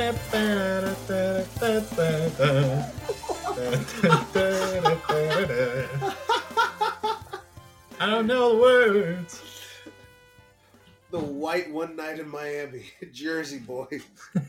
I 0.00 0.12
don't 8.06 8.26
know 8.26 8.54
the 8.54 8.58
words. 8.62 9.42
The 11.10 11.18
White 11.18 11.70
One 11.70 11.96
Night 11.96 12.18
in 12.18 12.28
Miami, 12.30 12.84
Jersey 13.12 13.58
Boy. 13.58 13.88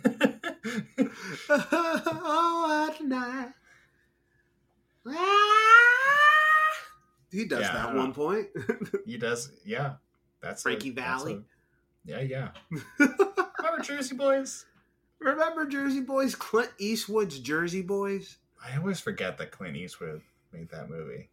oh, 1.50 2.88
what 2.88 3.02
night. 3.04 3.50
Ah. 5.06 5.18
He 7.30 7.44
does 7.46 7.60
Yeah, 7.62 7.74
that 7.74 7.90
at 7.90 7.96
one 7.96 8.14
point. 8.14 8.48
he 9.06 9.18
does, 9.18 9.52
yeah. 9.66 9.96
That's 10.42 10.62
a- 10.62 10.64
Frankie 10.64 10.92
that's 10.92 11.26
a- 11.26 11.44
yeah, 12.06 12.22
yeah. 12.22 12.50
Remember 13.00 13.82
Jersey 13.84 14.16
Boys? 14.16 14.66
Remember 15.22 15.66
Jersey 15.66 16.02
Boys? 16.02 16.36
Clint 16.36 16.72
Eastwood's 16.80 17.40
Jersey 17.40 17.82
Boys? 17.82 18.38
I 18.64 18.78
always 18.78 19.00
forget 19.00 19.38
that 19.38 19.52
Clint 19.52 19.78
Eastwood 19.78 20.22
made 20.52 20.70
that 20.72 20.90
movie. 20.90 21.30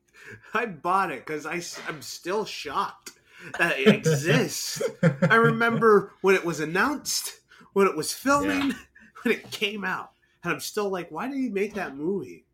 I 0.52 0.66
bought 0.66 1.10
it 1.10 1.24
because 1.24 1.46
I'm 1.46 2.02
still 2.02 2.44
shocked 2.44 3.12
that 3.58 3.78
it 3.78 3.88
exists. 3.94 4.82
I 5.02 5.36
remember 5.36 6.12
when 6.20 6.34
it 6.34 6.44
was 6.44 6.60
announced, 6.60 7.40
when 7.72 7.86
it 7.86 7.96
was 7.96 8.12
filming, 8.12 8.74
when 9.22 9.34
it 9.34 9.50
came 9.50 9.84
out. 9.84 10.12
And 10.44 10.52
I'm 10.52 10.60
still 10.60 10.88
like, 10.90 11.10
why 11.10 11.28
did 11.28 11.38
he 11.38 11.48
make 11.48 11.74
that 11.74 11.96
movie? 11.96 12.44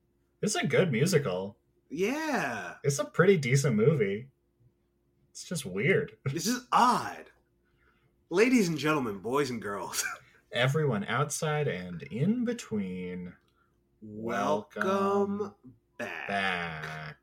It's 0.40 0.54
a 0.54 0.66
good 0.66 0.92
musical. 0.92 1.56
Yeah. 1.90 2.74
It's 2.84 2.98
a 2.98 3.04
pretty 3.04 3.36
decent 3.36 3.76
movie. 3.76 4.28
It's 5.30 5.44
just 5.44 5.66
weird. 5.66 6.12
This 6.26 6.46
is 6.46 6.66
odd. 6.70 7.24
Ladies 8.30 8.68
and 8.68 8.78
gentlemen, 8.78 9.18
boys 9.18 9.50
and 9.50 9.60
girls, 9.60 10.04
Everyone 10.54 11.04
outside 11.08 11.66
and 11.66 12.02
in 12.04 12.44
between. 12.44 13.32
welcome 14.00 15.52
back. 15.98 16.28
Back. 16.28 17.16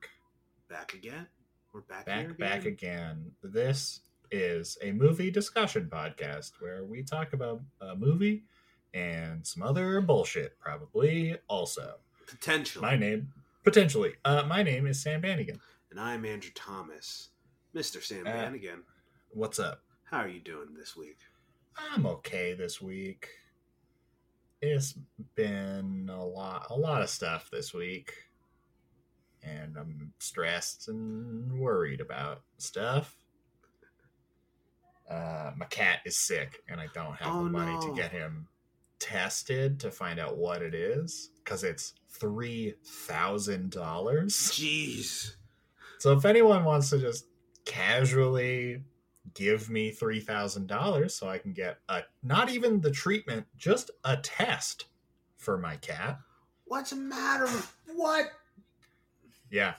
Back 0.70 0.94
again? 0.94 1.28
We're 1.74 1.82
back 1.82 2.06
Back, 2.06 2.20
here 2.26 2.34
back 2.34 2.66
again? 2.66 2.72
again. 2.74 3.32
This 3.54 4.02
is 4.32 4.78
a 4.82 4.92
movie 4.92 5.32
discussion 5.32 5.90
podcast 5.92 6.52
where 6.59 6.84
we 6.84 7.04
talk 7.04 7.32
about 7.32 7.62
a 7.80 7.96
movie 7.96 8.44
and 8.94 9.48
some 9.48 9.64
other 9.64 10.02
bullshit, 10.02 10.59
probably 10.59 11.38
also. 11.48 11.96
Potentially. 12.28 12.82
My 12.82 12.98
name, 12.98 13.32
potentially. 13.64 14.14
Uh, 14.26 14.44
my 14.46 14.62
name 14.62 14.86
is 14.88 15.02
Sam 15.02 15.22
Bannigan. 15.22 15.62
And 15.90 16.00
I'm 16.02 16.26
Andrew 16.26 16.52
Thomas. 16.54 17.30
Mr. 17.74 18.04
Sam 18.04 18.28
Uh, 18.28 18.32
Bannigan. 18.34 18.84
What's 19.30 19.58
up? 19.59 19.81
How 20.03 20.18
are 20.19 20.28
you 20.28 20.42
doing 20.42 20.74
this 20.78 20.98
week? 20.98 21.19
I'm 21.78 22.06
okay 22.06 22.54
this 22.54 22.82
week. 22.82 23.28
It's 24.62 24.94
been 25.36 26.09
a 26.12 26.24
lot, 26.24 26.68
a 26.70 26.76
lot 26.76 27.02
of 27.02 27.09
stuff 27.09 27.50
this 27.52 27.74
week, 27.74 28.14
and 29.42 29.76
I'm 29.78 30.14
stressed 30.20 30.88
and 30.88 31.52
worried 31.60 32.00
about 32.02 32.42
stuff. 32.58 33.16
Uh, 35.10 35.52
my 35.58 35.66
cat 35.66 36.00
is 36.06 36.18
sick, 36.18 36.62
and 36.70 36.80
I 36.80 36.88
don't 36.94 37.16
have 37.16 37.34
Oh, 37.36 37.44
the 37.46 37.50
money 37.50 37.74
no. 37.74 37.88
to 37.90 37.96
get 37.96 38.12
him 38.12 38.48
tested 39.00 39.80
to 39.80 39.90
find 39.90 40.20
out 40.20 40.38
what 40.38 40.62
it 40.62 40.76
is 40.76 41.31
because 41.44 41.64
it's 41.64 41.94
three 42.10 42.76
thousand 42.86 43.72
dollars. 43.72 44.34
Jeez. 44.36 45.31
So 45.98 46.14
if 46.14 46.24
anyone 46.24 46.64
wants 46.66 46.92
to 46.92 47.00
just 47.00 47.26
casually 47.66 48.84
give 49.34 49.70
me 49.70 49.92
three 49.92 50.20
thousand 50.20 50.68
dollars 50.68 51.16
so 51.16 51.30
I 51.30 51.38
can 51.38 51.54
get 51.54 51.78
a 51.90 52.02
not 52.24 52.50
even 52.50 52.82
the 52.82 52.92
treatment, 52.92 53.46
just 53.58 53.92
a 54.04 54.18
test 54.18 54.86
for 55.38 55.58
my 55.58 55.76
cat. 55.78 56.20
What's 56.66 56.92
the 56.92 56.96
matter? 56.98 57.48
What? 57.96 58.26
Yeah. 59.50 59.74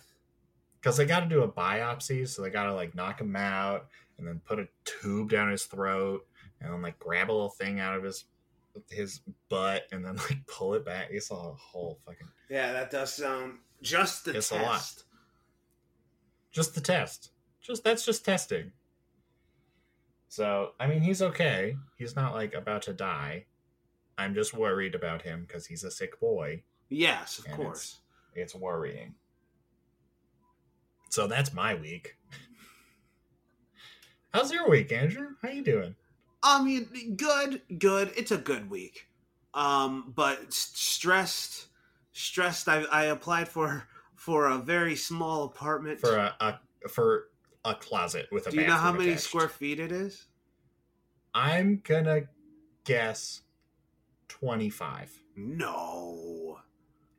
Cause 0.83 0.97
they 0.97 1.07
gotta 1.07 1.27
do 1.27 1.43
a 1.43 1.49
biopsy, 1.49 2.29
so 2.29 2.43
they 2.43 2.51
gotta 2.51 2.75
like 2.75 2.95
knock 2.95 3.21
him 3.21 3.37
out 3.37 3.87
and 4.19 4.27
then 4.27 4.41
put 4.45 4.59
a 4.59 4.69
tube 4.85 5.31
down 5.31 5.51
his 5.51 5.65
throat 5.65 6.27
and 6.61 6.73
then 6.73 6.83
like 6.83 6.99
grab 6.99 7.31
a 7.31 7.33
little 7.33 7.49
thing 7.51 7.79
out 7.81 7.97
of 7.97 8.03
his 8.03 8.25
his 8.91 9.21
butt 9.49 9.85
and 9.93 10.05
then 10.05 10.17
like 10.31 10.39
pull 10.47 10.75
it 10.75 10.85
back. 10.85 11.09
It's 11.11 11.31
a 11.31 11.35
whole 11.35 11.99
fucking 12.05 12.29
Yeah, 12.51 12.73
that 12.73 12.91
does 12.91 13.15
sound 13.15 13.59
just 13.81 14.25
the 14.25 14.37
It's 14.37 14.51
a 14.51 14.57
lot. 14.57 14.93
just 16.51 16.75
the 16.75 16.81
test. 16.81 17.31
Just 17.61 17.85
that's 17.85 18.05
just 18.05 18.25
testing. 18.25 18.73
So 20.33 20.71
I 20.81 20.87
mean, 20.87 21.03
he's 21.03 21.21
okay. 21.21 21.77
He's 21.99 22.17
not 22.17 22.33
like 22.33 22.55
about 22.55 22.81
to 22.83 22.95
die. 22.95 23.45
I'm 24.17 24.35
just 24.35 24.55
worried 24.55 24.95
about 24.95 25.21
him 25.21 25.45
because 25.47 25.67
he's 25.67 25.85
a 25.85 25.91
sick 25.91 26.19
boy. 26.21 26.63
Yes, 26.89 27.39
of 27.39 27.51
course. 27.51 28.01
It's 28.35 28.55
worrying. 28.55 29.15
So 31.11 31.27
that's 31.27 31.53
my 31.53 31.75
week. 31.75 32.17
How's 34.33 34.51
your 34.51 34.71
week, 34.71 34.91
Andrew? 34.91 35.33
How 35.43 35.51
you 35.51 35.63
doing? 35.63 35.97
I 36.43 36.65
mean, 36.65 37.15
good, 37.15 37.61
good. 37.79 38.11
It's 38.17 38.31
a 38.31 38.39
good 38.39 38.71
week. 38.71 39.09
Um, 39.53 40.15
but 40.17 40.51
stressed, 40.51 41.67
stressed. 42.15 42.71
I, 42.71 42.85
I 42.85 43.05
applied 43.05 43.49
for 43.49 43.87
for 44.15 44.47
a 44.47 44.57
very 44.57 44.97
small 44.97 45.45
apartment. 45.45 46.01
For 46.01 46.17
a, 46.17 46.35
a 46.41 46.89
for 46.89 47.29
a 47.65 47.75
closet 47.75 48.29
with 48.33 48.47
a 48.47 48.51
Do 48.51 48.61
you 48.61 48.67
know 48.67 48.75
how 48.75 48.93
many 48.93 49.11
attached. 49.11 49.25
square 49.25 49.49
feet 49.49 49.79
it 49.81 49.93
is? 49.93 50.27
I'm 51.35 51.81
gonna 51.85 52.23
guess 52.85 53.43
twenty 54.29 54.69
five. 54.71 55.11
No, 55.37 56.59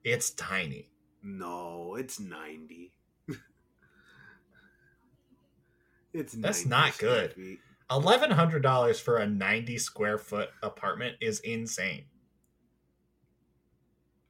It's 0.03 0.29
tiny. 0.31 0.89
no, 1.23 1.95
it's 1.95 2.19
ninety. 2.19 2.93
it's 6.13 6.33
That's 6.33 6.65
not 6.65 6.97
good. 6.97 7.33
feet. 7.33 7.59
Eleven 7.89 8.29
hundred 8.31 8.61
dollars 8.63 8.99
for 8.99 9.17
a 9.17 9.27
ninety 9.27 9.77
square 9.77 10.17
foot 10.17 10.49
apartment 10.61 11.15
is 11.21 11.39
insane. 11.41 12.05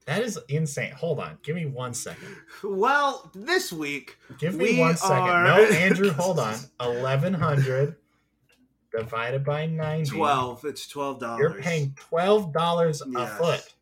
That 0.06 0.22
is 0.22 0.38
insane. 0.50 0.91
Hold 0.91 1.19
on, 1.19 1.38
give 1.44 1.56
me 1.56 1.66
one 1.66 1.94
second. 1.94 2.36
Well, 2.64 3.31
this 3.34 3.72
week 3.72 4.18
Give 4.38 4.53
me 4.56 4.74
We 4.74 4.80
one 4.80 4.97
second. 4.97 5.18
are- 5.18 5.44
No, 5.46 5.64
Andrew, 5.66 6.12
hold 6.12 6.40
on. 6.40 6.56
Eleven 6.81 7.34
hundred 7.34 7.96
divided 8.96 9.44
by 9.46 9.66
ninety. 9.66 10.12
twelve. 10.12 10.66
It's 10.66 10.88
twelve 10.88 11.19
dollars. 11.19 11.40
You're 11.40 11.62
paying 11.62 11.96
twelve 11.97 12.52
dollars 12.53 13.02
a 13.02 13.06
Yes. 13.09 13.38
foot. 13.38 13.74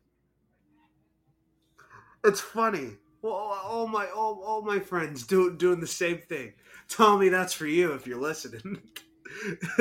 It's 2.24 2.40
funny. 2.40 2.92
Well, 3.20 3.32
all 3.34 3.86
my 3.88 4.06
all, 4.06 4.42
all 4.44 4.62
my 4.62 4.78
friends 4.78 5.26
do, 5.26 5.52
doing 5.56 5.80
the 5.80 5.86
same 5.88 6.18
thing. 6.18 6.52
Tell 6.88 7.18
me 7.18 7.28
that's 7.30 7.52
for 7.52 7.66
you 7.66 7.92
if 7.94 8.06
you're 8.06 8.20
listening. 8.20 8.80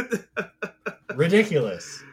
Ridiculous. 1.16 2.04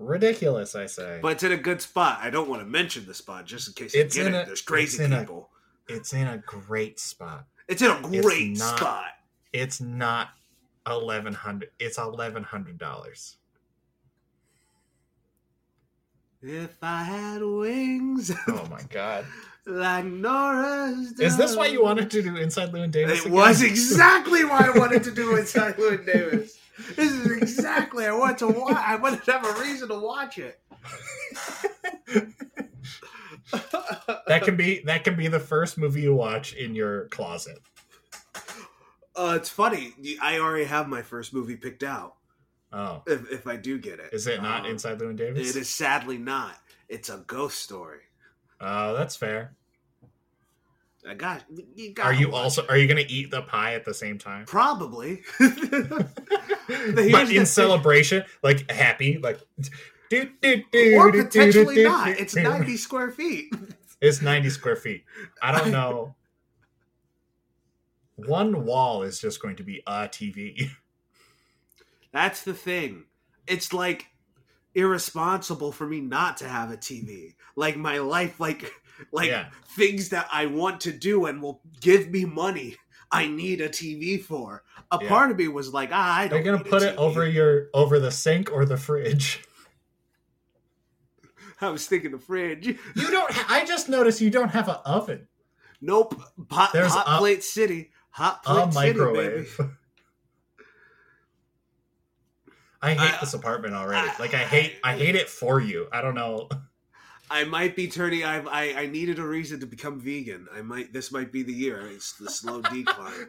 Ridiculous, 0.00 0.74
I 0.74 0.86
say. 0.86 1.18
but 1.22 1.32
it's 1.32 1.42
in 1.42 1.52
a 1.52 1.56
good 1.58 1.80
spot. 1.82 2.18
I 2.22 2.30
don't 2.30 2.48
want 2.48 2.62
to 2.62 2.66
mention 2.66 3.04
the 3.06 3.12
spot 3.14 3.44
just 3.44 3.68
in 3.68 3.74
case 3.74 3.94
It's 3.94 4.16
you 4.16 4.22
get 4.24 4.28
in 4.30 4.34
it. 4.34 4.42
a- 4.42 4.46
There's 4.46 4.62
crazy 4.62 4.96
it's 4.96 5.04
in 5.04 5.12
a- 5.12 5.20
people. 5.20 5.50
it's 5.88 6.12
in 6.14 6.26
a 6.26 6.38
great 6.38 6.98
spot. 6.98 7.44
it's 7.68 7.82
in 7.82 7.90
a 7.90 8.00
it's 8.10 8.26
great 8.26 8.56
not- 8.58 8.78
spot. 8.78 9.04
It's 9.52 9.80
not 9.80 10.30
eleven 10.86 11.34
hundred. 11.34 11.70
It's 11.78 11.98
eleven 11.98 12.42
hundred 12.44 12.78
dollars. 12.78 13.36
If 16.42 16.78
I 16.82 17.02
had 17.02 17.42
wings 17.42 18.32
Oh 18.48 18.66
my 18.70 18.80
god! 18.88 19.26
like 19.66 20.06
Nora's. 20.06 21.12
Is 21.20 21.36
this 21.36 21.54
why 21.54 21.66
you 21.66 21.82
wanted 21.82 22.10
to 22.12 22.22
do 22.22 22.36
Inside 22.38 22.72
Llewyn 22.72 22.90
Davis? 22.90 23.18
It 23.18 23.26
again? 23.26 23.32
was 23.32 23.60
exactly 23.62 24.44
why 24.44 24.70
I 24.74 24.78
wanted 24.78 25.04
to 25.04 25.10
do 25.10 25.36
Inside 25.36 25.76
Llewyn 25.76 26.06
Davis. 26.06 26.56
This 26.96 27.12
is 27.12 27.30
exactly 27.32 28.06
I 28.06 28.12
want 28.12 28.38
to 28.38 28.48
watch. 28.48 28.76
I 28.76 28.96
wanted 28.96 29.24
to 29.24 29.32
have 29.32 29.44
a 29.46 29.60
reason 29.60 29.88
to 29.88 29.98
watch 29.98 30.38
it. 30.38 30.60
that 34.26 34.42
can 34.44 34.56
be 34.56 34.80
that 34.86 35.04
can 35.04 35.16
be 35.16 35.28
the 35.28 35.40
first 35.40 35.78
movie 35.78 36.02
you 36.02 36.14
watch 36.14 36.52
in 36.54 36.74
your 36.74 37.08
closet. 37.08 37.58
Uh, 39.16 39.34
it's 39.36 39.48
funny. 39.50 39.92
I 40.22 40.38
already 40.38 40.64
have 40.64 40.88
my 40.88 41.02
first 41.02 41.34
movie 41.34 41.56
picked 41.56 41.82
out. 41.82 42.14
Oh, 42.72 43.02
If, 43.06 43.30
if 43.32 43.46
I 43.48 43.56
do 43.56 43.78
get 43.78 43.98
it, 43.98 44.10
is 44.12 44.26
it 44.28 44.42
not 44.42 44.60
Um, 44.64 44.70
Inside 44.70 44.98
Llewyn 45.00 45.16
Davis? 45.16 45.50
It 45.50 45.56
is 45.60 45.68
sadly 45.68 46.18
not. 46.18 46.56
It's 46.88 47.08
a 47.08 47.24
ghost 47.26 47.58
story. 47.58 48.02
Oh, 48.60 48.94
that's 48.94 49.16
fair. 49.16 49.56
I 51.08 51.14
got. 51.14 51.42
You 51.74 51.94
Are 52.02 52.12
you 52.12 52.32
also 52.34 52.66
are 52.68 52.76
you 52.76 52.86
going 52.86 53.04
to 53.04 53.10
eat 53.10 53.30
the 53.30 53.42
pie 53.42 53.74
at 53.74 53.84
the 53.84 53.94
same 53.94 54.18
time? 54.18 54.44
probably? 54.44 55.22
but 55.38 57.30
in 57.30 57.46
celebration, 57.46 58.24
like 58.42 58.70
happy, 58.70 59.18
like 59.18 59.40
do, 60.10 60.28
do, 60.42 60.62
do, 60.70 60.96
or 60.96 61.10
do, 61.10 61.18
do, 61.18 61.24
potentially 61.24 61.76
do, 61.76 61.84
not. 61.84 62.08
It's 62.08 62.36
ninety 62.36 62.76
square 62.76 63.10
feet. 63.10 63.52
It's 64.02 64.22
ninety 64.22 64.48
square 64.48 64.76
feet. 64.76 65.04
I 65.42 65.52
don't 65.52 65.70
know. 65.78 66.14
One 68.16 68.64
wall 68.64 69.02
is 69.02 69.20
just 69.20 69.42
going 69.42 69.56
to 69.56 69.62
be 69.62 69.82
a 69.86 70.08
TV. 70.08 70.70
That's 72.10 72.42
the 72.42 72.54
thing. 72.54 73.04
It's 73.46 73.74
like 73.74 74.06
irresponsible 74.74 75.72
for 75.72 75.86
me 75.86 76.00
not 76.00 76.36
to 76.38 76.48
have 76.48 76.70
a 76.70 76.76
TV. 76.76 77.34
Like 77.56 77.76
my 77.76 77.98
life, 77.98 78.40
like 78.40 78.70
like 79.12 79.28
Yeah. 79.28 79.48
things 79.76 80.10
that 80.10 80.28
I 80.32 80.46
want 80.46 80.80
to 80.82 80.92
do 80.92 81.26
and 81.26 81.42
will 81.42 81.60
give 81.80 82.10
me 82.10 82.24
money. 82.24 82.76
I 83.12 83.26
need 83.26 83.60
a 83.60 83.68
TV 83.68 84.22
for. 84.22 84.62
A 84.92 84.98
Yeah. 85.02 85.08
part 85.08 85.30
of 85.32 85.36
me 85.36 85.48
was 85.48 85.72
like, 85.72 85.90
ah, 85.92 86.16
I 86.18 86.28
don't. 86.28 86.38
you 86.38 86.44
gonna 86.44 86.62
a 86.62 86.64
put 86.64 86.82
it 86.82 86.96
over 86.96 87.26
your 87.26 87.66
over 87.74 87.98
the 87.98 88.12
sink 88.12 88.52
or 88.52 88.64
the 88.64 88.76
fridge? 88.76 89.42
I 91.60 91.68
was 91.70 91.86
thinking 91.86 92.12
the 92.12 92.18
fridge. 92.18 92.66
You 92.66 92.78
don't. 93.10 93.50
I 93.50 93.64
just 93.66 93.88
noticed 93.88 94.20
you 94.20 94.30
don't 94.30 94.48
have 94.50 94.68
an 94.68 94.76
oven, 94.86 95.26
Nope. 95.80 96.20
Hot, 96.50 96.72
There's 96.72 96.92
hot 96.92 97.04
a- 97.06 97.18
plate 97.18 97.42
city. 97.42 97.90
Hot 98.10 98.40
a 98.46 98.68
plate 98.68 98.72
city, 98.72 98.98
baby. 98.98 99.02
microwave. 99.04 99.60
I 102.82 102.94
hate 102.94 103.14
I- 103.14 103.20
this 103.20 103.34
apartment 103.34 103.74
already. 103.74 104.08
I- 104.08 104.16
like 104.18 104.34
I 104.34 104.38
hate. 104.44 104.76
I 104.84 104.96
hate 104.96 105.14
it 105.16 105.28
for 105.28 105.60
you. 105.60 105.86
I 105.92 106.00
don't 106.00 106.14
know. 106.14 106.48
I 107.32 107.44
might 107.44 107.76
be 107.76 107.86
turning. 107.86 108.24
I, 108.24 108.38
I 108.42 108.80
I 108.82 108.86
needed 108.86 109.18
a 109.20 109.24
reason 109.26 109.60
to 109.60 109.66
become 109.66 110.00
vegan. 110.00 110.48
I 110.52 110.62
might. 110.62 110.92
This 110.92 111.12
might 111.12 111.30
be 111.30 111.42
the 111.44 111.52
year. 111.52 111.86
It's 111.86 112.14
the 112.14 112.28
slow 112.30 112.60
decline. 112.72 113.28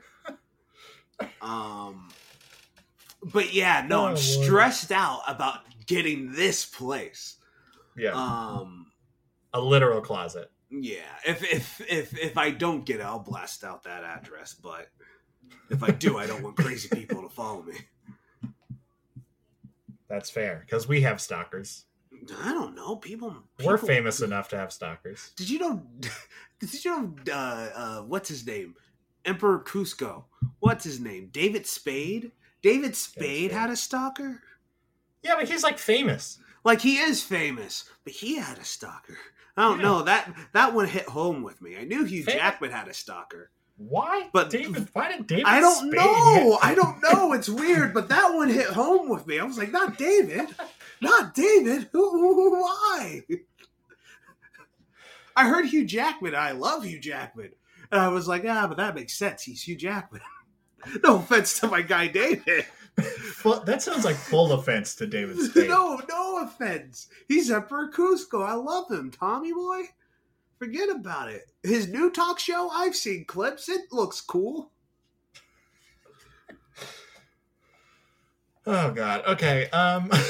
Um, 1.41 2.09
but 3.31 3.53
yeah, 3.53 3.85
no, 3.87 3.97
Oh, 4.01 4.05
I'm 4.05 4.15
Lord. 4.15 4.17
stressed 4.19 4.91
out 4.91 5.21
about 5.27 5.59
getting 5.85 6.31
this 6.33 6.65
place. 6.65 7.37
Yeah, 7.95 8.13
Um, 8.13 8.87
a 9.53 9.59
literal 9.61 10.01
closet. 10.01 10.49
yeah. 10.71 11.01
If 11.27 11.43
if 11.43 11.81
if 11.87 12.17
if 12.17 12.37
I 12.37 12.49
don't 12.51 12.85
get 12.85 13.01
it, 13.01 13.03
I'll 13.03 13.19
blast 13.19 13.63
out 13.63 13.83
that 13.83 14.03
address. 14.03 14.55
But 14.55 14.87
if 15.69 15.83
I 15.83 15.91
do, 15.91 16.17
I 16.17 16.25
don't 16.25 16.41
want 16.41 16.55
crazy 16.57 16.89
people 16.89 17.21
to 17.21 17.29
follow 17.29 17.61
me. 17.61 17.75
That's 20.11 20.29
fair 20.29 20.63
because 20.65 20.87
we 20.87 21.01
have 21.01 21.21
stalkers. 21.21 21.85
I 22.43 22.51
don't 22.51 22.75
know. 22.75 22.97
People. 22.97 23.35
We're 23.63 23.77
famous 23.77 24.21
enough 24.21 24.49
to 24.49 24.57
have 24.57 24.73
stalkers. 24.73 25.31
Did 25.37 25.49
you 25.49 25.59
know? 25.59 25.83
Did 26.59 26.83
you 26.85 26.91
know? 26.91 27.15
Uh, 27.33 27.69
uh, 27.73 28.01
what's 28.01 28.27
his 28.29 28.45
name? 28.45 28.75
Emperor 29.25 29.59
Kuzco. 29.59 30.25
What's 30.59 30.83
his 30.83 30.99
name? 30.99 31.29
David 31.31 31.65
Spade. 31.65 32.31
David 32.61 32.95
Spade 32.95 33.23
Spade. 33.23 33.51
had 33.51 33.69
a 33.69 33.75
stalker. 33.75 34.41
Yeah, 35.23 35.35
but 35.37 35.47
he's 35.49 35.63
like 35.63 35.77
famous. 35.79 36.39
Like 36.63 36.81
he 36.81 36.97
is 36.97 37.23
famous, 37.23 37.89
but 38.03 38.13
he 38.13 38.35
had 38.35 38.57
a 38.59 38.65
stalker. 38.65 39.17
I 39.57 39.63
don't 39.63 39.77
Yeah. 39.79 39.85
know 39.85 40.01
that 40.03 40.33
that 40.53 40.73
one 40.73 40.87
hit 40.87 41.05
home 41.07 41.41
with 41.43 41.61
me. 41.61 41.77
I 41.77 41.85
knew 41.85 42.03
Hugh 42.03 42.23
Fam- 42.23 42.37
Jackman 42.37 42.71
had 42.71 42.87
a 42.87 42.93
stalker. 42.93 43.49
Why? 43.89 44.29
But- 44.33 44.49
David. 44.49 44.87
Why 44.93 45.11
did 45.11 45.27
David? 45.27 45.45
I 45.45 45.59
don't 45.59 45.75
Spade 45.87 45.93
know. 45.93 46.33
hit- 46.33 46.59
I 46.61 46.75
don't 46.75 47.01
know. 47.01 47.33
It's 47.33 47.49
weird, 47.49 47.93
but 47.93 48.09
that 48.09 48.33
one 48.33 48.49
hit 48.49 48.67
home 48.67 49.09
with 49.09 49.25
me. 49.27 49.39
I 49.39 49.43
was 49.43 49.57
like, 49.57 49.71
not 49.71 49.97
David, 49.97 50.47
not 51.01 51.33
David. 51.33 51.89
Who- 51.91 52.61
Why? 52.61 53.23
I 55.35 55.47
heard 55.47 55.65
Hugh 55.65 55.85
Jackman. 55.85 56.35
I 56.35 56.51
love 56.51 56.83
Hugh 56.83 56.99
Jackman, 56.99 57.51
and 57.91 58.01
I 58.01 58.09
was 58.09 58.27
like, 58.27 58.43
ah, 58.47 58.67
but 58.67 58.77
that 58.77 58.95
makes 58.95 59.13
sense. 59.17 59.43
He's 59.43 59.63
Hugh 59.63 59.75
Jackman. 59.77 60.21
no 61.03 61.17
offense 61.17 61.59
to 61.59 61.67
my 61.67 61.81
guy 61.81 62.07
David. 62.07 62.65
Well, 63.45 63.61
that 63.65 63.81
sounds 63.81 64.03
like 64.03 64.17
full 64.17 64.51
offense 64.51 64.95
to 64.95 65.07
David 65.07 65.39
Spade. 65.39 65.69
no, 65.69 66.01
no 66.09 66.43
offense. 66.43 67.07
He's 67.27 67.49
Emperor 67.49 67.89
Kuzco. 67.89 68.45
I 68.45 68.53
love 68.53 68.91
him, 68.91 69.09
Tommy 69.11 69.53
boy. 69.53 69.83
Forget 70.61 70.89
about 70.89 71.31
it. 71.31 71.51
His 71.63 71.87
new 71.87 72.11
talk 72.11 72.37
show, 72.37 72.69
I've 72.71 72.95
seen 72.95 73.25
clips. 73.25 73.67
It 73.67 73.91
looks 73.91 74.21
cool. 74.21 74.69
Oh 78.67 78.91
God. 78.91 79.23
Okay. 79.25 79.69
Um. 79.71 80.11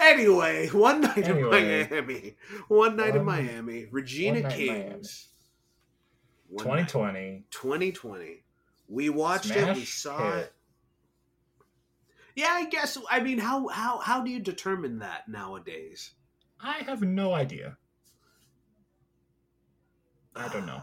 Anyway, 0.00 0.68
one 0.68 1.02
night 1.02 1.28
Anyway. 1.28 1.82
in 1.82 1.90
Miami. 1.90 2.36
One 2.68 2.96
night 2.96 3.14
in 3.14 3.24
Miami. 3.24 3.86
Regina 3.90 4.40
one 4.40 4.42
night 4.50 4.58
in 4.58 4.88
night. 4.90 5.02
2020. 6.58 7.44
2020. 7.50 8.42
We 8.88 9.10
watched 9.10 9.50
it. 9.50 9.76
We 9.76 9.84
saw 9.84 10.32
hit. 10.32 10.38
it. 10.44 10.52
Yeah, 12.36 12.48
I 12.50 12.64
guess. 12.66 12.96
I 13.10 13.20
mean, 13.20 13.38
how 13.38 13.68
how 13.68 13.98
how 13.98 14.22
do 14.22 14.30
you 14.30 14.40
determine 14.40 14.98
that 15.00 15.28
nowadays? 15.28 16.12
I 16.60 16.78
have 16.86 17.02
no 17.02 17.34
idea. 17.34 17.76
I 20.36 20.48
don't 20.48 20.66
know. 20.66 20.82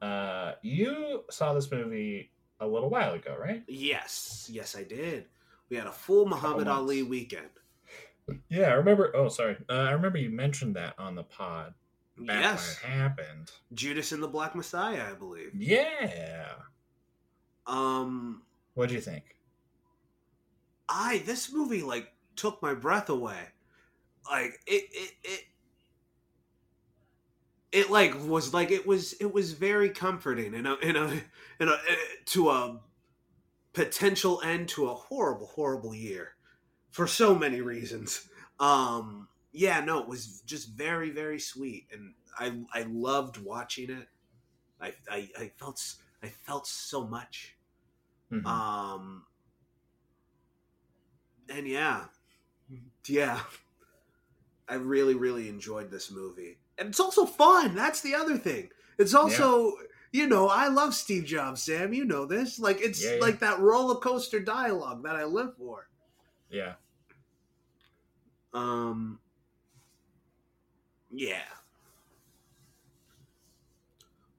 Uh, 0.00 0.52
you 0.62 1.24
saw 1.30 1.54
this 1.54 1.70
movie 1.70 2.30
a 2.60 2.66
little 2.66 2.90
while 2.90 3.14
ago, 3.14 3.36
right? 3.38 3.62
Yes, 3.68 4.48
yes, 4.52 4.76
I 4.76 4.84
did. 4.84 5.26
We 5.68 5.76
had 5.76 5.86
a 5.86 5.92
full 5.92 6.26
Muhammad. 6.26 6.68
Ali 6.68 7.02
weekend. 7.02 7.48
Yeah, 8.48 8.68
I 8.68 8.72
remember. 8.74 9.14
Oh, 9.14 9.28
sorry. 9.28 9.56
Uh, 9.68 9.72
I 9.72 9.90
remember 9.92 10.18
you 10.18 10.30
mentioned 10.30 10.76
that 10.76 10.94
on 10.98 11.14
the 11.14 11.22
pod. 11.24 11.74
Yes, 12.20 12.78
when 12.82 12.92
it 12.92 12.96
happened. 12.96 13.52
Judas 13.72 14.12
and 14.12 14.22
the 14.22 14.28
Black 14.28 14.54
Messiah, 14.54 15.04
I 15.10 15.14
believe. 15.14 15.52
Yeah. 15.54 16.52
Um, 17.66 18.42
What 18.74 18.88
do 18.88 18.94
you 18.94 19.00
think? 19.00 19.36
I 20.88 21.22
this 21.26 21.52
movie 21.52 21.82
like 21.82 22.12
took 22.34 22.62
my 22.62 22.74
breath 22.74 23.08
away. 23.08 23.40
Like 24.30 24.58
it 24.66 24.84
it 24.90 25.12
it 25.22 25.44
it 27.72 27.90
like 27.90 28.14
was 28.26 28.54
like 28.54 28.70
it 28.70 28.86
was 28.86 29.14
it 29.14 29.32
was 29.32 29.52
very 29.52 29.90
comforting 29.90 30.54
in 30.54 30.66
a 30.66 30.74
in 30.76 30.96
a 30.96 31.22
in 31.60 31.68
a 31.68 31.72
eh, 31.88 31.96
to 32.26 32.50
a 32.50 32.80
potential 33.72 34.40
end 34.42 34.68
to 34.70 34.88
a 34.88 34.94
horrible 34.94 35.46
horrible 35.46 35.94
year 35.94 36.34
for 36.90 37.06
so 37.06 37.34
many 37.34 37.60
reasons. 37.60 38.28
Um 38.60 39.28
yeah, 39.52 39.80
no, 39.80 40.00
it 40.00 40.08
was 40.08 40.42
just 40.42 40.70
very 40.70 41.10
very 41.10 41.40
sweet 41.40 41.88
and 41.92 42.14
I 42.38 42.60
I 42.72 42.82
loved 42.84 43.38
watching 43.38 43.90
it. 43.90 44.08
I 44.80 44.94
I, 45.10 45.30
I 45.38 45.48
felt 45.56 45.96
i 46.22 46.28
felt 46.28 46.66
so 46.66 47.06
much. 47.06 47.56
Mhm. 48.32 48.46
Um, 48.46 49.26
and 51.48 51.66
yeah, 51.66 52.06
yeah, 53.06 53.40
I 54.68 54.74
really, 54.74 55.14
really 55.14 55.48
enjoyed 55.48 55.90
this 55.90 56.10
movie, 56.10 56.58
and 56.78 56.88
it's 56.88 57.00
also 57.00 57.26
fun. 57.26 57.74
That's 57.74 58.00
the 58.00 58.14
other 58.14 58.36
thing. 58.38 58.70
It's 58.98 59.14
also, 59.14 59.72
you 60.12 60.26
know, 60.26 60.48
I 60.48 60.68
love 60.68 60.94
Steve 60.94 61.24
Jobs, 61.24 61.62
Sam. 61.62 61.92
You 61.92 62.04
know 62.04 62.24
this. 62.26 62.58
Like 62.58 62.80
it's 62.80 63.02
Yeah, 63.04 63.14
yeah. 63.14 63.20
like 63.20 63.40
that 63.40 63.60
roller 63.60 63.96
coaster 63.96 64.40
dialogue 64.40 65.02
that 65.04 65.16
I 65.16 65.24
live 65.24 65.56
for. 65.56 65.88
yeah. 66.50 66.74
Um, 68.54 69.20
yeah. 71.10 71.42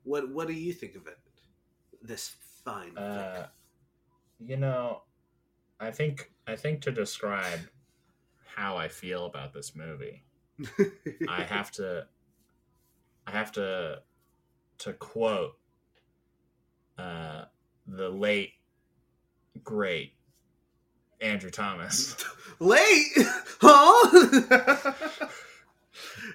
What 0.04 0.30
What 0.30 0.48
do 0.48 0.54
you 0.54 0.74
think 0.74 0.96
of 0.96 1.08
it? 1.08 1.18
This 2.02 2.36
fine. 2.66 2.98
Uh, 2.98 3.48
you 4.40 4.58
know, 4.58 5.04
I 5.80 5.92
think 5.92 6.32
I 6.48 6.56
think 6.56 6.82
to 6.82 6.92
describe 6.92 7.60
how 8.56 8.78
I 8.78 8.88
feel 8.88 9.26
about 9.26 9.54
this 9.54 9.76
movie. 9.76 10.24
I 11.30 11.44
have 11.44 11.72
to 11.74 12.08
I 13.30 13.32
have 13.32 13.52
to 13.54 14.02
to 14.80 14.94
quote 14.94 15.56
uh, 16.98 17.46
the 17.86 18.10
late 18.10 18.54
great 19.64 20.14
Andrew 21.22 21.52
Thomas 21.52 22.16
Late, 22.60 23.06
huh? 23.62 24.94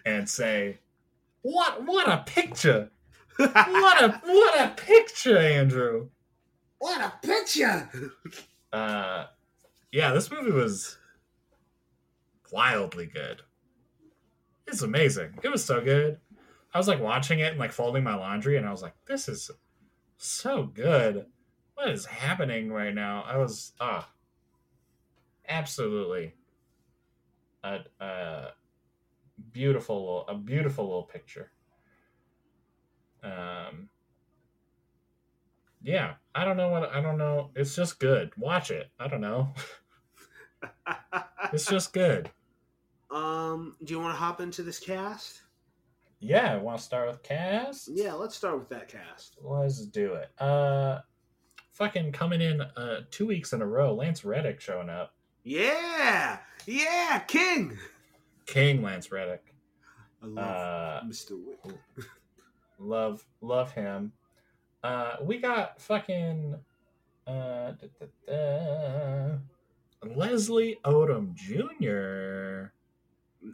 and 0.06 0.28
say, 0.28 0.78
"What 1.42 1.84
what 1.84 2.08
a 2.08 2.22
picture! 2.24 2.90
What 3.38 4.04
a 4.04 4.20
what 4.24 4.60
a 4.60 4.68
picture, 4.76 5.36
Andrew!" 5.36 6.08
what 6.78 7.00
a 7.00 7.26
picture! 7.26 7.90
Uh, 8.72 9.26
yeah, 9.92 10.12
this 10.12 10.32
movie 10.32 10.50
was 10.50 10.98
wildly 12.50 13.06
good. 13.06 13.40
It's 14.66 14.82
amazing. 14.82 15.38
It 15.44 15.48
was 15.48 15.64
so 15.64 15.80
good. 15.80 16.18
I 16.74 16.78
was 16.78 16.88
like 16.88 17.00
watching 17.00 17.38
it 17.38 17.52
and 17.52 17.58
like 17.58 17.72
folding 17.72 18.02
my 18.02 18.16
laundry, 18.16 18.56
and 18.56 18.66
I 18.66 18.70
was 18.72 18.82
like, 18.82 18.94
"This 19.06 19.28
is 19.28 19.50
so 20.18 20.64
good. 20.64 21.26
What 21.74 21.88
is 21.88 22.04
happening 22.06 22.72
right 22.72 22.94
now?" 22.94 23.22
I 23.26 23.36
was 23.38 23.72
ah, 23.80 24.10
absolutely 25.48 26.34
a, 27.62 27.78
a 28.00 28.48
beautiful, 29.52 30.26
a 30.28 30.34
beautiful 30.34 30.84
little 30.86 31.04
picture. 31.04 31.50
Um, 33.22 33.88
yeah, 35.82 36.14
I 36.34 36.44
don't 36.44 36.56
know 36.56 36.70
what 36.70 36.90
I 36.92 37.00
don't 37.00 37.18
know. 37.18 37.50
It's 37.54 37.76
just 37.76 38.00
good. 38.00 38.32
Watch 38.36 38.70
it. 38.70 38.90
I 38.98 39.08
don't 39.08 39.20
know. 39.20 39.54
It's 41.52 41.66
just 41.66 41.92
good. 41.92 42.30
um, 43.10 43.76
do 43.84 43.94
you 43.94 44.00
want 44.00 44.14
to 44.14 44.18
hop 44.18 44.40
into 44.40 44.62
this 44.62 44.80
cast? 44.80 45.43
Yeah, 46.24 46.54
I 46.54 46.56
want 46.56 46.78
to 46.78 46.84
start 46.84 47.08
with 47.10 47.22
cast. 47.22 47.90
Yeah, 47.92 48.14
let's 48.14 48.34
start 48.34 48.58
with 48.58 48.70
that 48.70 48.88
cast. 48.88 49.36
Let's 49.42 49.84
do 49.84 50.14
it. 50.14 50.30
Uh, 50.40 51.00
fucking 51.72 52.12
coming 52.12 52.40
in 52.40 52.62
uh, 52.62 53.00
two 53.10 53.26
weeks 53.26 53.52
in 53.52 53.60
a 53.60 53.66
row. 53.66 53.94
Lance 53.94 54.24
Reddick 54.24 54.58
showing 54.60 54.88
up. 54.88 55.12
Yeah, 55.42 56.38
yeah, 56.66 57.18
King. 57.28 57.76
King 58.46 58.82
Lance 58.82 59.12
Reddick. 59.12 59.54
I 60.22 60.26
love 60.26 60.38
Uh, 60.48 61.02
Mr. 61.06 61.32
Wick. 61.44 61.76
love 62.78 63.26
love 63.42 63.72
him. 63.72 64.12
Uh, 64.82 65.16
we 65.22 65.36
got 65.38 65.78
fucking 65.80 66.54
uh, 67.26 67.72
da, 67.72 67.86
da, 68.00 68.06
da, 68.26 69.36
Leslie 70.14 70.78
Odom 70.86 71.34
Jr. 71.34 72.72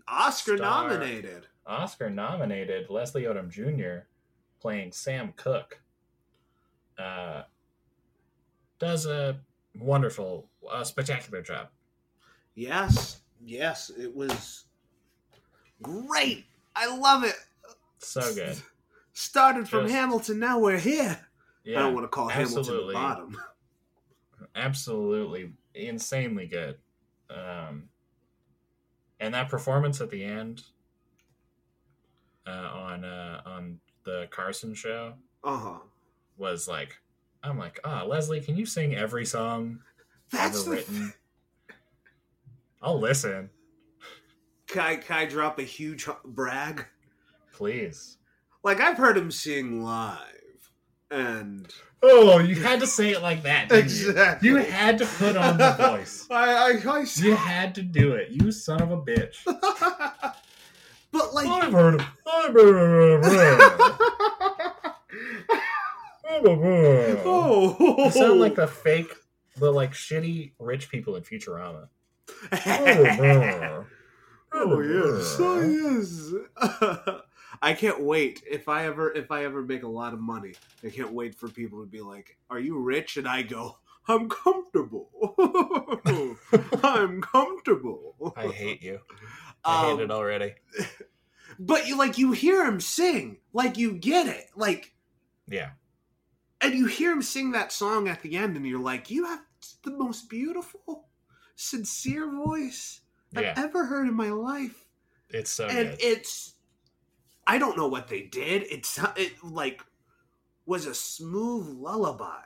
Oscar 0.06 0.56
Star. 0.56 0.88
nominated. 0.88 1.48
Oscar 1.70 2.10
nominated 2.10 2.90
Leslie 2.90 3.22
Odom 3.24 3.48
Jr. 3.48 4.06
playing 4.60 4.92
Sam 4.92 5.32
Cooke. 5.36 5.80
Uh, 6.98 7.42
does 8.78 9.06
a 9.06 9.40
wonderful, 9.78 10.48
uh, 10.70 10.82
spectacular 10.82 11.40
job. 11.40 11.68
Yes, 12.54 13.20
yes, 13.40 13.90
it 13.96 14.14
was 14.14 14.64
great. 15.80 16.44
I 16.74 16.94
love 16.94 17.24
it. 17.24 17.36
So 17.98 18.34
good. 18.34 18.56
Started 19.12 19.68
from 19.68 19.84
Just- 19.84 19.94
Hamilton, 19.94 20.38
now 20.40 20.58
we're 20.58 20.78
here. 20.78 21.18
I 21.66 21.72
don't 21.72 21.94
want 21.94 22.04
to 22.04 22.08
call 22.08 22.28
Hamilton 22.28 22.86
the 22.88 22.92
bottom. 22.92 23.36
absolutely 24.56 25.52
insanely 25.74 26.46
good. 26.46 26.78
Um, 27.28 27.84
and 29.20 29.34
that 29.34 29.48
performance 29.48 30.00
at 30.00 30.10
the 30.10 30.24
end 30.24 30.64
uh, 32.46 32.50
on 32.72 33.04
uh, 33.04 33.42
on 33.46 33.78
the 34.04 34.26
Carson 34.30 34.74
show 34.74 35.14
Uh 35.44 35.56
huh. 35.58 35.78
was 36.36 36.66
like, 36.68 36.96
I'm 37.42 37.58
like, 37.58 37.78
ah, 37.84 38.04
Leslie, 38.04 38.40
can 38.40 38.56
you 38.56 38.66
sing 38.66 38.94
every 38.94 39.26
song 39.26 39.80
That's 40.30 40.62
ever 40.62 40.70
written? 40.70 41.12
I'll 42.82 42.98
listen, 42.98 43.50
Can 44.66 44.80
I, 44.82 44.96
can 44.96 45.16
I 45.16 45.24
drop 45.26 45.58
a 45.58 45.62
huge 45.62 46.08
brag? 46.24 46.86
please. 47.52 48.16
Like 48.62 48.80
I've 48.80 48.96
heard 48.96 49.16
him 49.18 49.30
sing 49.30 49.82
live, 49.82 50.70
and 51.10 51.70
Oh, 52.02 52.38
you 52.38 52.54
had 52.56 52.80
to 52.80 52.86
say 52.86 53.10
it 53.10 53.20
like 53.20 53.42
that. 53.42 53.68
Didn't 53.68 53.84
exactly. 53.84 54.48
You? 54.48 54.56
you 54.58 54.62
had 54.64 54.96
to 54.98 55.04
put 55.06 55.36
on 55.36 55.58
the 55.58 55.72
voice. 55.72 56.26
I, 56.30 56.54
I, 56.54 56.68
I 56.98 57.04
You 57.16 57.34
had 57.34 57.74
to 57.74 57.82
do 57.82 58.12
it. 58.12 58.30
You 58.30 58.50
son 58.50 58.80
of 58.80 58.90
a 58.90 58.96
bitch. 59.02 59.36
but 61.12 61.34
like, 61.34 61.46
I've 61.48 61.72
heard. 61.72 62.00
Heard. 62.00 62.06
Oh, 67.24 67.76
You 67.98 68.10
sound 68.10 68.40
like 68.40 68.54
the 68.56 68.66
fake, 68.84 69.12
the 69.56 69.70
like 69.70 69.92
shitty 69.92 70.52
rich 70.58 70.90
people 70.90 71.16
in 71.16 71.22
Futurama. 71.22 71.88
oh 74.52 74.80
yes, 74.80 75.36
oh 75.38 75.60
yes. 75.62 76.32
I 77.62 77.74
can't 77.74 78.00
wait 78.00 78.42
if 78.50 78.68
I 78.68 78.86
ever 78.86 79.12
if 79.12 79.30
I 79.30 79.44
ever 79.44 79.62
make 79.62 79.82
a 79.82 79.88
lot 79.88 80.12
of 80.14 80.20
money. 80.20 80.54
I 80.84 80.88
can't 80.90 81.12
wait 81.12 81.34
for 81.34 81.48
people 81.48 81.80
to 81.82 81.86
be 81.86 82.00
like, 82.00 82.36
"Are 82.48 82.58
you 82.60 82.78
rich?" 82.78 83.16
And 83.16 83.28
I 83.28 83.42
go, 83.42 83.76
"I'm 84.08 84.28
comfortable. 84.28 85.10
I'm 86.82 87.20
comfortable." 87.20 88.32
I 88.36 88.46
hate 88.48 88.82
you. 88.82 89.00
I 89.64 89.84
hate 89.86 89.92
Um, 89.94 90.00
it 90.00 90.10
already. 90.10 90.54
But 91.62 91.86
you 91.86 91.96
like 91.98 92.16
you 92.16 92.32
hear 92.32 92.64
him 92.64 92.80
sing, 92.80 93.36
like 93.52 93.76
you 93.76 93.92
get 93.92 94.26
it, 94.26 94.46
like, 94.56 94.94
Yeah, 95.46 95.72
and 96.62 96.72
you 96.72 96.86
hear 96.86 97.12
him 97.12 97.20
sing 97.22 97.52
that 97.52 97.70
song 97.70 98.08
at 98.08 98.22
the 98.22 98.36
end, 98.38 98.56
and 98.56 98.66
you're 98.66 98.80
like, 98.80 99.10
you 99.10 99.26
have 99.26 99.42
the 99.84 99.90
most 99.90 100.30
beautiful, 100.30 101.08
sincere 101.56 102.30
voice 102.30 103.02
yeah. 103.32 103.52
I've 103.56 103.64
ever 103.66 103.84
heard 103.84 104.08
in 104.08 104.14
my 104.14 104.30
life. 104.30 104.86
It's 105.28 105.50
so 105.50 105.66
and 105.66 105.90
good. 105.90 105.98
it's 106.00 106.54
I 107.46 107.58
don't 107.58 107.76
know 107.76 107.88
what 107.88 108.08
they 108.08 108.22
did. 108.22 108.64
It's 108.70 108.98
it 109.16 109.34
like 109.44 109.82
was 110.64 110.86
a 110.86 110.94
smooth 110.94 111.66
lullaby. 111.68 112.42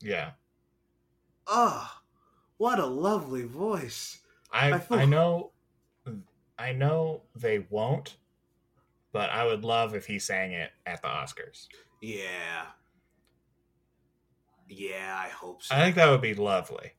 Yeah, 0.00 0.30
Oh, 1.46 1.88
what 2.56 2.78
a 2.78 2.86
lovely 2.86 3.44
voice. 3.44 4.20
I 4.50 4.72
I 4.72 4.78
feel- 4.78 4.98
I 4.98 5.04
know, 5.04 5.52
I 6.58 6.72
know 6.72 7.22
they 7.34 7.60
won't, 7.70 8.16
but 9.16 9.30
I 9.30 9.46
would 9.46 9.64
love 9.64 9.94
if 9.94 10.04
he 10.04 10.18
sang 10.18 10.52
it 10.52 10.70
at 10.84 11.00
the 11.00 11.08
Oscars. 11.08 11.68
Yeah. 12.02 12.66
Yeah, 14.68 15.18
I 15.18 15.28
hope 15.28 15.62
so. 15.62 15.74
I 15.74 15.80
think 15.80 15.96
that 15.96 16.10
would 16.10 16.20
be 16.20 16.34
lovely. 16.34 16.92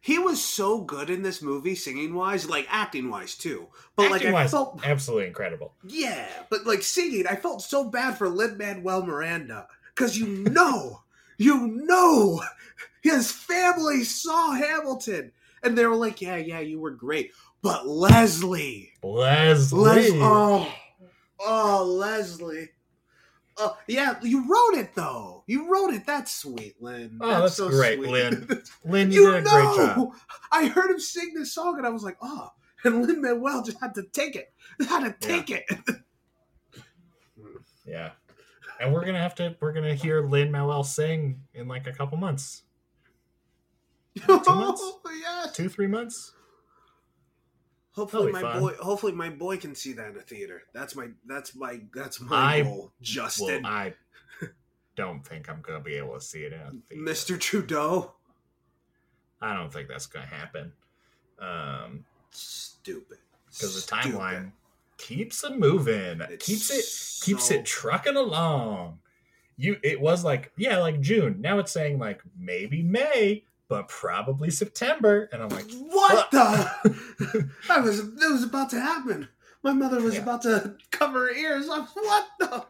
he 0.00 0.20
was 0.20 0.40
so 0.40 0.82
good 0.82 1.10
in 1.10 1.22
this 1.22 1.42
movie, 1.42 1.74
singing 1.74 2.14
wise, 2.14 2.48
like 2.48 2.68
acting 2.70 3.10
wise 3.10 3.34
too. 3.34 3.66
But 3.96 4.12
like 4.12 4.24
I 4.24 4.46
felt, 4.46 4.80
absolutely 4.86 5.26
incredible. 5.26 5.74
yeah, 5.82 6.28
but 6.48 6.64
like 6.64 6.82
singing, 6.82 7.26
I 7.26 7.34
felt 7.34 7.60
so 7.60 7.90
bad 7.90 8.16
for 8.16 8.28
Lin 8.28 8.56
Manuel 8.56 9.04
Miranda 9.04 9.66
because 9.94 10.16
you 10.16 10.26
know, 10.52 11.00
you 11.38 11.66
know, 11.66 12.40
his 13.02 13.32
family 13.32 14.04
saw 14.04 14.52
Hamilton, 14.52 15.32
and 15.64 15.76
they 15.76 15.86
were 15.86 15.96
like, 15.96 16.22
"Yeah, 16.22 16.36
yeah, 16.36 16.60
you 16.60 16.78
were 16.78 16.92
great." 16.92 17.32
But 17.62 17.88
Leslie, 17.88 18.92
Leslie. 19.02 19.80
Les, 19.80 20.10
oh, 20.14 20.72
oh, 21.40 21.84
Leslie. 21.84 22.70
Oh, 23.58 23.76
yeah, 23.86 24.18
you 24.22 24.46
wrote 24.50 24.78
it 24.78 24.94
though. 24.94 25.42
You 25.46 25.72
wrote 25.72 25.94
it. 25.94 26.04
That's 26.06 26.34
sweet, 26.34 26.74
Lin. 26.80 27.18
Oh, 27.22 27.42
that's 27.42 27.54
so 27.54 27.70
great, 27.70 27.98
sweet. 27.98 28.10
Lin. 28.10 28.62
Lin, 28.84 29.10
you 29.10 29.22
you, 29.22 29.32
did 29.32 29.46
a 29.46 29.48
great 29.48 29.64
know, 29.64 29.76
job. 29.76 30.12
I 30.52 30.66
heard 30.66 30.90
him 30.90 31.00
sing 31.00 31.32
this 31.34 31.54
song 31.54 31.78
and 31.78 31.86
I 31.86 31.90
was 31.90 32.02
like, 32.02 32.18
oh. 32.20 32.50
And 32.84 33.06
Lin 33.06 33.22
Manuel 33.22 33.62
just 33.62 33.80
had 33.80 33.94
to 33.94 34.02
take 34.12 34.36
it. 34.36 34.52
Had 34.86 35.04
to 35.04 35.26
take 35.26 35.50
it. 35.50 35.64
Yeah. 37.86 38.10
And 38.80 38.92
we're 38.92 39.04
gonna 39.04 39.20
have 39.20 39.34
to 39.36 39.56
we're 39.60 39.72
gonna 39.72 39.94
hear 39.94 40.20
Lin 40.20 40.50
Manuel 40.50 40.82
sing 40.82 41.40
in 41.54 41.68
like 41.68 41.86
a 41.86 41.92
couple 41.92 42.18
months. 42.18 42.64
Two 44.26 44.32
months? 44.32 44.82
Oh, 44.82 45.00
yes. 45.20 45.52
Two, 45.54 45.68
three 45.68 45.86
months? 45.86 46.32
Hopefully 47.96 48.30
my 48.30 48.52
be 48.54 48.60
boy. 48.60 48.72
Hopefully 48.74 49.12
my 49.12 49.30
boy 49.30 49.56
can 49.56 49.74
see 49.74 49.92
that 49.94 50.10
in 50.10 50.16
a 50.16 50.20
theater. 50.20 50.62
That's 50.74 50.94
my. 50.94 51.08
That's 51.26 51.54
my. 51.56 51.80
That's 51.94 52.20
my 52.20 52.36
I- 52.36 52.62
goal, 52.62 52.76
Well, 52.76 52.92
Justin. 53.00 53.64
I 53.66 53.94
don't 54.96 55.26
think 55.26 55.48
I'm 55.50 55.60
gonna 55.62 55.80
be 55.80 55.94
able 55.96 56.14
to 56.14 56.20
see 56.20 56.40
it 56.44 56.52
in 56.52 56.60
a 56.60 56.70
theater. 56.70 57.02
Mr. 57.12 57.40
Trudeau. 57.40 58.12
I 59.40 59.54
don't 59.54 59.72
think 59.72 59.88
that's 59.88 60.06
gonna 60.06 60.26
happen. 60.26 60.72
Um 61.38 62.04
Stupid. 62.30 63.18
because 63.50 63.84
the 63.84 63.90
timeline 63.94 64.52
keeps 64.98 65.44
it 65.44 65.58
moving. 65.58 66.20
It's 66.22 66.46
keeps 66.46 66.70
it 66.70 67.24
keeps 67.24 67.50
it 67.50 67.64
trucking 67.66 68.16
along. 68.16 68.98
You 69.58 69.78
it 69.82 70.00
was 70.00 70.22
like, 70.24 70.52
yeah, 70.56 70.78
like 70.78 71.00
June. 71.00 71.40
Now 71.40 71.58
it's 71.58 71.72
saying 71.72 71.98
like 71.98 72.22
maybe 72.38 72.82
May, 72.82 73.44
but 73.68 73.88
probably 73.88 74.50
September. 74.50 75.28
And 75.32 75.42
I'm 75.42 75.48
like, 75.48 75.70
What 75.72 76.30
the? 76.30 77.50
I 77.70 77.80
was. 77.80 78.00
It 78.00 78.32
was 78.32 78.44
about 78.44 78.70
to 78.70 78.80
happen. 78.80 79.28
My 79.62 79.72
mother 79.72 80.00
was 80.00 80.14
Yeah. 80.14 80.22
about 80.22 80.42
to 80.42 80.76
cover 80.90 81.26
her 81.26 81.34
ears. 81.34 81.68
I'm, 81.70 81.84
what 81.84 82.26
the? 82.38 82.66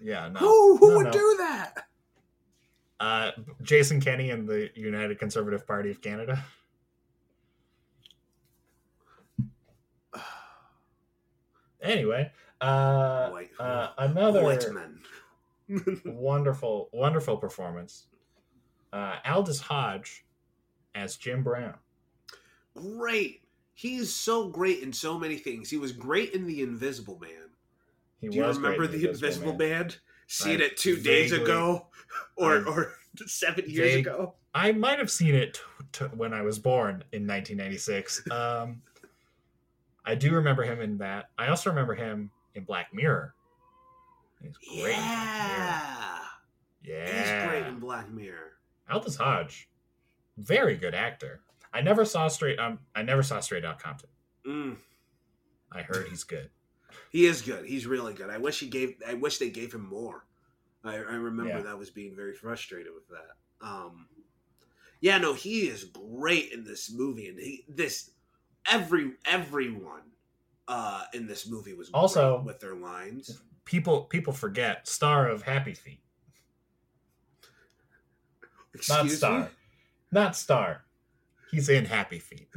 yeah, 0.00 0.28
no. 0.28 0.40
who 0.40 0.76
who 0.78 0.90
no, 0.90 0.96
would 0.96 1.06
no. 1.06 1.12
do 1.12 1.36
that? 1.38 1.86
Uh, 3.00 3.30
Jason 3.62 4.00
Kenney 4.00 4.30
and 4.30 4.48
the 4.48 4.70
United 4.74 5.18
Conservative 5.18 5.66
Party 5.66 5.90
of 5.90 6.00
Canada. 6.00 6.44
Anyway, 11.82 12.32
uh, 12.62 13.28
White, 13.28 13.50
uh, 13.60 13.88
another 13.98 14.42
white 14.42 14.64
men. 14.72 14.98
wonderful, 16.06 16.88
wonderful 16.94 17.36
performance. 17.36 18.06
Uh, 18.94 19.16
Aldis 19.26 19.60
Hodge 19.60 20.24
as 20.94 21.16
Jim 21.16 21.42
Brown. 21.42 21.74
great. 22.76 23.40
He's 23.76 24.14
so 24.14 24.48
great 24.50 24.84
in 24.84 24.92
so 24.92 25.18
many 25.18 25.36
things. 25.36 25.68
He 25.68 25.78
was 25.78 25.90
great 25.90 26.32
in 26.32 26.46
The 26.46 26.62
Invisible 26.62 27.18
Man. 27.20 27.50
He 28.20 28.28
Do 28.28 28.36
you 28.36 28.46
remember 28.46 28.86
The 28.86 29.08
Invisible, 29.10 29.54
Man? 29.56 29.90
Seen 30.28 30.60
I 30.62 30.66
it 30.66 30.76
two 30.76 30.96
days 30.96 31.32
ago, 31.32 31.88
or 32.36 32.58
I- 32.58 32.62
or 32.70 32.92
seven 33.26 33.64
years 33.68 33.94
vague- 33.94 34.06
ago. 34.06 34.34
I 34.54 34.70
might 34.70 35.00
have 35.00 35.10
seen 35.10 35.34
it 35.34 35.54
t- 35.92 36.04
t- 36.06 36.14
when 36.16 36.32
I 36.32 36.42
was 36.42 36.60
born 36.60 37.02
in 37.10 37.26
1996. 37.26 38.30
Um, 38.30 38.80
I 40.06 40.14
do 40.14 40.30
remember 40.32 40.62
him 40.62 40.80
in 40.80 40.98
that. 40.98 41.30
I 41.36 41.48
also 41.48 41.70
remember 41.70 41.94
him 41.96 42.30
in 42.54 42.62
Black 42.62 42.94
Mirror. 42.94 43.34
He's 44.40 44.56
great. 44.56 44.94
in 44.94 45.00
Black 45.02 46.20
Yeah, 46.84 47.06
he's 47.42 47.48
great 47.50 47.66
in 47.66 47.80
Black 47.80 48.08
Mirror. 48.12 48.52
Aldis 48.90 49.16
Hodge, 49.16 49.68
very 50.36 50.76
good 50.76 50.94
actor. 50.94 51.40
I 51.72 51.80
never 51.80 52.04
saw 52.04 52.28
straight. 52.28 52.58
Um, 52.58 52.78
I 52.94 53.02
never 53.02 53.22
saw 53.22 53.40
Straight 53.40 53.64
Out 53.64 53.78
Compton. 53.80 54.10
Mm, 54.46 54.76
I 55.72 55.82
heard 55.82 56.06
he's 56.08 56.24
good. 56.24 56.50
he 57.10 57.26
is 57.26 57.42
good. 57.42 57.64
He's 57.64 57.86
really 57.86 58.14
good. 58.14 58.30
I 58.30 58.38
wish 58.38 58.60
he 58.60 58.68
gave. 58.68 58.94
I 59.06 59.14
wish 59.14 59.38
they 59.38 59.50
gave 59.50 59.72
him 59.74 59.88
more. 59.88 60.26
I, 60.84 60.96
I 60.96 61.14
remember 61.14 61.56
Yeah. 61.56 61.62
that 61.62 61.78
was 61.78 61.90
being 61.90 62.14
very 62.14 62.34
frustrated 62.34 62.92
with 62.94 63.08
that. 63.08 63.66
Um, 63.66 64.06
yeah, 65.00 65.18
no, 65.18 65.32
he 65.34 65.62
is 65.62 65.84
great 65.84 66.52
in 66.52 66.62
this 66.64 66.92
movie, 66.92 67.28
and 67.28 67.38
he 67.38 67.64
this 67.68 68.10
every 68.70 69.12
everyone 69.26 70.02
uh 70.68 71.04
in 71.12 71.26
this 71.26 71.46
movie 71.48 71.74
was 71.74 71.90
Also- 71.92 72.36
great 72.38 72.46
with 72.46 72.60
their 72.60 72.74
lines. 72.74 73.40
People 73.64 74.02
people 74.04 74.32
forget 74.32 74.86
star 74.86 75.26
of 75.28 75.42
Happy 75.42 75.72
Feet, 75.74 76.00
not 78.88 79.10
star, 79.10 79.40
me? 79.40 79.46
not 80.12 80.36
star. 80.36 80.84
He's 81.50 81.68
in 81.68 81.84
Happy 81.84 82.18
Feet. 82.18 82.48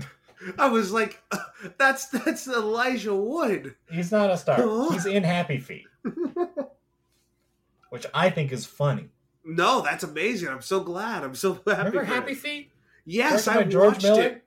I 0.58 0.68
was 0.70 0.92
like, 0.92 1.22
that's 1.78 2.08
that's 2.08 2.48
Elijah 2.48 3.16
Wood. 3.16 3.76
He's 3.92 4.12
not 4.12 4.30
a 4.30 4.38
star. 4.38 4.58
Huh? 4.58 4.90
He's 4.92 5.06
in 5.06 5.24
Happy 5.24 5.60
Feet, 5.60 5.88
which 7.90 8.06
I 8.14 8.30
think 8.30 8.52
is 8.52 8.66
funny. 8.66 9.10
No, 9.44 9.82
that's 9.82 10.04
amazing. 10.04 10.50
I'm 10.50 10.62
so 10.62 10.82
glad. 10.82 11.24
I'm 11.24 11.36
so 11.36 11.54
happy. 11.54 11.72
Remember 11.72 12.04
Happy. 12.04 12.34
Feet? 12.34 12.72
Yes, 13.06 13.48
I 13.48 13.64
George 13.64 13.94
watched 13.94 14.04
Miller? 14.04 14.24
it. 14.24 14.44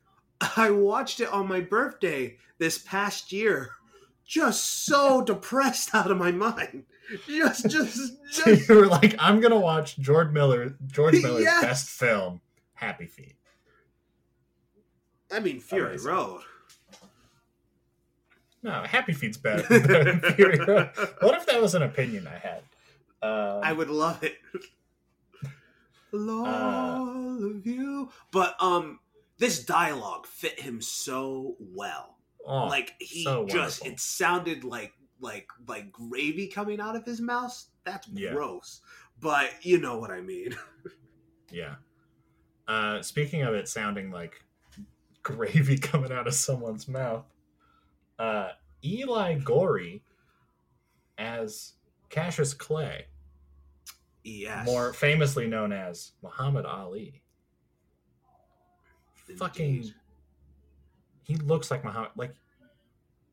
I 0.57 0.71
watched 0.71 1.21
it 1.21 1.33
on 1.33 1.49
my 1.49 1.61
birthday 1.61 2.37
this 2.59 2.79
past 2.79 3.33
year. 3.33 3.71
Just 4.27 4.85
so 4.85 5.23
depressed 5.27 5.95
out 5.95 6.11
of 6.11 6.19
my 6.19 6.31
mind. 6.31 6.85
Just, 7.27 7.63
just, 7.71 8.13
just. 8.33 8.69
you 8.69 8.75
were 8.75 8.87
like, 8.87 9.15
I'm 9.19 9.41
gonna 9.41 9.59
watch 9.59 9.99
George 9.99 10.31
Miller, 10.33 10.77
George 10.87 11.15
Miller's 11.23 11.43
Yes. 11.45 11.63
best 11.63 11.89
film, 11.91 12.41
Happy 12.75 13.07
Feet. 13.07 13.37
I 15.33 15.41
mean, 15.41 15.61
Fury 15.61 15.91
Amazing. 15.91 16.11
Road. 16.11 16.41
No, 18.63 18.83
Happy 18.83 19.13
Feet's 19.13 19.37
better, 19.39 19.63
than 19.79 20.21
Fury 20.35 20.59
Road. 20.59 20.91
What 21.21 21.35
if 21.35 21.47
that 21.47 21.61
was 21.63 21.75
an 21.75 21.83
opinion 21.83 22.27
I 22.29 22.39
had? 22.39 22.63
Um, 23.23 23.61
I 23.63 23.73
would 23.73 23.89
love 23.91 24.23
it. 24.23 24.39
All 26.13 27.45
of 27.45 27.65
you, 27.67 28.11
but 28.33 28.57
um, 28.61 28.99
this 29.39 29.65
dialogue 29.65 30.27
fit 30.27 30.59
him 30.61 30.83
so 30.83 31.55
well. 31.61 32.17
oh, 32.47 32.67
like 32.67 32.95
he 32.99 33.23
so 33.23 33.47
just, 33.47 33.81
wonderful. 33.83 33.87
it 33.93 34.01
sounded 34.01 34.65
like 34.65 34.93
like 35.21 35.49
like 35.69 35.93
gravy 35.93 36.47
coming 36.49 36.81
out 36.81 36.97
of 36.97 37.05
his 37.05 37.21
mouth. 37.21 37.65
That's 37.85 38.09
Yeah. 38.09 38.33
gross, 38.33 38.81
but 39.21 39.51
you 39.65 39.79
know 39.79 39.99
what 39.99 40.11
I 40.11 40.21
mean. 40.21 40.57
yeah. 41.51 41.77
Uh, 42.69 43.03
speaking 43.03 43.43
of 43.43 43.55
it 43.55 43.69
sounding 43.69 44.11
like 44.11 44.45
gravy 45.23 45.77
coming 45.79 46.13
out 46.13 46.27
of 46.27 46.35
someone's 46.35 46.87
mouth, 46.89 47.25
uh, 48.19 48.51
Eli 48.85 49.39
Goree 49.41 50.01
as 51.19 51.75
Cassius 52.09 52.55
Clay, 52.55 53.07
Yes, 54.25 54.65
more 54.67 54.93
famously 54.93 55.47
known 55.47 55.73
as 55.73 56.13
Muhammad 56.23 56.65
Ali. 56.67 57.23
Indeed. 59.29 59.39
fucking- 59.39 59.95
He 61.25 61.37
looks 61.37 61.71
like 61.71 61.85
Muhammad. 61.85 62.11
Like 62.17 62.35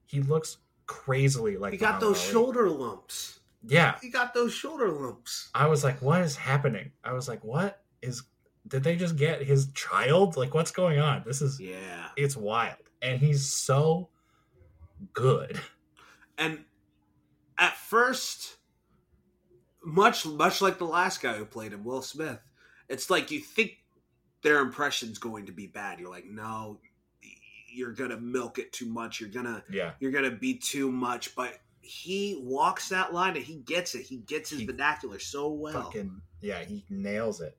he 0.06 0.22
looks 0.22 0.58
crazily 0.88 1.58
like 1.58 1.74
He 1.74 1.78
got 1.78 2.00
those 2.00 2.20
shoulder 2.20 2.70
lumps. 2.70 3.40
Yeah, 3.64 3.96
He 4.02 4.10
got 4.10 4.34
those 4.34 4.54
shoulder 4.54 4.90
lumps. 4.90 5.50
I 5.54 5.68
was 5.68 5.84
like, 5.84 6.02
what 6.02 6.22
is 6.22 6.36
happening? 6.36 6.92
I 7.04 7.14
was 7.14 7.28
like, 7.28 7.44
what 7.44 7.84
is? 8.02 8.24
Did 8.68 8.84
they 8.84 8.96
just 8.96 9.16
get 9.16 9.42
his 9.44 9.68
child? 9.74 10.36
Like, 10.38 10.54
what's 10.54 10.72
going 10.72 11.00
on? 11.00 11.24
This 11.26 11.42
is 11.42 11.60
Yeah, 11.60 12.10
it's 12.16 12.36
wild, 12.38 12.78
and 13.02 13.20
he's 13.20 13.46
so 13.46 14.10
good. 15.14 15.60
and 16.38 16.64
at 17.58 17.76
first, 17.76 18.58
much 19.84 20.26
much 20.26 20.62
like 20.62 20.78
the 20.78 20.86
last 20.86 21.22
guy 21.22 21.34
who 21.34 21.46
played 21.46 21.74
him, 21.74 21.84
Will 21.84 22.02
Smith, 22.02 22.40
it's 22.90 23.10
like 23.10 23.32
you 23.32 23.40
think 23.40 23.78
their 24.44 24.60
impression's 24.60 25.18
going 25.18 25.46
to 25.48 25.52
be 25.52 25.68
bad. 25.68 26.00
You're 26.00 26.12
like, 26.12 26.26
no, 26.26 26.80
you're 27.78 27.94
gonna 27.94 28.20
milk 28.20 28.58
it 28.60 28.74
too 28.74 28.88
much. 28.88 29.20
You're 29.22 29.30
gonna 29.30 29.64
Yeah, 29.70 29.94
you're 30.00 30.12
gonna 30.12 30.32
be 30.32 30.56
too 30.58 30.92
much. 30.92 31.36
But 31.36 31.60
he 31.82 32.38
walks 32.44 32.90
that 32.90 33.14
line 33.14 33.38
and 33.38 33.46
he 33.46 33.56
gets 33.58 33.96
it. 33.96 34.02
He 34.02 34.18
gets 34.18 34.50
his 34.50 34.60
He 34.62 34.66
vernacular 34.66 35.20
so 35.20 35.50
well. 35.54 35.84
fucking 35.84 36.22
yeah, 36.42 36.64
he 36.64 36.84
nails 36.90 37.40
it. 37.42 37.58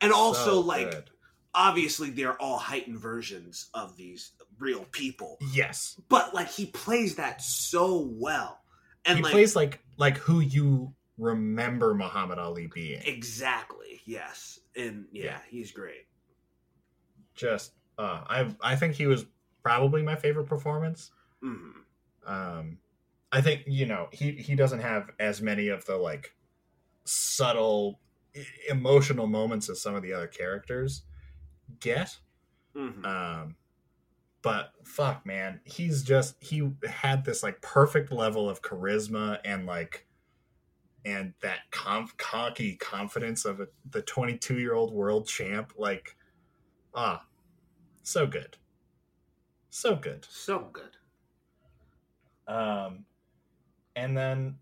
and 0.00 0.12
also, 0.12 0.44
So 0.44 0.60
like, 0.60 0.90
good. 0.90 1.10
obviously, 1.54 2.10
they're 2.10 2.40
all 2.42 2.58
heightened 2.58 2.98
versions 2.98 3.68
of 3.72 3.96
these 3.96 4.32
real 4.58 4.84
people. 4.90 5.38
yes, 5.52 6.00
But 6.08 6.34
like, 6.34 6.48
he 6.50 6.66
plays 6.66 7.16
that 7.16 7.40
so 7.42 8.00
well, 8.10 8.60
and 9.04 9.18
he 9.18 9.22
like, 9.22 9.32
plays 9.32 9.54
like 9.54 9.80
like 9.96 10.16
who 10.18 10.40
you 10.40 10.92
remember 11.18 11.94
Muhammad 11.94 12.38
Ali 12.38 12.66
being. 12.74 13.00
exactly, 13.04 14.00
yes, 14.06 14.58
and 14.76 15.06
yeah, 15.12 15.24
Yeah. 15.24 15.38
he's 15.48 15.70
great. 15.72 16.06
Just, 17.34 17.72
uh, 17.98 18.24
I 18.26 18.54
I 18.62 18.76
think 18.76 18.94
he 18.94 19.06
was 19.06 19.26
probably 19.62 20.02
my 20.02 20.16
favorite 20.16 20.46
performance. 20.46 21.10
hmm 21.40 21.70
um 22.26 22.78
i 23.30 23.40
think 23.40 23.62
you 23.68 23.86
know 23.86 24.08
he 24.12 24.32
he 24.32 24.56
doesn't 24.56 24.80
have 24.80 25.10
as 25.20 25.40
many 25.40 25.68
of 25.68 25.84
the 25.86 25.96
like 25.96 26.34
subtle 27.04 28.00
emotional 28.68 29.26
moments 29.28 29.68
as 29.70 29.80
some 29.80 29.94
of 29.94 30.02
the 30.02 30.12
other 30.12 30.26
characters 30.26 31.02
get. 31.80 32.18
Hmm 32.74 33.04
um 33.04 33.56
but 34.42 34.72
fuck 34.84 35.26
man 35.26 35.60
he's 35.64 36.02
just 36.02 36.36
he 36.42 36.70
had 36.88 37.24
this 37.24 37.42
like 37.42 37.60
perfect 37.62 38.12
level 38.12 38.48
of 38.48 38.62
charisma 38.62 39.38
and 39.44 39.66
like 39.66 40.06
and 41.04 41.34
that 41.40 41.60
conf- 41.70 42.16
cocky 42.16 42.76
confidence 42.76 43.44
of 43.44 43.60
a, 43.60 43.68
the 43.90 44.02
22 44.02 44.58
year 44.58 44.74
old 44.74 44.92
world 44.92 45.26
champ 45.28 45.72
like 45.76 46.16
ah 46.94 47.25
so 48.06 48.26
good 48.26 48.56
so 49.70 49.96
good 49.96 50.24
so 50.30 50.68
good. 50.72 50.96
um, 52.46 53.04
and 53.96 54.16
then 54.16 54.56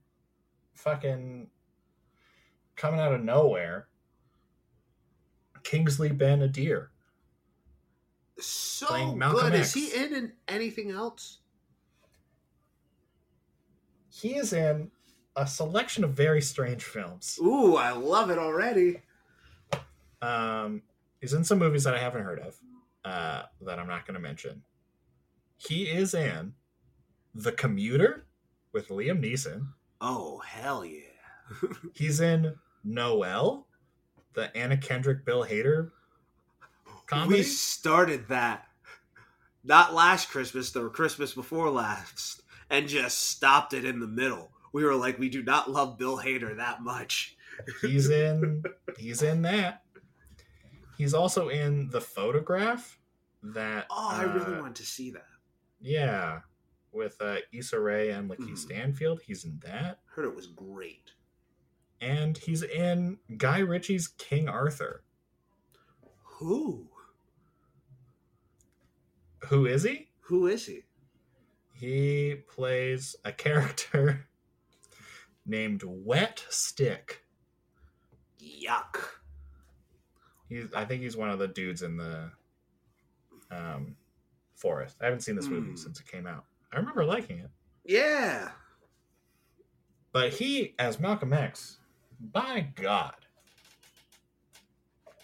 fucking 0.74 1.48
coming 2.76 3.00
out 3.00 3.14
of 3.14 3.22
nowhere, 3.22 3.88
Kingsley 5.62 6.11
Ben 6.11 6.40
Adir. 6.40 6.88
So 8.40 8.87
good. 9.14 9.54
X. 9.54 9.68
Is 9.68 9.74
he 9.74 10.04
in, 10.04 10.14
in 10.14 10.33
anything 10.48 10.90
else? 10.90 11.38
He 14.11 14.37
is 14.37 14.52
in 14.52 14.90
a 15.37 15.46
selection 15.46 16.04
of 16.04 16.12
very 16.12 16.40
strange 16.40 16.83
films. 16.85 17.38
Ooh, 17.42 17.76
I 17.76 17.90
love 17.92 18.30
it 18.30 18.38
already. 18.38 19.02
Um, 20.22 20.83
he's 21.20 21.33
in 21.33 21.44
some 21.44 21.59
movies 21.59 21.85
that 21.85 21.94
I 21.94 21.98
haven't 21.98 22.22
heard 22.22 22.38
of, 22.38 22.57
uh, 23.04 23.42
that 23.62 23.78
I'm 23.78 23.88
not 23.88 24.06
going 24.06 24.14
to 24.14 24.20
mention. 24.20 24.62
He 25.56 25.84
is 25.84 26.14
in 26.14 26.54
The 27.34 27.52
Commuter 27.52 28.26
with 28.72 28.88
Liam 28.88 29.22
Neeson. 29.22 29.68
Oh 30.00 30.38
hell 30.38 30.84
yeah! 30.84 31.00
He's 31.94 32.20
in 32.20 32.54
Noelle, 32.82 33.66
the 34.34 34.54
Anna 34.56 34.76
Kendrick 34.76 35.24
Bill 35.24 35.44
Hader 35.44 35.90
comedy. 37.06 37.38
We 37.38 37.42
started 37.42 38.28
that 38.28 38.66
not 39.62 39.94
last 39.94 40.28
Christmas, 40.28 40.70
the 40.70 40.88
Christmas 40.88 41.32
before 41.32 41.70
last, 41.70 42.42
and 42.68 42.88
just 42.88 43.30
stopped 43.30 43.72
it 43.72 43.84
in 43.84 44.00
the 44.00 44.06
middle. 44.06 44.50
We 44.72 44.84
were 44.84 44.94
like, 44.94 45.18
we 45.18 45.28
do 45.28 45.42
not 45.42 45.70
love 45.70 45.98
Bill 45.98 46.18
Hader 46.18 46.56
that 46.56 46.82
much. 46.82 47.36
he's 47.80 48.10
in 48.10 48.64
he's 48.98 49.22
in 49.22 49.42
that 49.42 49.84
he's 50.96 51.14
also 51.14 51.48
in 51.48 51.88
the 51.90 52.00
photograph 52.00 52.98
that 53.42 53.87
Oh, 53.90 54.09
I 54.11 54.22
really 54.24 54.57
uh, 54.57 54.61
want 54.62 54.76
to 54.76 54.87
see 54.87 55.11
that. 55.11 55.26
yeah 55.80 56.40
with 56.92 57.16
uh 57.20 57.37
Issa 57.52 57.78
Rae 57.80 58.11
and 58.11 58.30
Lakeith 58.30 58.50
Mhm. 58.50 58.59
Stanfield 58.59 59.20
he's 59.26 59.44
in 59.44 59.59
that 59.64 60.00
Heard 60.07 60.24
it 60.26 60.35
was 60.35 60.46
great. 60.46 61.12
and 62.00 62.38
he's 62.38 62.62
in 62.62 63.18
Guy 63.37 63.59
Ritchie's 63.59 64.09
King 64.09 64.48
Arthur 64.48 65.02
Who? 66.38 66.88
who 69.48 69.66
is 69.66 69.83
he 69.83 70.09
Who 70.22 70.46
is 70.46 70.66
he? 70.66 70.85
he 71.72 72.37
plays 72.48 73.16
a 73.24 73.33
character 73.33 74.26
named 75.46 75.83
Wet 75.85 76.44
Stick 76.48 77.24
Yuck. 78.40 78.98
He's 80.54 80.72
I 80.74 80.84
think 80.84 81.02
he's 81.02 81.16
one 81.16 81.30
of 81.30 81.38
the 81.38 81.48
dudes 81.48 81.82
in 81.82 81.96
the 81.96 82.30
um 83.50 83.96
forest 84.54 84.96
I 85.00 85.04
haven't 85.06 85.20
seen 85.20 85.36
this 85.36 85.48
movie 85.48 85.70
Hmm. 85.70 85.76
since 85.76 86.00
it 86.00 86.06
came 86.06 86.26
out 86.26 86.44
I 86.72 86.76
remember 86.78 87.04
liking 87.04 87.38
it 87.40 87.50
Yeah. 87.84 88.50
But 90.12 90.32
he, 90.32 90.74
as 90.78 91.00
Malcolm 91.00 91.32
X, 91.32 91.78
by 92.20 92.68
God, 92.76 93.16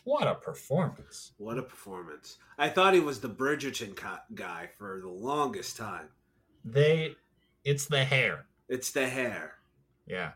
what 0.03 0.27
a 0.27 0.35
performance! 0.35 1.31
What 1.39 1.59
a 1.59 1.63
performance. 1.63 2.39
I 2.59 2.69
thought 2.69 2.95
he 2.95 2.99
was 3.01 3.21
the 3.21 3.29
Bridgerton 3.29 3.95
co- 3.97 4.19
guy 4.35 4.71
for 4.79 4.99
the 5.01 5.09
longest 5.09 5.77
time. 5.77 6.09
They, 6.65 7.15
it's 7.65 7.87
the 7.87 8.03
hair. 8.05 8.47
It's 8.69 8.91
the 8.91 9.09
hair. 9.09 9.55
Yeah, 10.09 10.33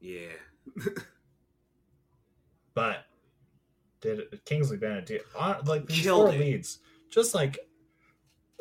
Yeah. 0.00 0.28
but 2.74 3.04
did 4.00 4.44
Kingsley 4.44 4.76
Ben 4.78 5.02
Adir 5.02 5.06
do 5.06 5.20
uh, 5.38 5.60
like 5.66 5.86
these 5.86 6.02
Killed 6.02 6.28
four 6.30 6.34
it. 6.34 6.40
leads? 6.40 6.78
Just 7.10 7.34
like 7.34 7.58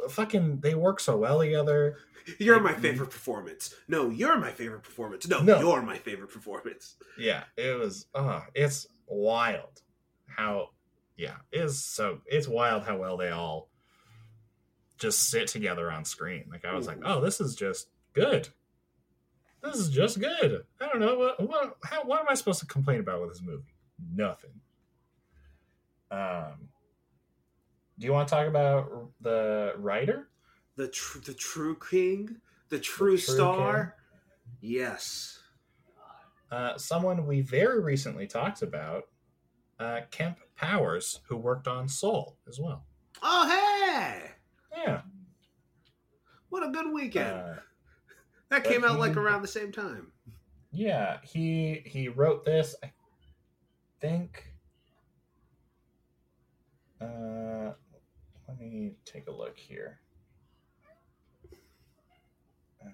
fucking, 0.09 0.59
they 0.59 0.75
work 0.75 0.99
so 0.99 1.17
well 1.17 1.39
together. 1.39 1.97
You're 2.37 2.59
my 2.59 2.73
favorite 2.73 3.09
performance. 3.09 3.73
No, 3.87 4.09
you're 4.09 4.37
my 4.37 4.51
favorite 4.51 4.83
performance. 4.83 5.27
No, 5.27 5.41
No. 5.41 5.59
you're 5.59 5.81
my 5.81 5.97
favorite 5.97 6.29
performance. 6.31 6.95
Yeah, 7.17 7.43
it 7.57 7.77
was. 7.79 8.05
Uh, 8.13 8.41
it's 8.53 8.87
wild 9.07 9.81
how. 10.27 10.69
Yeah, 11.17 11.35
it 11.51 11.61
is 11.61 11.83
so. 11.83 12.19
It's 12.27 12.47
wild 12.47 12.83
how 12.83 12.97
well 12.97 13.17
they 13.17 13.29
all 13.29 13.69
just 14.99 15.29
sit 15.29 15.47
together 15.47 15.91
on 15.91 16.05
screen. 16.05 16.45
Like 16.51 16.65
I 16.65 16.75
was 16.75 16.85
like, 16.87 16.99
oh, 17.03 17.19
this 17.21 17.41
is 17.41 17.55
just 17.55 17.89
good. 18.13 18.49
This 19.63 19.75
is 19.77 19.89
just 19.89 20.19
good. 20.19 20.63
I 20.79 20.87
don't 20.87 20.99
know 20.99 21.17
what 21.17 21.49
what 21.49 21.77
how, 21.83 22.03
what 22.03 22.19
am 22.21 22.27
I 22.29 22.35
supposed 22.35 22.59
to 22.59 22.65
complain 22.67 22.99
about 22.99 23.21
with 23.21 23.31
this 23.31 23.41
movie? 23.41 23.63
Nothing. 24.15 24.51
Um, 26.11 26.69
do 27.97 28.05
you 28.05 28.13
want 28.13 28.27
to 28.27 28.33
talk 28.35 28.47
about 28.47 29.09
the 29.21 29.73
writer? 29.77 30.29
The 30.75 30.87
tr- 30.87 31.19
the 31.19 31.33
true 31.33 31.77
king, 31.89 32.37
the 32.69 32.79
true, 32.79 33.09
true 33.09 33.17
star. 33.17 33.95
Yes. 34.61 35.39
Uh, 36.51 36.77
someone 36.77 37.27
we 37.27 37.41
very 37.41 37.79
recently 37.81 38.25
talked 38.25 38.61
about, 38.63 39.03
uh, 39.79 40.01
Kemp 40.09 40.39
Powers, 40.55 41.19
who 41.27 41.37
worked 41.37 41.67
on 41.67 41.87
Soul 41.87 42.37
as 42.47 42.59
well. 42.59 42.85
Oh 43.21 43.47
hey, 43.47 44.31
Yeah. 44.75 45.01
what 46.49 46.63
a 46.67 46.71
good 46.71 46.91
weekend. 46.91 47.27
Uh, 47.27 47.55
that 48.49 48.63
came 48.63 48.83
out 48.83 48.97
like 48.97 49.15
around 49.17 49.41
the 49.43 49.47
same 49.47 49.71
time. 49.71 50.11
yeah, 50.71 51.19
he 51.23 51.83
he 51.85 52.07
wrote 52.07 52.45
this. 52.45 52.75
I 52.83 52.91
think. 53.99 54.53
Uh, 57.01 57.71
let 58.47 58.59
me 58.59 58.93
take 59.05 59.27
a 59.27 59.31
look 59.31 59.57
here. 59.57 59.99
Uh, 62.83 62.87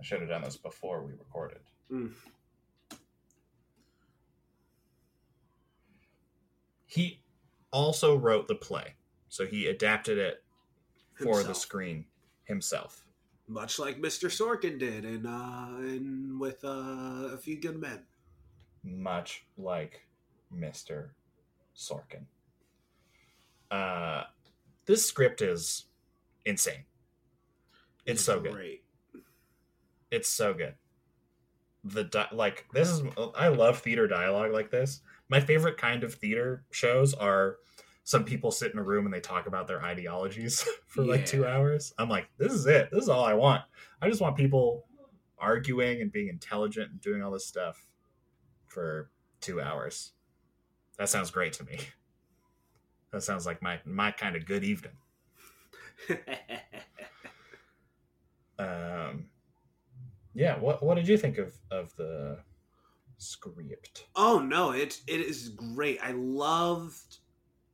I 0.00 0.04
should 0.04 0.20
have 0.20 0.28
done 0.28 0.42
this 0.42 0.56
before 0.56 1.02
we 1.02 1.12
recorded. 1.12 1.60
Mm. 1.90 2.12
He 6.86 7.22
also 7.70 8.16
wrote 8.16 8.48
the 8.48 8.54
play, 8.54 8.94
so 9.28 9.46
he 9.46 9.66
adapted 9.66 10.18
it 10.18 10.42
for 11.14 11.42
the 11.42 11.54
screen 11.54 12.04
himself. 12.44 13.04
Much 13.52 13.78
like 13.78 14.00
Mr. 14.00 14.28
Sorkin 14.30 14.78
did 14.78 15.04
in 15.04 15.26
uh 15.26 15.76
in 15.80 16.38
with 16.38 16.64
uh, 16.64 17.28
a 17.32 17.36
few 17.36 17.60
good 17.60 17.78
men. 17.80 18.00
much 18.82 19.44
like 19.56 20.06
Mr. 20.54 21.10
Sorkin. 21.76 22.24
Uh, 23.70 24.24
this 24.86 25.06
script 25.06 25.40
is 25.40 25.86
insane. 26.44 26.84
It's 28.04 28.22
so 28.22 28.40
good. 28.40 28.52
Great. 28.52 28.84
It's 30.10 30.28
so 30.28 30.52
good. 30.52 30.74
The 31.84 32.04
di- 32.04 32.28
like 32.32 32.66
this 32.74 32.88
is 32.88 33.02
I 33.36 33.48
love 33.48 33.78
theater 33.78 34.06
dialogue 34.06 34.52
like 34.52 34.70
this. 34.70 35.00
My 35.28 35.40
favorite 35.40 35.78
kind 35.78 36.04
of 36.04 36.14
theater 36.14 36.64
shows 36.70 37.14
are 37.14 37.56
some 38.04 38.24
people 38.24 38.50
sit 38.50 38.72
in 38.72 38.78
a 38.78 38.82
room 38.82 39.04
and 39.06 39.14
they 39.14 39.20
talk 39.20 39.46
about 39.46 39.66
their 39.68 39.82
ideologies 39.82 40.66
for 40.86 41.04
like 41.04 41.24
2 41.24 41.46
hours. 41.46 41.92
I'm 41.98 42.08
like, 42.08 42.28
this 42.38 42.52
is 42.52 42.66
it. 42.66 42.88
This 42.90 43.04
is 43.04 43.08
all 43.08 43.24
I 43.24 43.34
want. 43.34 43.62
I 44.00 44.08
just 44.08 44.20
want 44.20 44.36
people 44.36 44.86
arguing 45.38 46.00
and 46.00 46.10
being 46.12 46.28
intelligent 46.28 46.90
and 46.90 47.00
doing 47.00 47.22
all 47.22 47.30
this 47.30 47.46
stuff 47.46 47.86
for 48.66 49.10
2 49.40 49.60
hours. 49.60 50.12
That 50.98 51.08
sounds 51.08 51.30
great 51.30 51.52
to 51.54 51.64
me. 51.64 51.78
That 53.12 53.22
sounds 53.22 53.44
like 53.46 53.60
my 53.62 53.78
my 53.84 54.10
kind 54.10 54.36
of 54.36 54.46
good 54.46 54.64
evening. 54.64 54.94
Um, 58.58 59.26
yeah. 60.34 60.58
What 60.58 60.82
What 60.82 60.94
did 60.94 61.08
you 61.08 61.16
think 61.18 61.38
of 61.38 61.54
of 61.70 61.94
the 61.96 62.38
script? 63.18 64.06
oh 64.16 64.38
no, 64.38 64.70
it 64.72 65.00
it 65.06 65.20
is 65.20 65.48
great. 65.50 65.98
I 66.02 66.12
loved 66.12 67.18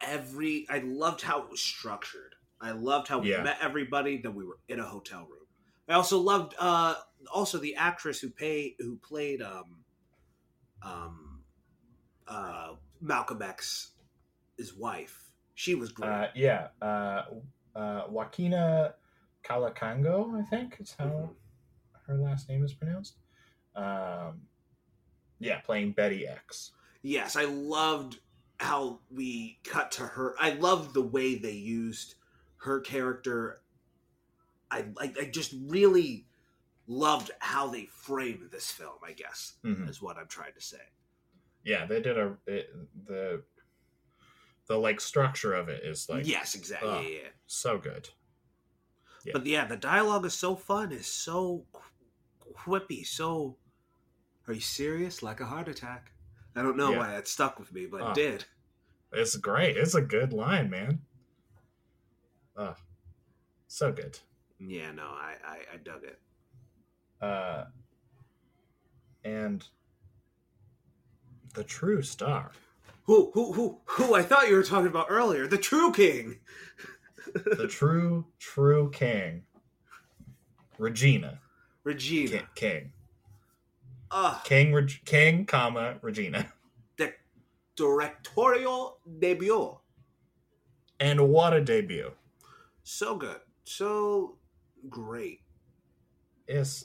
every. 0.09 0.67
I 0.69 0.79
loved 0.79 1.21
how 1.23 1.43
it 1.43 1.51
was 1.51 1.61
structured. 1.61 2.35
I 2.61 2.73
loved 2.73 3.09
how 3.09 3.19
we 3.21 3.31
Yeah. 3.31 3.43
met 3.43 3.59
everybody. 3.61 4.19
That 4.19 4.33
we 4.33 4.45
were 4.45 4.59
in 4.69 4.81
a 4.81 4.85
hotel 4.85 5.21
room. 5.21 5.47
I 5.89 5.95
also 5.95 6.19
loved 6.19 6.55
uh 6.59 6.95
also 7.33 7.59
the 7.59 7.75
actress 7.77 8.21
who 8.21 8.31
pay 8.31 8.75
who 8.79 8.97
played 8.97 9.43
um 9.43 9.85
um 10.83 11.43
uh 12.27 12.75
Malcolm 13.01 13.43
X 13.43 13.93
his 14.57 14.75
wife. 14.75 15.31
She 15.55 15.75
was 15.75 15.93
great. 15.93 16.09
Uh, 16.11 16.29
yeah. 16.35 16.69
Uh, 16.83 17.23
uh, 17.77 18.03
Joaquina 18.09 18.95
Kalukango, 19.45 20.39
I 20.41 20.43
think 20.45 20.77
is 20.81 20.95
how 20.99 21.07
Mhm. 21.07 21.35
her 22.07 22.17
last 22.17 22.49
name 22.49 22.65
is 22.65 22.73
pronounced. 22.75 23.17
Um, 23.75 24.49
yeah, 25.39 25.61
playing 25.61 25.93
Betty 25.93 26.27
X. 26.27 26.73
Yes, 27.03 27.37
I 27.37 27.45
loved 27.45 28.19
how 28.59 29.01
we 29.11 29.59
cut 29.65 29.91
to 29.93 30.03
her. 30.03 30.35
I 30.39 30.51
love 30.51 30.93
the 30.93 31.03
way 31.03 31.37
they 31.37 31.53
used 31.53 32.15
her 32.59 32.81
character. 32.81 33.61
I 34.71 34.85
I, 34.99 35.13
I 35.21 35.25
just 35.33 35.55
really 35.67 36.27
loved 36.87 37.31
how 37.39 37.69
they 37.69 37.87
framed 37.87 38.51
this 38.51 38.71
film. 38.71 38.99
I 39.05 39.13
guess 39.13 39.55
Mhm. 39.65 39.89
is 39.89 40.03
what 40.03 40.17
I'm 40.17 40.27
trying 40.29 40.55
to 40.55 40.61
say. 40.61 40.81
Yeah, 41.65 41.87
they 41.87 42.01
did 42.01 42.19
a 42.19 42.37
it, 42.47 42.71
the 43.07 43.43
the 44.67 44.77
like 44.77 45.01
structure 45.01 45.55
of 45.55 45.69
it 45.69 45.85
is 45.85 46.09
like 46.09 46.27
yes, 46.27 46.55
exactly. 46.55 46.89
oh. 46.89 47.01
yeah, 47.01 47.09
yeah. 47.09 47.29
so 47.47 47.79
good. 47.79 48.09
Yeah. 49.25 49.33
But 49.35 49.47
yeah, 49.47 49.65
the 49.67 49.77
dialogue 49.77 50.25
is 50.27 50.35
so 50.35 50.57
fun. 50.57 50.93
It's 50.93 51.09
so 51.09 51.65
quippy. 52.55 53.05
So, 53.07 53.57
are 54.47 54.55
you 54.55 54.61
serious? 54.61 55.23
Like 55.23 55.41
a 55.41 55.47
heart 55.47 55.69
attack. 55.69 56.13
I 56.59 56.63
don't 56.63 56.77
know 56.77 56.91
Yeah. 56.93 56.99
why 56.99 57.17
it 57.17 57.29
stuck 57.29 57.59
with 57.59 57.73
me, 57.73 57.87
but 57.87 58.01
Oh. 58.01 58.09
it 58.11 58.15
did. 58.15 58.45
It's 59.13 59.37
great. 59.37 59.77
It's 59.77 59.95
a 59.95 60.03
good 60.03 60.33
line, 60.33 60.69
man. 60.69 61.01
Oh, 62.57 62.75
so 63.69 63.93
good. 63.93 64.19
Yeah, 64.59 64.91
no, 64.91 65.05
I 65.05 65.37
I, 65.45 65.59
I 65.75 65.77
dug 65.79 66.03
it. 66.05 66.21
Uh, 67.21 67.65
and 69.25 69.67
the 71.55 71.65
true 71.65 72.03
star. 72.03 72.53
Who 73.05 73.31
who 73.33 73.53
who 73.53 73.81
who? 73.85 74.15
I 74.15 74.23
thought 74.23 74.49
you 74.49 74.57
were 74.57 74.63
talking 74.63 74.89
about 74.89 75.07
earlier. 75.09 75.47
The 75.47 75.59
True 75.59 75.93
King. 75.93 76.41
the 77.35 77.67
true 77.69 78.25
true 78.39 78.91
king 78.91 79.45
regina 80.79 81.39
Regina. 81.85 82.49
King 82.55 82.91
Ah, 84.11 84.41
king 84.45 84.73
Reg- 84.73 85.05
king 85.05 85.45
comma 85.47 85.99
regina 86.03 86.53
the 86.97 87.13
directorial 87.77 88.99
debut. 89.19 89.79
and 91.01 91.29
what 91.29 91.53
a 91.53 91.61
debut 91.61 92.13
So 92.83 93.17
good. 93.17 93.41
So 93.65 94.39
great. 94.89 95.43
it's 96.47 96.85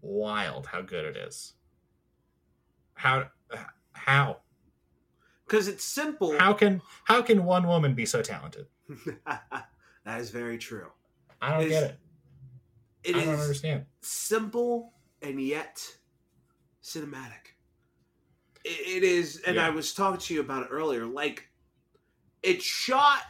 wild 0.00 0.66
how 0.66 0.80
good 0.82 1.04
it 1.04 1.16
is 1.16 1.54
how 2.94 3.28
how 3.92 4.38
Because 5.46 5.66
it's 5.68 5.84
simple. 5.84 6.38
how 6.38 6.52
can 6.54 6.80
how 7.04 7.20
can 7.22 7.44
one 7.44 7.66
woman 7.66 7.94
be 7.94 8.06
so 8.06 8.22
talented 8.22 8.66
that 9.26 10.20
is 10.20 10.30
very 10.30 10.56
true. 10.58 10.86
i 11.42 11.50
don't 11.58 11.68
get 11.68 11.82
it 11.82 11.98
It 13.02 13.16
i 13.16 13.24
don't 13.24 13.40
understand 13.40 13.86
simple 14.02 14.92
and 15.22 15.40
yet 15.42 15.82
cinematic. 16.82 17.54
It, 18.64 18.98
it 18.98 19.02
is, 19.04 19.40
and 19.46 19.56
Yeah. 19.56 19.66
I 19.66 19.70
was 19.70 19.92
talking 19.94 20.20
to 20.20 20.34
you 20.34 20.40
about 20.40 20.64
it 20.64 20.68
earlier. 20.70 21.06
Like, 21.06 21.48
it's 22.42 22.64
shot. 22.64 23.22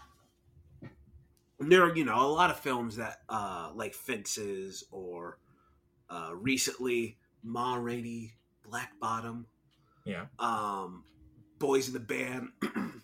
There 1.58 1.82
are, 1.84 1.94
you 1.94 2.04
know, 2.04 2.18
a 2.26 2.26
lot 2.26 2.50
of 2.50 2.58
films 2.58 2.96
that, 2.96 3.18
uh, 3.28 3.70
like 3.74 3.92
Fences 3.94 4.84
or 4.90 5.38
uh, 6.08 6.30
recently 6.34 7.18
Ma 7.42 7.74
Rainey, 7.74 8.34
Black 8.64 8.92
Bottom, 9.00 9.46
yeah 10.06 10.24
um, 10.38 11.04
Boys 11.58 11.86
in 11.88 11.92
the 11.94 12.00
Band, 12.00 12.48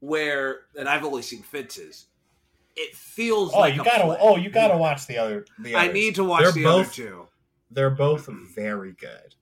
where, 0.00 0.60
and 0.78 0.88
I've 0.88 1.04
only 1.04 1.22
seen 1.22 1.42
Fences. 1.42 2.06
It 2.76 2.94
feels 2.94 3.52
oh 3.54 3.60
like 3.60 3.74
you 3.74 3.82
gotta 3.82 4.04
play. 4.04 4.18
oh 4.20 4.36
you 4.36 4.50
gotta 4.50 4.76
watch 4.76 5.06
the 5.08 5.18
other 5.18 5.44
the 5.58 5.74
I 5.74 5.90
need 5.90 6.14
to 6.16 6.22
watch 6.24 6.42
They're 6.44 6.52
the 6.52 6.62
both- 6.62 6.86
other 6.86 6.94
two. 6.94 7.26
they're 7.72 7.90
both 7.90 8.28
very 8.54 8.92
good 8.92 9.34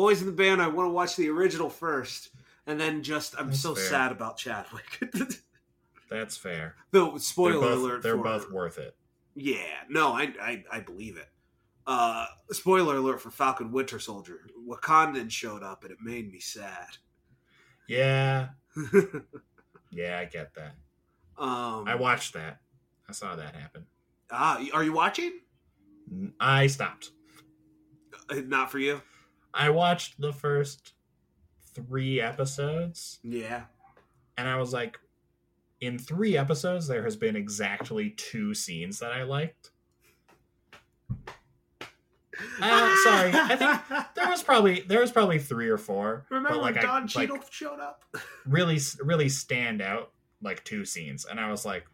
Boys 0.00 0.20
in 0.22 0.26
the 0.26 0.32
Band, 0.32 0.62
I 0.62 0.66
want 0.68 0.86
to 0.88 0.92
watch 0.92 1.14
the 1.16 1.28
original 1.28 1.68
first, 1.68 2.30
and 2.66 2.80
then 2.80 3.02
just 3.02 3.34
I'm 3.38 3.48
That's 3.48 3.60
so 3.60 3.74
fair. 3.74 3.84
sad 3.84 4.12
about 4.12 4.38
Chadwick. 4.38 4.98
that's 6.10 6.38
fair 6.38 6.74
Though 6.90 7.10
they're 7.10 7.18
spoiler 7.18 7.60
both, 7.60 7.78
alert, 7.78 8.02
they're 8.02 8.16
both 8.16 8.50
worth 8.50 8.78
it 8.78 8.96
Yeah, 9.34 9.58
no, 9.90 10.12
I, 10.14 10.32
I 10.40 10.64
I 10.72 10.80
believe 10.80 11.18
it. 11.18 11.28
Uh, 11.86 12.24
spoiler 12.50 12.96
alert 12.96 13.20
for 13.20 13.30
Falcon 13.30 13.72
Winter 13.72 13.98
Soldier. 13.98 14.40
Wakandan 14.66 15.30
showed 15.30 15.62
up 15.62 15.82
and 15.84 15.92
it 15.92 15.98
made 16.02 16.32
me 16.32 16.40
sad. 16.40 16.96
Yeah, 17.86 18.48
yeah, 19.90 20.18
I 20.18 20.24
get 20.24 20.54
that. 20.54 20.76
um, 21.36 21.86
I 21.86 21.94
watched 21.94 22.32
that. 22.32 22.60
I 23.06 23.12
saw 23.12 23.36
that 23.36 23.54
happen. 23.54 23.84
Ah, 24.30 24.64
are 24.72 24.82
you 24.82 24.94
watching? 24.94 25.40
I 26.40 26.68
stopped. 26.68 27.10
Uh, 28.30 28.36
Not 28.46 28.70
for 28.70 28.78
you. 28.78 29.02
I 29.54 29.70
watched 29.70 30.20
the 30.20 30.32
first 30.32 30.92
three 31.74 32.20
episodes, 32.20 33.18
Yeah. 33.22 33.64
and 34.36 34.48
I 34.48 34.56
was 34.56 34.72
like, 34.72 34.98
in 35.80 35.98
three 35.98 36.36
episodes, 36.36 36.86
there 36.86 37.02
has 37.04 37.16
been 37.16 37.36
exactly 37.36 38.10
two 38.10 38.54
scenes 38.54 38.98
that 38.98 39.12
I 39.12 39.22
liked. 39.22 39.70
Uh, 42.62 42.96
sorry, 43.04 43.32
I 43.34 43.56
think 43.56 44.06
There 44.14 44.28
was 44.30 44.42
probably 44.42 44.80
there 44.82 45.00
was 45.00 45.12
probably 45.12 45.38
three 45.38 45.68
or 45.68 45.76
four. 45.76 46.24
Remember 46.30 46.50
but 46.50 46.62
like 46.62 46.74
when 46.76 46.84
I 46.84 46.86
Don 46.86 47.02
like, 47.02 47.10
Cheadle 47.10 47.38
showed 47.50 47.80
up? 47.80 48.04
really 48.46 48.78
really 49.02 49.28
stand 49.28 49.82
out 49.82 50.12
like 50.40 50.64
two 50.64 50.86
scenes, 50.86 51.26
and 51.26 51.38
I 51.38 51.50
was 51.50 51.66
like, 51.66 51.84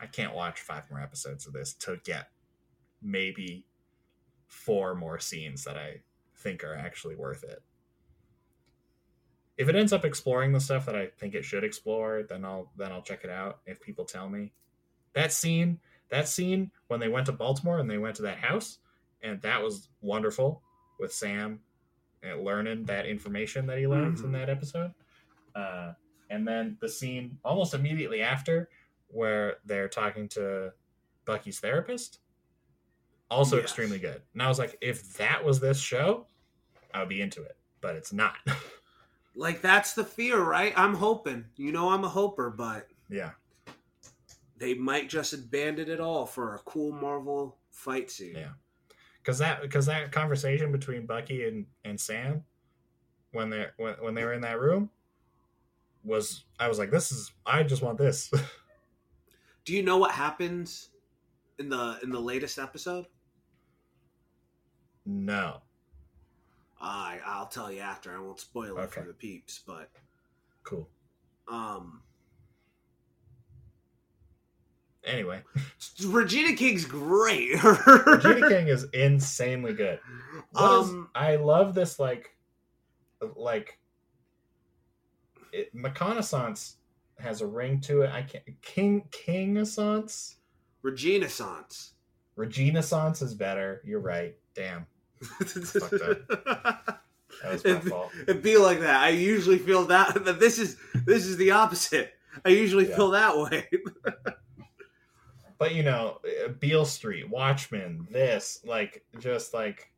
I 0.00 0.06
can't 0.06 0.34
watch 0.34 0.60
five 0.60 0.84
more 0.88 1.00
episodes 1.00 1.48
of 1.48 1.52
this 1.52 1.72
to 1.74 1.98
get 2.04 2.28
maybe 3.02 3.66
four 4.46 4.94
more 4.94 5.18
scenes 5.18 5.64
that 5.64 5.76
I 5.76 6.02
think 6.38 6.64
are 6.64 6.74
actually 6.74 7.16
worth 7.16 7.44
it. 7.44 7.62
If 9.56 9.68
it 9.68 9.74
ends 9.74 9.92
up 9.92 10.04
exploring 10.04 10.52
the 10.52 10.60
stuff 10.60 10.86
that 10.86 10.94
I 10.94 11.08
think 11.18 11.34
it 11.34 11.44
should 11.44 11.64
explore, 11.64 12.22
then 12.22 12.44
I'll 12.44 12.70
then 12.76 12.92
I'll 12.92 13.02
check 13.02 13.24
it 13.24 13.30
out 13.30 13.60
if 13.66 13.80
people 13.80 14.04
tell 14.04 14.28
me. 14.28 14.52
That 15.14 15.32
scene, 15.32 15.80
that 16.10 16.28
scene 16.28 16.70
when 16.86 17.00
they 17.00 17.08
went 17.08 17.26
to 17.26 17.32
Baltimore 17.32 17.78
and 17.78 17.90
they 17.90 17.98
went 17.98 18.16
to 18.16 18.22
that 18.22 18.38
house, 18.38 18.78
and 19.20 19.42
that 19.42 19.62
was 19.62 19.88
wonderful 20.00 20.62
with 21.00 21.12
Sam 21.12 21.60
and 22.22 22.44
learning 22.44 22.84
that 22.84 23.06
information 23.06 23.66
that 23.66 23.78
he 23.78 23.86
learns 23.86 24.20
in 24.20 24.30
Mhm. 24.30 24.32
that 24.34 24.50
episode. 24.50 24.94
Uh, 25.54 25.94
and 26.30 26.46
then 26.46 26.76
the 26.80 26.88
scene 26.88 27.38
almost 27.44 27.74
immediately 27.74 28.20
after 28.20 28.68
where 29.08 29.58
they're 29.64 29.88
talking 29.88 30.28
to 30.28 30.72
Bucky's 31.24 31.58
therapist, 31.60 32.20
also 33.30 33.56
Yes. 33.56 33.64
extremely 33.64 33.98
good. 33.98 34.22
And 34.32 34.42
I 34.42 34.48
was 34.48 34.58
like, 34.58 34.76
if 34.80 35.14
that 35.14 35.44
was 35.44 35.60
this 35.60 35.78
show, 35.78 36.26
I 36.94 37.00
would 37.00 37.08
be 37.08 37.20
into 37.20 37.42
it, 37.42 37.56
but 37.80 37.94
it's 37.96 38.12
not. 38.12 38.36
Like 39.36 39.62
that's 39.62 39.92
the 39.92 40.02
fear, 40.02 40.42
right? 40.42 40.72
I'm 40.76 40.94
hoping. 40.94 41.44
You 41.54 41.70
know, 41.70 41.90
I'm 41.90 42.02
a 42.02 42.08
hoper, 42.08 42.50
but 42.50 42.88
yeah, 43.08 43.30
they 44.56 44.74
might 44.74 45.08
just 45.08 45.32
abandon 45.32 45.88
it 45.88 46.00
all 46.00 46.26
for 46.26 46.56
a 46.56 46.58
cool 46.60 46.90
Marvel 46.90 47.56
fight 47.70 48.10
scene. 48.10 48.34
Yeah. 48.34 48.48
because 49.22 49.38
that 49.38 49.62
because 49.62 49.86
that 49.86 50.10
conversation 50.10 50.72
between 50.72 51.06
Bucky 51.06 51.46
and 51.46 51.66
and 51.84 52.00
Sam 52.00 52.42
when 53.30 53.48
they 53.48 53.66
when 53.76 53.94
when 54.00 54.14
they 54.14 54.24
were 54.24 54.32
in 54.32 54.40
that 54.40 54.58
room 54.58 54.90
was 56.02 56.46
I 56.58 56.66
was 56.66 56.80
like, 56.80 56.90
this 56.90 57.12
is 57.12 57.30
I 57.46 57.62
just 57.62 57.80
want 57.82 57.96
this. 57.98 58.32
Do 59.64 59.72
you 59.72 59.84
know 59.84 59.98
what 59.98 60.10
happens 60.10 60.90
in 61.60 61.68
the 61.68 62.00
in 62.02 62.10
the 62.10 62.18
latest 62.20 62.58
episode? 62.58 63.06
No, 65.10 65.62
I 66.80 67.18
I'll 67.26 67.46
tell 67.46 67.72
you 67.72 67.80
after. 67.80 68.14
I 68.14 68.20
won't 68.20 68.38
spoil 68.40 68.78
it 68.78 68.90
for 68.90 69.00
the 69.02 69.14
peeps, 69.14 69.60
but 69.66 69.90
cool. 70.64 70.88
um, 71.48 72.02
Anyway, 75.04 75.40
Regina 76.06 76.54
King's 76.54 76.84
great. 76.84 77.62
Regina 77.64 78.48
King 78.48 78.68
is 78.68 78.84
insanely 78.92 79.72
good. 79.72 79.98
What 80.52 80.82
is- 80.82 80.88
Um, 80.90 81.08
I 81.14 81.36
love 81.36 81.74
this 81.74 81.98
like 81.98 82.36
like 83.36 83.78
it, 85.52 85.74
McConaissance 85.74 86.74
has 87.18 87.40
a 87.40 87.46
ring 87.46 87.80
to 87.82 88.02
it. 88.02 88.10
I 88.10 88.22
can't 88.22 88.44
King 88.60 89.08
Kingaissance? 89.10 90.34
Regina 90.82 91.28
Sans. 91.28 91.94
Reginaissance 92.36 93.22
is 93.22 93.34
better. 93.34 93.80
You're 93.84 94.00
right. 94.00 94.36
Damn. 94.54 94.86
That 97.42 97.52
was 97.52 97.64
my 97.64 97.70
It'd 97.70 97.84
be- 97.84 97.90
fault. 97.90 98.10
It'd 98.22 98.42
be 98.42 98.56
like 98.56 98.80
that. 98.80 99.00
I 99.00 99.10
usually 99.10 99.58
feel 99.58 99.84
that, 99.86 100.24
but 100.24 100.40
this 100.40 100.58
is 100.58 100.76
this 101.06 101.24
is 101.24 101.36
the 101.36 101.52
opposite. 101.52 102.14
I 102.44 102.48
usually 102.48 102.88
Yeah. 102.88 102.96
feel 102.96 103.10
that 103.12 103.36
way. 103.36 103.68
But 105.58 105.74
you 105.74 105.82
know, 105.82 106.20
uh, 106.44 106.48
Beale 106.60 106.84
Street, 106.84 107.28
Watchmen, 107.28 108.06
this, 108.12 108.60
like 108.64 109.04
just 109.18 109.52
like 109.52 109.90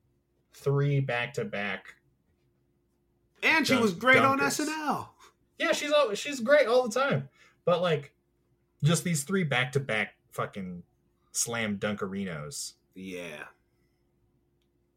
three 0.55 1.01
back 1.01 1.35
to 1.35 1.45
back. 1.45 1.97
And 3.43 3.67
she 3.67 3.75
Dunk- 3.75 3.83
was 3.83 3.93
great 3.93 4.19
on. 4.23 4.39
SNL. 4.41 5.09
Yeah, 5.59 5.73
she's 5.73 5.93
all, 5.93 6.15
she's 6.15 6.41
great 6.41 6.67
all 6.67 6.89
the 6.89 6.99
time. 6.99 7.29
But 7.67 7.83
like 7.83 8.15
just 8.83 9.05
these 9.05 9.23
three 9.25 9.45
back 9.45 9.73
to 9.73 9.81
back 9.81 10.15
fucking 10.33 10.83
slam 11.33 11.77
dunkerinos. 11.79 12.73
Yeah. 12.95 13.45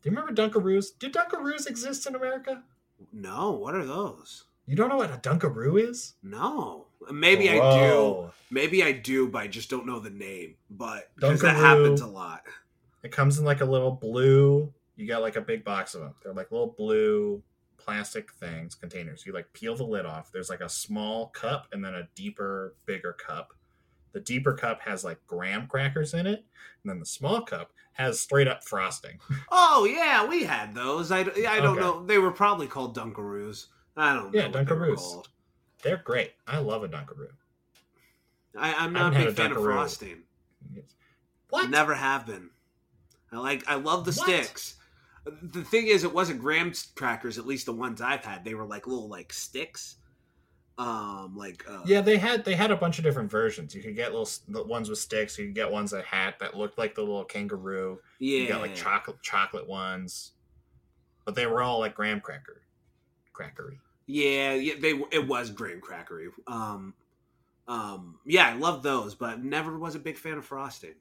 Do 0.04 0.10
you 0.10 0.16
remember 0.16 0.34
Dunkaroos? 0.34 0.88
Do 1.00 1.10
Dunkaroos 1.10 1.66
exist 1.66 2.06
in 2.08 2.16
America? 2.16 2.62
No, 3.14 3.52
what 3.52 3.74
are 3.74 3.86
those? 3.86 4.44
You 4.66 4.76
don't 4.76 4.90
know 4.90 4.98
what 4.98 5.10
a 5.10 5.18
Dunkaroo 5.18 5.82
is? 5.82 6.16
No. 6.22 6.88
Maybe 7.10 7.50
I 7.50 7.56
do. 7.78 8.32
Maybe 8.52 8.84
I 8.84 8.92
do, 8.92 9.30
but 9.30 9.42
I 9.44 9.48
just 9.48 9.70
don't 9.70 9.86
know 9.86 10.00
the 10.00 10.10
name. 10.10 10.56
But 10.70 11.10
because 11.16 11.42
that 11.42 11.56
happens 11.56 12.02
a 12.02 12.08
lot. 12.08 12.44
It 13.02 13.12
comes 13.12 13.40
in 13.40 13.46
like 13.46 13.62
a 13.62 13.66
little 13.66 13.92
blue. 13.92 14.74
You 14.96 15.08
got 15.08 15.22
like 15.22 15.38
a 15.38 15.42
big 15.42 15.64
box 15.64 15.96
of 15.96 16.02
them. 16.02 16.14
They're 16.22 16.34
like 16.34 16.52
little 16.52 16.76
blue 16.78 17.42
plastic 17.78 18.32
things, 18.34 18.76
containers. 18.76 19.26
You 19.26 19.34
like 19.34 19.52
peel 19.54 19.76
the 19.76 19.84
lid 19.84 20.06
off. 20.06 20.32
There's 20.32 20.50
like 20.50 20.62
a 20.62 20.70
small 20.70 21.28
cup 21.28 21.68
and 21.72 21.84
then 21.84 21.96
a 21.96 22.08
deeper, 22.16 22.76
bigger 22.86 23.14
cup. 23.14 23.54
The 24.14 24.20
deeper 24.22 24.54
cup 24.54 24.80
has 24.82 25.04
like 25.04 25.20
graham 25.28 25.68
crackers 25.68 26.14
in 26.14 26.26
it, 26.28 26.46
and 26.84 26.90
then 26.90 27.00
the 27.00 27.06
small 27.06 27.42
cup 27.42 27.72
has 27.94 28.20
straight 28.20 28.48
up 28.48 28.64
frosting. 28.64 29.20
Oh 29.52 29.86
yeah, 29.86 30.26
we 30.28 30.44
had 30.44 30.74
those. 30.76 31.12
I, 31.12 31.20
I 31.22 31.60
don't 31.60 31.78
Okay. 31.78 31.80
know. 31.82 32.06
They 32.06 32.20
were 32.20 32.32
probably 32.32 32.68
called 32.68 32.96
Dunkaroos. 32.96 33.68
I 33.98 34.14
don't 34.14 34.32
know. 34.32 34.40
Yeah, 34.40 34.48
they 34.50 34.64
Dunkaroos. 34.64 34.96
called. 34.98 35.30
They're 35.82 35.98
great. 36.04 36.34
I 36.48 36.60
love 36.60 36.84
a 36.84 36.88
Dunkaroo. 36.90 37.30
I, 38.58 38.74
I'm 38.76 38.94
not 38.94 39.14
a 39.16 39.26
big 39.26 39.36
fan 39.36 39.52
of 39.52 39.58
frosting. 39.64 40.24
What? 41.50 41.70
Never 41.70 41.94
have 41.96 42.26
been. 42.26 42.50
I 43.32 43.38
like. 43.38 43.64
I 43.68 43.76
love 43.76 44.06
the 44.06 44.12
What? 44.12 44.26
sticks. 44.28 44.76
The 45.26 45.64
thing 45.64 45.88
is, 45.88 46.04
it 46.04 46.14
wasn't 46.14 46.40
graham 46.42 46.74
crackers. 46.96 47.38
At 47.38 47.48
least 47.48 47.66
the 47.66 47.74
ones 47.74 48.02
I've 48.02 48.26
had, 48.26 48.44
they 48.44 48.54
were 48.56 48.66
like 48.66 48.86
little 48.88 49.08
like 49.08 49.32
sticks. 49.34 49.96
Um, 50.78 51.36
like 51.38 51.64
uh, 51.70 51.82
Yeah, 51.86 52.02
they 52.02 52.18
had 52.18 52.44
they 52.46 52.56
had 52.56 52.72
a 52.72 52.76
bunch 52.76 52.98
of 52.98 53.04
different 53.04 53.30
versions. 53.30 53.76
You 53.76 53.82
could 53.84 53.96
get 53.96 54.12
little 54.12 54.30
the 54.48 54.64
ones 54.64 54.90
with 54.90 54.98
sticks. 55.00 55.38
You 55.38 55.46
could 55.46 55.56
get 55.56 55.72
ones 55.72 55.92
that 55.92 56.06
had 56.06 56.36
that 56.40 56.56
looked 56.58 56.78
like 56.78 56.96
the 56.96 57.02
little 57.02 57.26
kangaroo. 57.26 58.00
yeah. 58.20 58.40
You 58.40 58.48
got 58.48 58.62
like 58.62 58.76
chocolate 58.76 59.22
chocolate 59.22 59.68
ones, 59.68 60.32
but 61.26 61.36
they 61.36 61.46
were 61.46 61.62
all 61.62 61.80
like 61.80 61.96
graham 61.96 62.22
cracker, 62.22 62.64
crackery. 63.34 63.78
Yeah, 64.08 64.54
yeah, 64.54 64.74
they 64.80 65.00
it 65.12 65.28
was 65.28 65.52
graham 65.52 65.80
crackery. 65.80 66.28
Um, 66.48 66.94
um, 67.68 68.20
yeah, 68.26 68.50
I 68.50 68.54
love 68.54 68.84
those, 68.84 69.16
but 69.16 69.44
never 69.44 69.78
was 69.78 69.96
a 69.96 70.00
big 70.00 70.18
fan 70.18 70.38
of 70.38 70.46
frosting. 70.46 70.96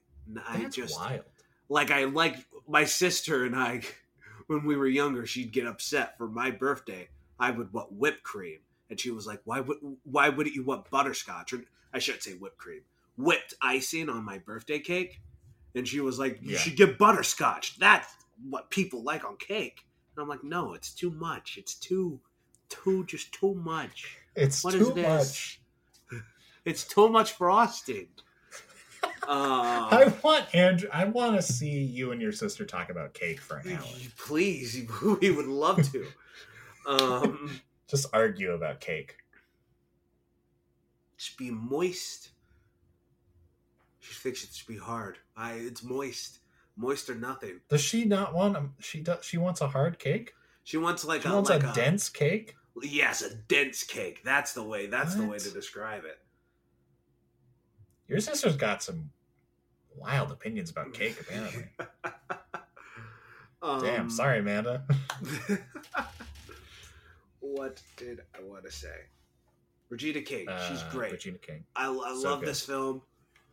I 0.47 0.59
That's 0.59 0.75
just 0.75 0.99
wild. 0.99 1.23
like 1.67 1.91
I 1.91 2.05
like 2.05 2.37
my 2.67 2.85
sister 2.85 3.43
and 3.45 3.55
I 3.55 3.81
when 4.47 4.65
we 4.65 4.75
were 4.75 4.87
younger. 4.87 5.25
She'd 5.25 5.51
get 5.51 5.65
upset 5.67 6.17
for 6.17 6.27
my 6.27 6.51
birthday. 6.51 7.09
I 7.39 7.51
would 7.51 7.73
want 7.73 7.91
whipped 7.91 8.23
cream, 8.23 8.59
and 8.89 8.99
she 8.99 9.11
was 9.11 9.25
like, 9.27 9.41
"Why 9.45 9.59
would 9.59 9.77
why 10.03 10.29
wouldn't 10.29 10.55
you 10.55 10.63
want 10.63 10.89
butterscotch?" 10.89 11.53
Or 11.53 11.63
I 11.93 11.99
should 11.99 12.21
say 12.23 12.33
whipped 12.33 12.57
cream, 12.57 12.81
whipped 13.17 13.53
icing 13.61 14.09
on 14.09 14.23
my 14.23 14.37
birthday 14.39 14.79
cake. 14.79 15.21
And 15.75 15.87
she 15.87 15.99
was 15.99 16.19
like, 16.19 16.39
"You 16.41 16.51
Yeah. 16.51 16.57
should 16.59 16.75
get 16.75 16.97
butterscotch. 16.97 17.77
That's 17.79 18.07
what 18.49 18.69
people 18.69 19.03
like 19.03 19.23
on 19.25 19.37
cake." 19.37 19.85
And 20.15 20.21
I'm 20.21 20.29
like, 20.29 20.43
"No, 20.43 20.73
it's 20.73 20.93
too 20.93 21.09
much. 21.11 21.57
It's 21.57 21.73
too, 21.75 22.19
too, 22.69 23.05
just 23.05 23.31
too 23.31 23.55
much." 23.55 24.17
It's 24.35 24.63
What 24.63 24.75
is 24.75 24.87
too 24.87 24.93
this? 24.93 25.03
much. 25.03 25.61
It's 26.65 26.85
too 26.85 27.09
much 27.09 27.31
frosting. 27.33 28.07
Uh, 29.25 29.87
I 29.89 30.13
want 30.21 30.53
Andrew. 30.53 30.89
I 30.91 31.05
want 31.05 31.37
to 31.37 31.41
see 31.41 31.69
you 31.81 32.11
and 32.11 32.21
your 32.21 32.33
sister 32.33 32.65
talk 32.65 32.89
about 32.89 33.13
cake 33.13 33.39
for 33.39 33.55
an 33.57 33.71
hour. 33.71 33.85
please, 34.17 34.75
we 35.21 35.31
would 35.31 35.45
love 35.45 35.89
to. 35.93 36.07
Um, 36.85 37.61
Just 37.93 38.07
argue 38.11 38.53
about 38.53 38.79
cake. 38.79 39.17
just 41.15 41.37
be 41.37 41.51
moist. 41.51 42.31
She 43.99 44.15
thinks 44.15 44.43
it 44.43 44.49
should 44.51 44.67
be 44.67 44.79
hard. 44.79 45.19
I, 45.37 45.53
it's 45.53 45.83
moist, 45.83 46.39
moist 46.75 47.07
or 47.11 47.13
nothing. 47.13 47.59
Does 47.69 47.81
she 47.81 48.03
not 48.05 48.33
want? 48.33 48.57
A, 48.57 48.63
she 48.79 49.01
does. 49.01 49.23
She 49.23 49.37
wants 49.37 49.61
a 49.61 49.67
hard 49.67 49.99
cake. 49.99 50.33
She 50.63 50.77
wants 50.77 51.05
like 51.05 51.21
She 51.21 51.27
a 51.27 51.33
wants 51.33 51.51
like 51.51 51.63
a, 51.63 51.71
dense 51.75 52.09
cake. 52.09 52.55
Yes, 52.81 53.21
a 53.21 53.35
dense 53.35 53.83
cake. 53.83 54.21
That's 54.25 54.53
the 54.53 54.63
way. 54.63 54.87
That's 54.87 55.13
the 55.13 55.27
way 55.27 55.37
to 55.37 55.51
describe 55.51 56.03
it. 56.03 56.17
Your 58.07 58.19
sister's 58.21 58.55
got 58.55 58.81
some 58.81 59.11
wild 59.95 60.31
opinions 60.31 60.71
about 60.71 60.93
cake. 60.95 61.15
Apparently, 61.21 61.65
Um, 63.63 63.81
Damn, 63.81 64.09
sorry, 64.09 64.39
Amanda. 64.39 64.83
what 67.63 67.81
did 67.95 68.19
I 68.37 68.43
want 68.43 68.65
to 68.65 68.71
say? 68.71 68.93
Regina 69.87 70.21
King, 70.21 70.47
she's 70.67 70.81
Uh, 70.81 70.89
great. 70.91 71.13
Regina 71.13 71.37
King. 71.37 71.63
I, 71.77 71.85
I 71.87 72.13
So 72.13 72.29
love 72.29 72.39
good. 72.41 72.49
this 72.49 72.65
film. 72.65 73.01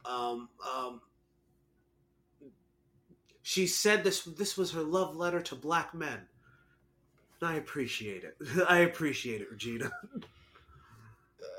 Um, 0.04 0.48
um, 0.68 1.00
she 3.42 3.68
said 3.68 4.02
this 4.02 4.24
this 4.24 4.56
was 4.56 4.72
her 4.72 4.82
love 4.82 5.14
letter 5.14 5.40
to 5.42 5.54
black 5.54 5.94
men. 5.94 6.26
And 7.40 7.48
I 7.50 7.54
appreciate 7.54 8.24
it. 8.24 8.36
I 8.68 8.78
appreciate 8.78 9.42
it, 9.42 9.50
Regina. 9.50 9.92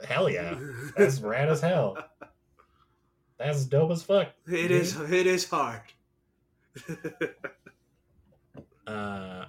Hell 0.06 0.30
yeah, 0.30 0.60
that's 0.98 1.22
rad 1.22 1.48
as 1.48 1.62
hell. 1.62 1.98
That's 3.38 3.64
dope 3.64 3.92
as 3.92 4.04
fuck. 4.04 4.28
It 4.46 4.72
is 4.72 5.00
it 5.00 5.26
is 5.26 5.48
hard. 5.48 5.84
uh 8.88 9.46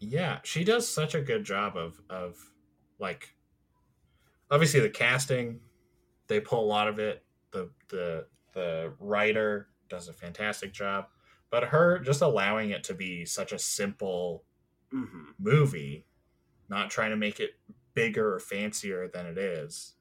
yeah 0.00 0.38
she 0.44 0.64
does 0.64 0.88
such 0.88 1.14
a 1.14 1.20
good 1.20 1.44
job 1.44 1.76
of 1.76 2.00
of 2.08 2.36
like 2.98 3.34
obviously 4.50 4.80
the 4.80 4.90
casting 4.90 5.60
they 6.28 6.40
pull 6.40 6.62
a 6.62 6.66
lot 6.66 6.88
of 6.88 6.98
it. 6.98 7.24
The 7.50 7.70
the 7.88 8.26
the 8.52 8.92
writer 9.00 9.68
does 9.88 10.08
a 10.08 10.12
fantastic 10.12 10.72
job 10.72 11.06
but 11.50 11.64
her 11.64 11.98
just 11.98 12.20
allowing 12.20 12.70
it 12.70 12.84
to 12.84 12.94
be 12.94 13.24
such 13.24 13.52
a 13.52 13.58
simple 13.58 14.44
hmm 14.90 15.30
movie 15.38 16.06
not 16.68 16.90
trying 16.90 17.10
to 17.10 17.16
make 17.16 17.40
it 17.40 17.52
bigger 17.94 18.34
or 18.34 18.38
fancier 18.38 19.08
than 19.08 19.26
it 19.26 19.38
is 19.38 19.94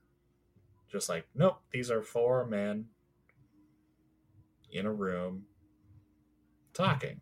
just 0.91 1.07
like 1.07 1.25
nope 1.36 1.62
these 1.71 1.89
are 1.89 2.01
four 2.01 2.45
men 2.45 2.86
in 4.71 4.86
a 4.86 4.91
room 4.91 5.45
talking 6.73 7.21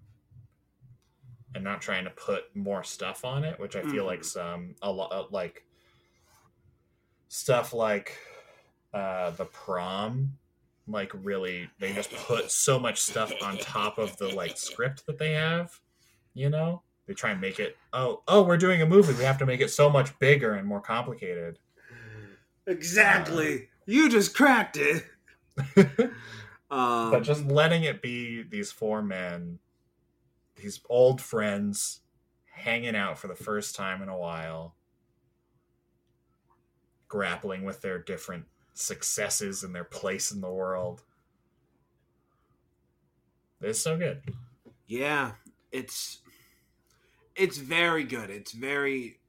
and 1.55 1.63
not 1.63 1.81
trying 1.81 2.03
to 2.03 2.11
put 2.11 2.53
more 2.55 2.83
stuff 2.83 3.25
on 3.25 3.43
it 3.43 3.59
which 3.59 3.75
i 3.75 3.81
feel 3.83 4.05
like 4.05 4.19
Mhm. 4.21 4.25
some 4.25 4.75
a 4.83 4.91
lot 4.91 5.31
like 5.31 5.65
stuff 7.29 7.73
like 7.73 8.17
uh 8.93 9.31
the 9.31 9.45
prom 9.45 10.37
like 10.87 11.11
really 11.23 11.67
they 11.79 11.91
just 11.93 12.11
put 12.11 12.51
so 12.51 12.77
much 12.77 13.01
stuff 13.01 13.33
on 13.41 13.57
top 13.57 13.97
of 13.97 14.15
the 14.17 14.27
like 14.29 14.57
script 14.57 15.05
that 15.07 15.17
they 15.17 15.31
have 15.33 15.79
you 16.35 16.49
know 16.49 16.83
they 17.07 17.13
try 17.13 17.31
and 17.31 17.41
make 17.41 17.59
it 17.59 17.75
oh 17.93 18.21
oh 18.27 18.43
we're 18.43 18.57
doing 18.57 18.81
a 18.81 18.85
movie 18.85 19.13
we 19.13 19.23
have 19.23 19.37
to 19.39 19.45
make 19.45 19.61
it 19.61 19.69
so 19.71 19.89
much 19.89 20.17
bigger 20.19 20.53
and 20.53 20.67
more 20.67 20.81
complicated 20.81 21.57
Exactly. 22.67 23.69
you 23.85 24.09
just 24.09 24.35
cracked 24.35 24.77
it. 24.77 25.03
Um, 26.71 27.11
but 27.11 27.19
just 27.21 27.45
letting 27.45 27.83
it 27.83 28.01
be 28.01 28.41
these 28.41 28.71
four 28.71 29.03
men 29.03 29.59
these 30.55 30.79
old 30.89 31.21
friends 31.21 32.01
hanging 32.51 32.95
out 32.95 33.17
for 33.19 33.27
the 33.27 33.35
first 33.35 33.75
time 33.75 34.01
in 34.01 34.09
a 34.09 34.17
while 34.17 34.75
grappling 37.07 37.63
with 37.63 37.81
their 37.81 37.99
different 37.99 38.45
successes 38.73 39.63
and 39.63 39.73
their 39.75 39.83
place 39.83 40.31
in 40.31 40.41
the 40.41 40.51
world 40.51 41.03
it's 43.61 43.79
so 43.79 43.97
good 43.97 44.21
Yeah, 44.87 45.33
it's 45.71 46.19
it's 47.35 47.57
very 47.57 48.03
good. 48.03 48.29
It's 48.29 48.51
very 48.51 49.19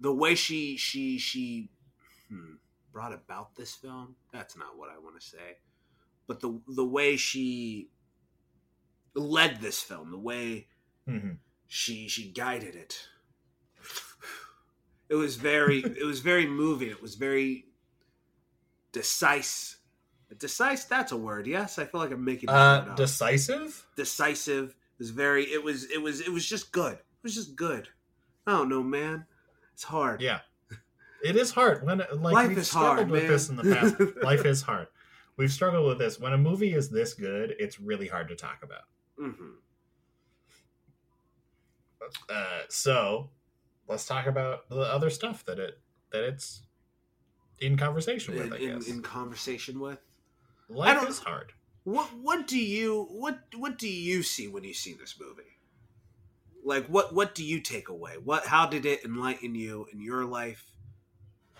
the 0.00 0.12
way 0.14 0.34
she 0.34 0.76
she 0.76 1.18
she 1.18 1.70
hmm, 2.28 2.54
brought 2.92 3.12
about 3.12 3.54
this 3.56 3.74
film. 3.74 4.16
That's 4.32 4.56
not 4.56 4.76
what 4.76 4.90
I 4.90 4.98
want 4.98 5.20
to 5.20 5.26
say, 5.26 5.58
but 6.26 6.40
the 6.40 6.60
the 6.68 6.84
way 6.84 7.16
she 7.16 7.90
led 9.14 9.60
this 9.60 9.80
film, 9.80 10.10
the 10.10 10.18
way 10.18 10.68
Mhm. 11.08 11.38
she 11.66 12.08
she 12.08 12.30
guided 12.30 12.74
it. 12.74 13.08
It 15.08 15.14
was 15.16 15.36
very 15.36 15.78
it 16.00 16.04
was 16.04 16.20
very 16.20 16.46
moving. 16.46 16.88
It 16.90 17.02
was 17.02 17.14
very 17.14 17.66
decisive. 18.92 19.78
Decisive. 20.38 20.88
That's 20.88 21.12
a 21.12 21.16
word. 21.16 21.46
Yes, 21.46 21.78
I 21.78 21.84
feel 21.84 22.00
like 22.00 22.10
I'm 22.10 22.24
making 22.24 22.48
uh 22.48 22.94
decisive 22.96 23.86
decisive. 23.96 24.70
It 24.70 24.98
was 24.98 25.10
very. 25.10 25.44
It 25.44 25.62
was. 25.62 25.84
It 25.90 26.00
was. 26.02 26.20
It 26.20 26.30
was 26.32 26.44
just 26.48 26.72
good. 26.72 26.94
It 26.94 27.22
was 27.22 27.34
just 27.34 27.54
good. 27.56 27.88
I 28.46 28.52
don't 28.52 28.68
know, 28.68 28.82
man. 28.82 29.26
It's 29.74 29.84
hard. 29.84 30.20
yeah 30.20 30.40
it 31.24 31.36
is 31.36 31.50
hard 31.50 31.84
when 31.86 31.98
like 31.98 32.34
Life 32.34 32.48
we've 32.50 32.58
is 32.58 32.68
struggled 32.68 32.96
hard, 32.98 33.10
with 33.10 33.22
man. 33.22 33.32
this 33.32 33.48
in 33.48 33.56
the 33.56 33.62
past 33.74 33.96
life 34.22 34.44
is 34.44 34.60
hard 34.62 34.86
we've 35.38 35.50
struggled 35.50 35.86
with 35.88 35.98
this 35.98 36.20
when 36.20 36.32
a 36.34 36.38
movie 36.38 36.74
is 36.74 36.90
this 36.90 37.14
good 37.14 37.54
it's 37.58 37.80
really 37.80 38.06
hard 38.06 38.28
to 38.28 38.36
talk 38.36 38.58
about 38.62 38.82
hmm 39.18 39.30
uh, 42.28 42.60
so 42.68 43.30
let's 43.88 44.04
talk 44.06 44.26
about 44.26 44.68
the 44.68 44.80
other 44.80 45.10
stuff 45.10 45.44
that 45.46 45.58
it 45.58 45.78
that 46.12 46.22
it's 46.24 46.62
in 47.60 47.76
conversation 47.76 48.34
with. 48.36 48.46
In, 48.46 48.52
I 48.52 48.58
guess 48.58 48.88
in 48.88 49.00
conversation 49.02 49.80
with 49.80 49.98
life 50.68 51.00
don't- 51.00 51.08
is 51.08 51.18
hard. 51.20 51.52
what? 51.84 52.08
What 52.20 52.46
do 52.46 52.58
you 52.58 53.06
what 53.10 53.38
What 53.56 53.78
do 53.78 53.88
you 53.88 54.22
see 54.22 54.48
when 54.48 54.64
you 54.64 54.74
see 54.74 54.92
this 54.94 55.14
movie? 55.18 55.42
Like 56.64 56.86
what? 56.86 57.14
What 57.14 57.34
do 57.34 57.44
you 57.44 57.60
take 57.60 57.88
away? 57.88 58.12
What? 58.22 58.46
How 58.46 58.66
did 58.66 58.84
it 58.86 59.04
enlighten 59.04 59.54
you 59.54 59.86
in 59.92 60.00
your 60.00 60.24
life, 60.24 60.64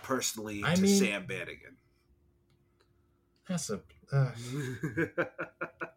personally, 0.03 0.61
I 0.63 0.75
to 0.75 0.81
mean- 0.81 0.97
Sam 0.99 1.25
Bannigan? 1.25 1.77
That's 3.47 3.69
a. 3.69 3.81
Uh, 4.11 4.31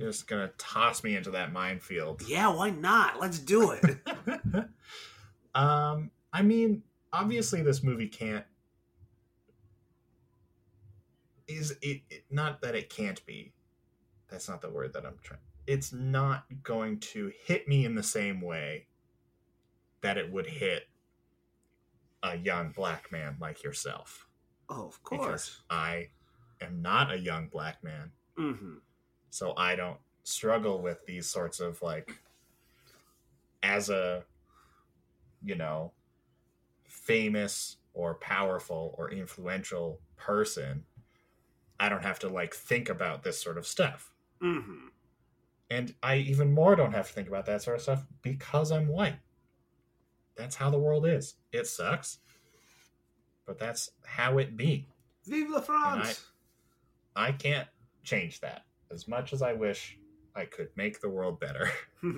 you're 0.00 0.08
just 0.10 0.26
gonna 0.26 0.50
toss 0.58 1.04
me 1.04 1.14
into 1.14 1.30
that 1.32 1.52
minefield. 1.52 2.22
yeah, 2.26 2.48
why 2.48 2.70
not? 2.70 3.20
Let's 3.20 3.38
do 3.38 3.72
it. 3.72 3.84
um, 5.54 6.10
I 6.32 6.42
mean, 6.42 6.82
obviously, 7.12 7.62
this 7.62 7.82
movie 7.82 8.08
can't. 8.08 8.44
Is 11.46 11.72
it, 11.82 12.02
it 12.10 12.24
not 12.30 12.62
that 12.62 12.74
it 12.74 12.88
can't 12.90 13.24
be? 13.26 13.52
That's 14.28 14.48
not 14.48 14.60
the 14.62 14.70
word 14.70 14.92
that 14.92 15.04
I'm 15.04 15.18
trying. 15.22 15.40
It's 15.66 15.92
not 15.92 16.44
going 16.62 17.00
to 17.00 17.32
hit 17.44 17.68
me 17.68 17.84
in 17.84 17.94
the 17.96 18.02
same 18.02 18.40
way 18.40 18.86
that 20.00 20.16
it 20.16 20.30
would 20.32 20.46
hit 20.46 20.84
a 22.22 22.36
young 22.36 22.70
black 22.70 23.10
man 23.12 23.36
like 23.40 23.62
yourself. 23.64 24.28
oh, 24.68 24.86
of 24.86 25.00
Because 25.02 25.18
course. 25.18 25.62
I 25.68 26.08
am 26.60 26.80
not 26.82 27.10
a 27.12 27.18
young 27.18 27.48
black 27.48 27.82
man 27.82 28.12
hmm 28.36 28.74
so 29.30 29.54
i 29.56 29.74
don't 29.74 29.98
struggle 30.22 30.80
with 30.80 31.04
these 31.06 31.26
sorts 31.26 31.60
of 31.60 31.80
like 31.82 32.20
as 33.62 33.88
a 33.88 34.24
you 35.42 35.54
know 35.54 35.92
famous 36.84 37.76
or 37.94 38.14
powerful 38.14 38.94
or 38.98 39.10
influential 39.10 39.98
person 40.16 40.84
i 41.78 41.88
don't 41.88 42.04
have 42.04 42.18
to 42.18 42.28
like 42.28 42.54
think 42.54 42.88
about 42.88 43.22
this 43.22 43.40
sort 43.40 43.56
of 43.58 43.66
stuff. 43.66 44.12
Hmm 44.40 44.88
and 45.70 45.94
i 46.02 46.16
even 46.16 46.52
more 46.52 46.74
don't 46.74 46.92
have 46.92 47.06
to 47.06 47.12
think 47.12 47.28
about 47.28 47.46
that 47.46 47.62
sort 47.62 47.76
of 47.76 47.82
stuff 47.82 48.04
because 48.22 48.72
i'm 48.72 48.88
white. 48.88 49.18
That's 50.36 50.56
how 50.56 50.70
the 50.70 50.78
world 50.78 51.06
is. 51.06 51.34
It 51.52 51.66
sucks 51.66 52.18
but 53.46 53.58
that's 53.58 53.90
how 54.04 54.38
it 54.38 54.56
be. 54.56 54.86
Vive 55.26 55.50
la 55.50 55.60
France! 55.60 56.24
i 57.16 57.32
can't 57.32 57.68
change 58.04 58.40
that 58.40 58.64
as 58.92 59.08
much 59.08 59.32
as 59.32 59.42
i 59.42 59.52
wish 59.52 59.98
i 60.34 60.44
could 60.44 60.68
make 60.76 61.00
the 61.00 61.08
world 61.08 61.38
better 61.40 61.70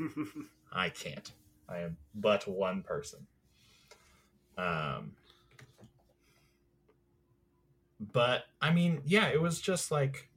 I 0.72 0.88
can't. 0.88 1.30
I 1.68 1.80
am 1.80 1.96
but 2.14 2.46
one 2.48 2.82
person. 2.82 3.26
Um 4.56 5.12
but 8.00 8.44
I 8.60 8.72
mean, 8.72 9.02
yeah, 9.04 9.28
it 9.28 9.40
was 9.40 9.60
just 9.60 9.90
like 9.90 10.28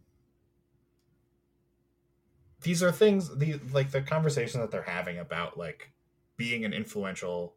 these 2.61 2.83
are 2.83 2.91
things 2.91 3.35
the 3.37 3.59
like 3.73 3.91
the 3.91 4.01
conversation 4.01 4.61
that 4.61 4.71
they're 4.71 4.83
having 4.83 5.17
about 5.17 5.57
like 5.57 5.91
being 6.37 6.65
an 6.65 6.73
influential 6.73 7.55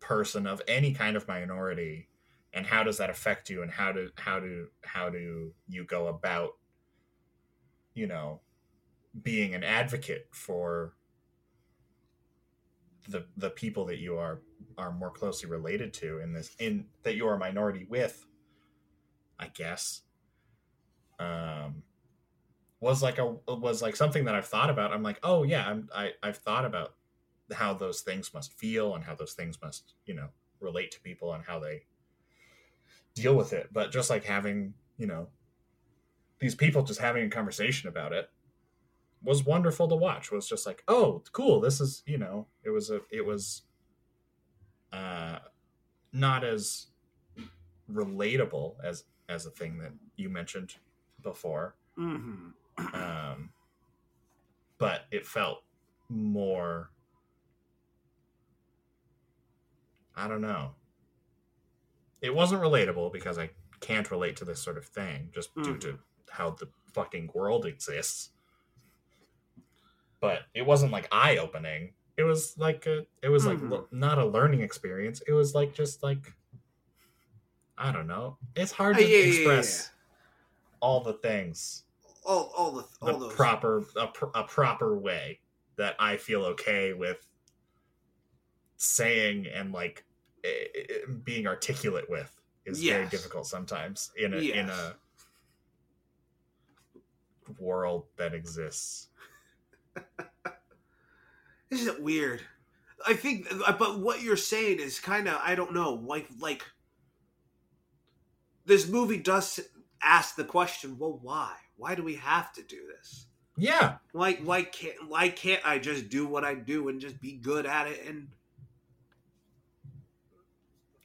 person 0.00 0.46
of 0.46 0.62
any 0.68 0.92
kind 0.92 1.16
of 1.16 1.26
minority 1.28 2.08
and 2.52 2.66
how 2.66 2.82
does 2.82 2.98
that 2.98 3.10
affect 3.10 3.50
you 3.50 3.62
and 3.62 3.70
how 3.70 3.92
do 3.92 4.10
how 4.16 4.38
do 4.38 4.68
how 4.82 5.08
do 5.10 5.52
you 5.66 5.84
go 5.84 6.06
about 6.06 6.54
you 7.98 8.06
know 8.06 8.40
being 9.22 9.54
an 9.54 9.64
advocate 9.64 10.28
for 10.30 10.94
the 13.08 13.24
the 13.36 13.50
people 13.50 13.84
that 13.86 13.98
you 13.98 14.16
are 14.16 14.40
are 14.76 14.92
more 14.92 15.10
closely 15.10 15.48
related 15.48 15.92
to 15.92 16.20
in 16.20 16.32
this 16.32 16.54
in 16.60 16.86
that 17.02 17.16
you 17.16 17.26
are 17.26 17.34
a 17.34 17.38
minority 17.38 17.86
with 17.88 18.26
i 19.38 19.48
guess. 19.48 20.02
Um 21.18 21.82
was 22.80 23.02
like 23.02 23.18
a 23.18 23.26
was 23.48 23.82
like 23.82 23.96
something 23.96 24.24
that 24.26 24.36
i've 24.36 24.46
thought 24.46 24.70
about. 24.70 24.92
I'm 24.92 25.02
like 25.02 25.18
oh 25.24 25.42
yeah 25.42 25.66
i'm 25.68 25.88
I, 25.92 26.12
i've 26.22 26.38
thought 26.38 26.64
about 26.64 26.94
how 27.52 27.74
those 27.74 28.02
things 28.02 28.32
must 28.32 28.52
feel 28.52 28.94
and 28.94 29.02
how 29.02 29.16
those 29.16 29.32
things 29.32 29.58
must 29.60 29.94
you 30.06 30.14
know 30.14 30.28
relate 30.60 30.92
to 30.92 31.00
people 31.00 31.32
and 31.32 31.44
how 31.44 31.58
they 31.58 31.82
deal 33.14 33.34
with 33.34 33.52
it. 33.52 33.68
But 33.72 33.90
just 33.90 34.10
like 34.10 34.24
having 34.24 34.74
you 34.96 35.06
know 35.06 35.28
these 36.40 36.54
people 36.54 36.82
just 36.82 37.00
having 37.00 37.24
a 37.24 37.30
conversation 37.30 37.88
about 37.88 38.12
it 38.12 38.30
was 39.22 39.44
wonderful 39.44 39.88
to 39.88 39.96
watch. 39.96 40.30
Was 40.30 40.48
just 40.48 40.66
like, 40.66 40.82
oh, 40.88 41.22
cool. 41.32 41.60
This 41.60 41.80
is 41.80 42.02
you 42.06 42.18
know, 42.18 42.46
it 42.64 42.70
was 42.70 42.90
a 42.90 43.00
it 43.10 43.24
was 43.24 43.62
uh 44.92 45.38
not 46.12 46.44
as 46.44 46.86
relatable 47.92 48.76
as 48.82 49.04
as 49.28 49.44
a 49.46 49.50
thing 49.50 49.78
that 49.78 49.92
you 50.16 50.28
mentioned 50.28 50.74
before. 51.22 51.74
hmm 51.96 52.50
Um, 52.94 53.50
but 54.78 55.06
it 55.10 55.26
felt 55.26 55.64
more. 56.08 56.90
I 60.14 60.28
don't 60.28 60.40
know. 60.40 60.74
It 62.22 62.34
wasn't 62.34 62.62
relatable 62.62 63.12
because 63.12 63.38
I 63.38 63.50
can't 63.80 64.10
relate 64.10 64.36
to 64.36 64.44
this 64.44 64.60
sort 64.60 64.76
of 64.78 64.84
thing 64.84 65.30
just 65.32 65.54
due 65.56 65.74
Mhm. 65.74 65.80
to 65.82 65.98
how 66.30 66.50
the 66.50 66.68
fucking 66.92 67.30
world 67.34 67.66
exists. 67.66 68.30
But 70.20 70.42
it 70.54 70.62
wasn't 70.66 70.92
like 70.92 71.08
eye 71.12 71.36
opening. 71.38 71.94
It 72.16 72.24
was 72.24 72.58
like 72.58 72.86
a, 72.86 73.06
it 73.22 73.28
was 73.28 73.46
like 73.46 73.58
Mhm. 73.58 73.70
lo- 73.70 73.88
not 73.92 74.18
a 74.18 74.24
learning 74.26 74.60
experience. 74.62 75.20
It 75.28 75.32
was 75.32 75.54
like 75.54 75.74
just 75.74 76.02
like 76.02 76.32
I 77.80 77.92
don't 77.92 78.08
know. 78.08 78.38
It's 78.56 78.72
hard 78.72 78.96
Uh, 78.96 78.98
to 78.98 79.04
yeah, 79.04 79.18
yeah, 79.18 79.24
yeah, 79.24 79.30
express 79.30 79.90
all 80.80 81.00
the 81.00 81.12
things 81.14 81.84
All, 82.24 82.52
all 82.56 82.72
the, 82.72 82.84
all 83.00 83.18
the 83.18 83.26
those. 83.28 83.34
proper 83.36 83.84
a, 83.96 84.08
pr- 84.08 84.26
a 84.34 84.42
proper 84.44 84.98
way 84.98 85.40
that 85.76 85.94
I 86.00 86.16
feel 86.16 86.44
okay 86.44 86.92
with 86.92 87.24
saying 88.76 89.46
and 89.46 89.72
like 89.72 90.04
eh, 90.44 90.48
eh, 90.74 90.94
being 91.24 91.46
articulate 91.46 92.08
with 92.10 92.32
is 92.64 92.82
very 92.82 93.06
difficult 93.06 93.46
sometimes 93.46 94.10
in 94.16 94.34
a 94.34 94.38
in 94.38 94.68
a 94.68 94.96
world 97.58 98.06
that 98.16 98.34
exists. 98.34 99.08
Isn't 101.70 101.94
it 101.96 102.02
weird? 102.02 102.40
I 103.06 103.14
think, 103.14 103.46
uh, 103.66 103.72
but 103.72 104.00
what 104.00 104.22
you're 104.22 104.36
saying 104.36 104.80
is 104.80 104.98
kind 104.98 105.28
of, 105.28 105.40
I 105.42 105.54
don't 105.54 105.74
know, 105.74 105.94
like, 105.94 106.26
like 106.40 106.64
this 108.64 108.88
movie 108.88 109.18
does 109.18 109.60
ask 110.02 110.36
the 110.36 110.44
question, 110.44 110.98
well, 110.98 111.18
why? 111.22 111.52
Why 111.76 111.94
do 111.94 112.02
we 112.02 112.16
have 112.16 112.52
to 112.54 112.62
do 112.62 112.78
this? 112.96 113.26
Yeah, 113.56 113.96
Why, 114.12 114.34
why 114.34 114.62
can't, 114.62 115.08
why 115.08 115.30
can't 115.30 115.60
I 115.64 115.78
just 115.78 116.08
do 116.08 116.26
what 116.26 116.44
I 116.44 116.54
do 116.54 116.88
and 116.88 117.00
just 117.00 117.20
be 117.20 117.32
good 117.32 117.66
at 117.66 117.88
it? 117.88 118.06
And 118.06 118.28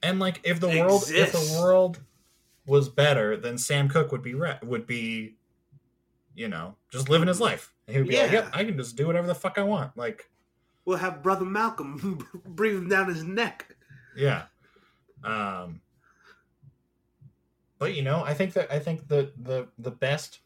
and 0.04 0.20
like 0.20 0.40
if 0.44 0.60
the 0.60 0.68
world 0.68 1.04
if 1.08 1.32
the 1.32 1.58
world 1.60 2.00
was 2.66 2.88
better, 2.88 3.36
then 3.36 3.58
Sam 3.58 3.88
Cooke 3.88 4.12
would 4.12 4.22
be 4.22 4.34
re- 4.34 4.58
would 4.62 4.86
be, 4.86 5.34
you 6.34 6.48
know, 6.48 6.76
just 6.90 7.08
living 7.08 7.28
his 7.28 7.40
life. 7.40 7.72
And 7.86 7.94
he 7.96 8.02
would 8.02 8.08
be 8.08 8.16
like, 8.16 8.32
"Yep, 8.32 8.50
I 8.52 8.64
can 8.64 8.76
just 8.76 8.96
do 8.96 9.06
whatever 9.06 9.26
the 9.26 9.34
fuck 9.34 9.58
I 9.58 9.62
want." 9.62 9.96
Like, 9.96 10.30
we'll 10.84 10.98
have 10.98 11.22
brother 11.22 11.44
Malcolm 11.44 12.26
breathing 12.44 12.88
down 12.88 13.08
his 13.08 13.24
neck. 13.24 13.76
Yeah. 14.16 14.44
Um 15.22 15.80
but 17.78 17.94
you 17.94 18.02
know, 18.02 18.22
I 18.24 18.34
think 18.34 18.52
that 18.54 18.70
I 18.72 18.78
think 18.78 19.08
the 19.08 19.32
the 19.36 19.68
the 19.78 19.90
best 19.90 20.40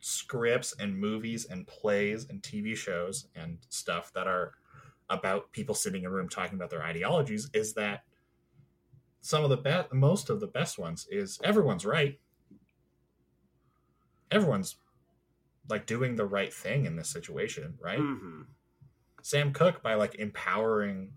scripts 0.00 0.74
and 0.78 0.98
movies 0.98 1.44
and 1.44 1.66
plays 1.66 2.26
and 2.28 2.42
TV 2.42 2.76
shows 2.76 3.28
and 3.34 3.58
stuff 3.68 4.12
that 4.14 4.26
are 4.26 4.54
about 5.10 5.52
people 5.52 5.74
sitting 5.74 6.02
in 6.02 6.06
a 6.06 6.10
room 6.10 6.28
talking 6.28 6.56
about 6.56 6.70
their 6.70 6.82
ideologies 6.82 7.50
is 7.52 7.74
that 7.74 8.04
some 9.20 9.44
of 9.44 9.50
the 9.50 9.56
best 9.56 9.92
most 9.92 10.30
of 10.30 10.40
the 10.40 10.46
best 10.46 10.78
ones 10.78 11.06
is 11.10 11.38
everyone's 11.44 11.84
right. 11.84 12.18
Everyone's 14.30 14.76
like 15.70 15.86
doing 15.86 16.16
the 16.16 16.26
right 16.26 16.52
thing 16.52 16.84
in 16.86 16.96
this 16.96 17.08
situation, 17.08 17.78
right? 17.80 17.98
hmm 17.98 18.42
Sam 19.22 19.52
Cooke 19.52 19.82
by 19.82 19.94
like 19.94 20.14
empowering 20.14 21.12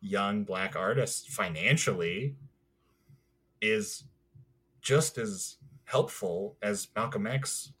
young 0.00 0.44
black 0.44 0.76
artists 0.76 1.26
financially 1.34 2.36
is 3.60 4.04
just 4.80 5.18
as 5.18 5.56
helpful 5.84 6.56
as 6.62 6.88
Malcolm 6.94 7.26
X 7.26 7.72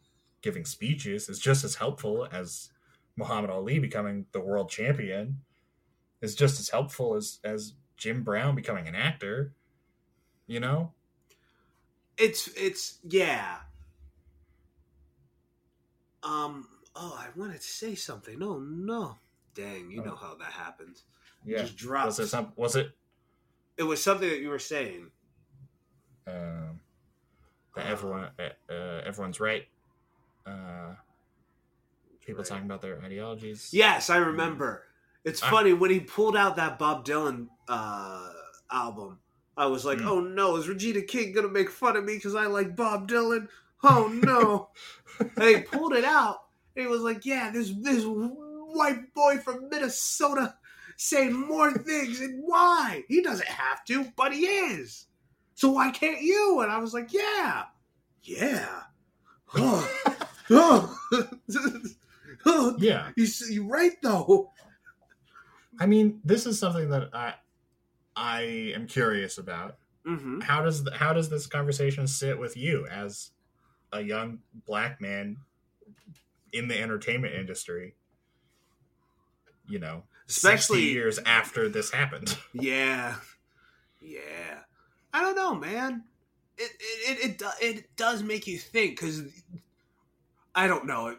giving 0.42 0.64
speeches 0.64 1.28
is 1.28 1.38
just 1.38 1.64
as 1.64 1.76
helpful 1.76 2.26
as 2.32 2.70
Muhammad 3.16 3.50
Ali 3.50 3.78
becoming 3.78 4.26
the 4.32 4.40
world 4.40 4.70
champion 4.70 5.40
is 6.20 6.34
just 6.34 6.58
as 6.60 6.68
helpful 6.68 7.14
as 7.14 7.38
as 7.44 7.74
Jim 7.96 8.22
Brown 8.22 8.54
becoming 8.54 8.88
an 8.88 8.94
actor 8.94 9.54
you 10.46 10.60
know 10.60 10.92
It's, 12.16 12.48
it's, 12.56 12.98
yeah. 13.08 13.58
Um, 16.24 16.66
oh, 16.96 17.16
I 17.18 17.28
wanted 17.38 17.60
to 17.60 17.66
say 17.68 17.94
something. 17.94 18.42
Oh, 18.42 18.58
no. 18.58 19.16
Dang, 19.54 19.90
you 19.90 20.00
Oh. 20.02 20.04
know 20.04 20.16
how 20.16 20.34
that 20.36 20.52
happens. 20.52 21.04
yeah 21.44 21.58
Just 21.58 21.76
drops. 21.76 22.06
was 22.06 22.18
it 22.20 22.28
some 22.28 22.52
was 22.56 22.74
it 22.76 22.90
It 23.76 23.82
was 23.82 24.02
something 24.02 24.28
that 24.28 24.40
you 24.40 24.48
were 24.48 24.58
saying. 24.58 25.10
um 26.26 26.80
that 27.76 27.86
everyone 27.86 28.30
uh, 28.38 28.72
uh, 28.72 29.02
everyone's 29.04 29.40
right 29.40 29.66
uh 30.46 30.94
people 32.24 32.38
Right. 32.42 32.46
talking 32.48 32.64
about 32.64 32.80
their 32.80 32.98
ideologies 33.02 33.68
Yes, 33.72 34.08
I 34.08 34.16
remember. 34.16 34.84
It's 35.24 35.42
I- 35.42 35.50
funny 35.50 35.72
when 35.74 35.90
he 35.90 36.00
pulled 36.00 36.36
out 36.36 36.56
that 36.56 36.78
Bob 36.78 37.04
Dylan 37.04 37.48
uh, 37.68 38.30
album. 38.70 39.18
I 39.56 39.66
was 39.66 39.84
like, 39.84 39.98
Mm. 39.98 40.06
"Oh 40.06 40.20
no, 40.20 40.56
is 40.56 40.68
Regina 40.68 41.02
King 41.02 41.32
gonna 41.32 41.48
make 41.48 41.70
fun 41.70 41.96
of 41.96 42.04
me 42.04 42.14
because 42.16 42.34
I 42.34 42.46
like 42.46 42.74
Bob 42.74 43.08
Dylan?" 43.08 43.48
Oh 43.86 44.08
no! 44.22 44.68
and 45.36 45.44
he 45.44 45.60
pulled 45.62 45.92
it 45.92 46.04
out, 46.04 46.38
and 46.74 46.84
he 46.86 46.90
was 46.90 47.02
like, 47.02 47.24
"Yeah, 47.26 47.50
this 47.52 47.70
this 47.80 48.04
white 48.06 49.12
boy 49.14 49.38
from 49.38 49.68
Minnesota 49.68 50.54
saying 50.96 51.32
more 51.32 51.72
things, 51.72 52.20
and 52.20 52.42
why? 52.44 53.04
He 53.08 53.20
doesn't 53.22 53.48
have 53.48 53.84
to, 53.86 54.06
but 54.16 54.32
he 54.32 54.46
is. 54.46 55.06
So 55.54 55.70
why 55.72 55.90
can't 55.90 56.22
you?" 56.22 56.60
And 56.62 56.72
I 56.72 56.78
was 56.78 56.94
like, 56.94 57.12
"Yeah, 57.12 57.64
yeah." 58.22 58.80
Oh, 59.56 59.88
oh. 60.50 60.98
oh 62.46 62.76
yeah 62.78 63.10
you 63.16 63.26
you're 63.50 63.66
right 63.66 63.92
though. 64.02 64.50
i 65.78 65.86
mean 65.86 66.20
this 66.24 66.44
is 66.46 66.58
something 66.58 66.88
that 66.90 67.08
i 67.12 67.34
i 68.16 68.40
am 68.74 68.86
curious 68.86 69.38
about 69.38 69.76
Mm-hmm. 70.06 70.40
how 70.40 70.60
does 70.62 70.84
the, 70.84 70.90
how 70.94 71.14
does 71.14 71.30
this 71.30 71.46
conversation 71.46 72.06
sit 72.06 72.38
with 72.38 72.58
you 72.58 72.86
as 72.88 73.30
a 73.94 74.02
young 74.02 74.40
black 74.66 75.00
man 75.00 75.38
in 76.52 76.68
the 76.68 76.78
entertainment 76.80 77.34
industry 77.34 77.94
you 79.68 79.78
know 79.78 80.02
Especially- 80.28 80.80
60 80.80 80.92
years 80.92 81.18
after 81.26 81.68
this 81.68 81.90
happened. 81.90 82.36
Yeah, 82.54 83.16
yeah. 84.00 84.60
I 85.12 85.20
don't 85.20 85.36
know, 85.36 85.54
man. 85.54 86.04
It 86.56 86.70
it 86.80 87.18
it 87.24 87.42
it, 87.42 87.76
it 87.76 87.96
does 87.96 88.22
make 88.22 88.46
you 88.46 88.56
think 88.58 88.98
because 88.98 89.22
I 90.54 90.66
don't 90.66 90.86
know. 90.86 91.16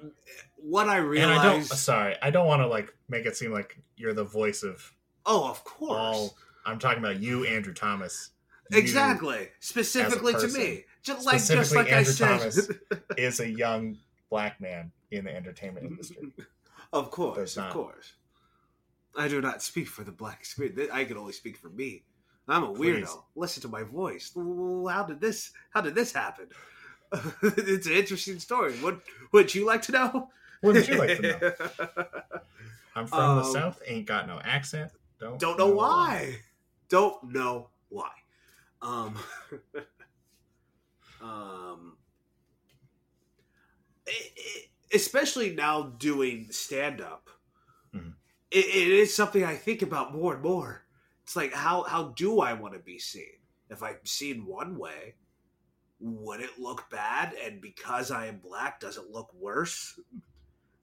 What 0.57 0.89
I 0.89 0.97
and 0.97 1.31
i 1.31 1.43
don't 1.43 1.63
sorry 1.63 2.15
i 2.23 2.31
don't 2.31 2.47
want 2.47 2.61
to 2.63 2.67
like 2.67 2.91
make 3.07 3.27
it 3.27 3.37
seem 3.37 3.51
like 3.51 3.77
you're 3.97 4.15
the 4.15 4.23
voice 4.23 4.63
of 4.63 4.91
oh, 5.27 5.47
of 5.47 5.63
course, 5.63 5.91
all 5.99 6.35
i'm 6.65 6.79
talking 6.79 6.97
about 6.97 7.19
you 7.19 7.45
andrew 7.45 7.73
thomas 7.73 8.31
exactly, 8.71 9.49
specifically 9.59 10.33
to 10.33 10.47
me, 10.47 10.85
just 11.05 11.25
like 11.25 11.35
just 11.35 11.47
Specifically 11.51 11.83
like 11.83 11.93
I 11.93 11.97
Andrew 11.97 12.13
said. 12.13 12.39
Thomas. 12.39 12.71
is 13.17 13.39
a 13.39 13.49
young 13.49 13.97
black 14.29 14.59
man 14.59 14.91
in 15.11 15.25
the 15.25 15.35
entertainment 15.35 15.85
industry 15.85 16.33
of 16.93 17.11
course, 17.11 17.57
of 17.57 17.69
course. 17.71 18.13
I 19.17 19.27
do 19.29 19.39
not 19.41 19.63
speak 19.63 19.87
for 19.87 20.03
the 20.03 20.11
black 20.11 20.39
experience. 20.39 20.89
I 20.91 21.05
can 21.05 21.17
only 21.17 21.31
speak 21.33 21.57
for 21.57 21.69
me. 21.69 22.03
I'm 22.47 22.63
a 22.63 22.73
weirdo. 22.73 23.23
Listen 23.35 23.61
to 23.63 23.67
my 23.69 23.83
voice. 23.83 24.31
How 24.35 25.05
did 25.07 25.21
this? 25.21 25.51
How 25.71 25.81
did 25.81 25.95
this 25.95 26.11
happen? 26.11 26.47
it's 27.43 27.87
an 27.87 27.93
interesting 27.93 28.39
story. 28.39 28.73
What 28.77 28.99
would 29.31 29.55
you 29.55 29.65
like 29.65 29.81
to 29.83 29.91
know? 29.93 30.29
what 30.61 30.73
would 30.75 30.87
you 30.87 30.95
like 30.95 31.17
to 31.17 31.21
know 31.21 31.53
i'm 32.95 33.05
from 33.05 33.37
the 33.37 33.43
Um, 33.43 33.51
south 33.51 33.81
ain't 33.85 34.05
got 34.07 34.25
no 34.25 34.39
accent 34.43 34.91
don't 35.19 35.39
Don't 35.39 35.57
know 35.57 35.69
why. 35.69 36.35
Don't 36.89 37.31
know 37.33 37.69
why. 37.89 38.11
Um. 38.81 39.17
Um. 41.25 41.97
it- 44.07 44.33
it- 44.35 44.69
especially 44.93 45.55
now 45.55 45.81
doing 45.83 46.51
stand 46.51 47.01
up, 47.01 47.27
Mhm. 47.93 48.15
it, 48.51 48.65
it 48.65 48.87
is 48.89 49.15
something 49.15 49.43
I 49.43 49.55
think 49.55 49.81
about 49.81 50.13
more 50.13 50.35
and 50.35 50.43
more. 50.43 50.85
It's 51.23 51.35
like 51.35 51.53
how 51.53 51.83
how 51.83 52.09
do 52.09 52.39
I 52.39 52.53
want 52.53 52.75
to 52.75 52.79
be 52.79 52.99
seen? 52.99 53.39
If 53.69 53.81
I'm 53.81 54.05
seen 54.05 54.45
one 54.45 54.77
way, 54.77 55.15
would 55.99 56.39
it 56.39 56.59
look 56.59 56.87
bad? 56.91 57.33
And 57.33 57.59
because 57.61 58.11
I 58.11 58.27
am 58.27 58.37
black, 58.39 58.79
does 58.79 58.97
it 58.97 59.09
look 59.09 59.33
worse? 59.33 59.99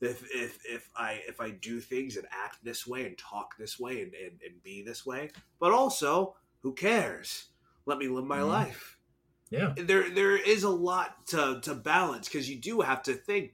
If 0.01 0.29
if 0.35 0.67
if 0.67 0.91
I 0.97 1.23
if 1.29 1.41
I 1.41 1.51
do 1.51 1.81
things 1.81 2.17
and 2.17 2.27
act 2.33 2.65
this 2.65 2.85
way 2.89 3.07
and 3.07 3.17
talk 3.17 3.57
this 3.57 3.79
way 3.79 4.03
and, 4.03 4.13
and, 4.15 4.43
and 4.43 4.61
be 4.65 4.83
this 4.83 5.07
way, 5.07 5.31
but 5.61 5.71
also 5.71 6.37
who 6.59 6.75
cares? 6.75 7.51
Let 7.87 7.99
me 7.99 8.09
live 8.09 8.27
my 8.27 8.41
Mhm. 8.41 8.49
life 8.49 8.99
yeah 9.53 9.75
there 9.77 10.11
there 10.11 10.37
is 10.37 10.63
a 10.63 10.71
lot 10.71 11.27
to 11.27 11.61
to 11.63 11.75
balance 11.75 12.29
because 12.29 12.49
you 12.49 12.57
do 12.59 12.81
have 12.81 13.03
to 13.03 13.15
think 13.15 13.53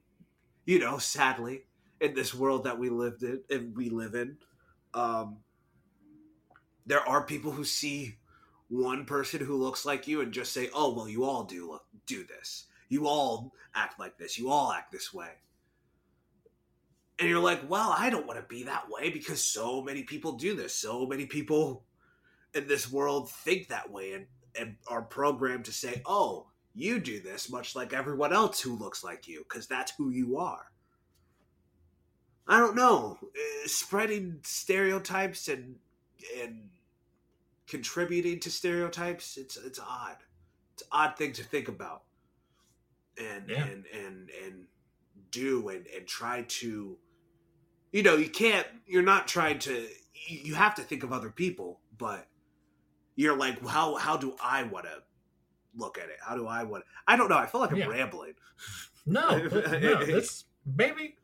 you 0.69 0.79
know, 0.79 0.99
sadly, 0.99 1.63
in 1.99 2.13
this 2.13 2.35
world 2.35 2.65
that 2.65 2.79
we 2.79 2.91
lived 2.91 3.23
in, 3.23 3.41
and 3.49 3.75
we 3.75 3.89
live 3.89 4.15
in, 4.15 4.37
um, 4.93 5.39
there 6.85 7.01
are 7.09 7.25
people 7.25 7.51
who 7.51 7.65
see 7.65 8.17
one 8.69 9.07
person 9.07 9.41
who 9.41 9.57
looks 9.57 9.87
like 9.87 10.07
you 10.07 10.21
and 10.21 10.31
just 10.31 10.53
say, 10.53 10.69
"Oh, 10.75 10.93
well, 10.93 11.09
you 11.09 11.25
all 11.25 11.45
do 11.45 11.71
look, 11.71 11.87
do 12.05 12.23
this. 12.23 12.67
You 12.91 13.07
all 13.07 13.55
act 13.75 13.99
like 13.99 14.19
this. 14.19 14.37
You 14.37 14.51
all 14.51 14.71
act 14.71 14.93
this 14.93 15.11
way." 15.11 15.31
And 17.19 17.31
you're 17.31 17.41
like, 17.41 17.63
"Well, 17.67 17.95
I 17.97 18.11
don't 18.11 18.27
want 18.27 18.39
to 18.39 18.47
be 18.47 18.65
that 18.65 18.91
way 18.91 19.09
because 19.09 19.43
so 19.43 19.81
many 19.81 20.03
people 20.03 20.33
do 20.33 20.55
this. 20.55 20.75
So 20.75 21.07
many 21.07 21.25
people 21.25 21.87
in 22.53 22.69
this 22.69 22.93
world 22.93 23.31
think 23.31 23.69
that 23.69 23.91
way 23.91 24.13
and 24.13 24.27
and 24.59 24.77
are 24.89 25.03
programmed 25.03 25.65
to 25.67 25.73
say, 25.73 26.03
"Oh, 26.07 26.51
you 26.75 26.99
do 27.01 27.21
this 27.21 27.51
much 27.51 27.75
like 27.77 27.93
everyone 27.93 28.33
else 28.33 28.61
who 28.61 28.77
looks 28.77 29.03
like 29.05 29.29
you 29.29 29.45
because 29.49 29.67
that's 29.67 29.93
who 29.97 30.11
you 30.11 30.39
are." 30.39 30.71
I 32.47 32.59
don't 32.59 32.77
know. 32.77 33.19
Uh, 33.23 33.69
spreading 33.69 34.41
stereotypes 34.43 35.49
and 35.49 35.77
and 36.41 36.71
contributing 37.67 38.41
to 38.41 38.51
stereotypes, 38.51 39.37
it's 39.37 39.57
it's 39.57 39.79
odd. 39.79 40.17
It's 40.75 40.83
an 40.83 40.89
odd 40.93 41.17
thing 41.17 41.33
to 41.33 41.45
think 41.45 41.69
about. 41.69 42.05
And 43.19 43.49
Yeah. 43.51 43.65
and 43.67 43.87
and 43.87 44.31
and 44.45 44.67
do 45.31 45.69
and 45.69 45.87
and 45.89 46.07
try 46.07 46.43
to 46.43 46.99
you 47.93 48.03
know, 48.03 48.17
you 48.17 48.29
can't 48.31 48.67
you're 48.87 49.03
not 49.03 49.29
trying 49.29 49.59
to 49.61 49.89
you 50.27 50.55
have 50.55 50.75
to 50.77 50.83
think 50.83 51.03
of 51.03 51.13
other 51.13 51.31
people, 51.31 51.81
but 51.97 52.27
you're 53.19 53.37
like 53.37 53.67
how 53.67 53.97
how 53.97 54.17
do 54.17 54.35
I 54.43 54.63
want 54.63 54.85
to 54.87 55.03
look 55.77 55.99
at 55.99 56.09
it? 56.09 56.17
How 56.25 56.37
do 56.37 56.47
I 56.47 56.63
want 56.63 56.85
I 57.07 57.17
don't 57.17 57.29
know. 57.29 57.37
I 57.37 57.47
feel 57.47 57.61
like 57.61 57.73
I'm 57.73 57.79
Yeah. 57.79 57.89
rambling. 57.89 58.35
No, 59.05 59.39
no, 59.39 60.05
this 60.05 60.45
baby. 60.77 61.17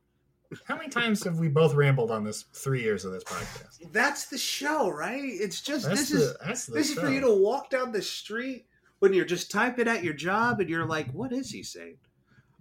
How 0.67 0.77
many 0.77 0.89
times 0.89 1.23
have 1.25 1.39
we 1.39 1.49
both 1.49 1.75
rambled 1.75 2.11
on 2.11 2.25
this 2.25 2.43
three 2.53 2.83
years 2.83 3.05
of 3.05 3.13
this 3.13 3.25
podcast? 3.25 3.93
That's 3.93 4.27
the 4.27 4.39
show, 4.39 4.89
right? 4.91 5.23
It's 5.23 5.61
just 5.61 5.87
That's 5.89 6.09
this 6.09 6.37
the 6.43 6.51
is 6.53 6.67
This 6.67 6.91
is 6.91 6.99
for 6.99 7.09
you 7.09 7.21
to 7.21 7.33
walk 7.35 7.71
down 7.71 7.93
the 7.93 8.03
street 8.03 8.67
when 8.99 9.13
you're 9.15 9.25
just 9.25 9.51
typing 9.51 9.89
at 9.89 10.03
your 10.05 10.15
job 10.15 10.61
and 10.61 10.69
you're 10.69 10.87
like, 10.87 11.11
what 11.13 11.33
is 11.33 11.51
he 11.51 11.63
saying? 11.63 11.99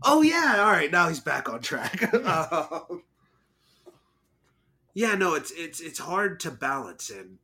Oh, 0.04 0.22
yeah. 0.22 0.58
All 0.60 0.72
right. 0.72 0.92
Now 0.92 1.08
he's 1.08 1.20
back 1.20 1.50
on 1.50 1.62
track. 1.62 2.02
Um, 2.24 3.04
yeah, 4.96 5.16
no, 5.16 5.34
it's 5.34 5.52
it's 5.52 5.80
it's 5.80 5.98
hard 5.98 6.40
to 6.42 6.52
balance, 6.52 7.10
and 7.10 7.40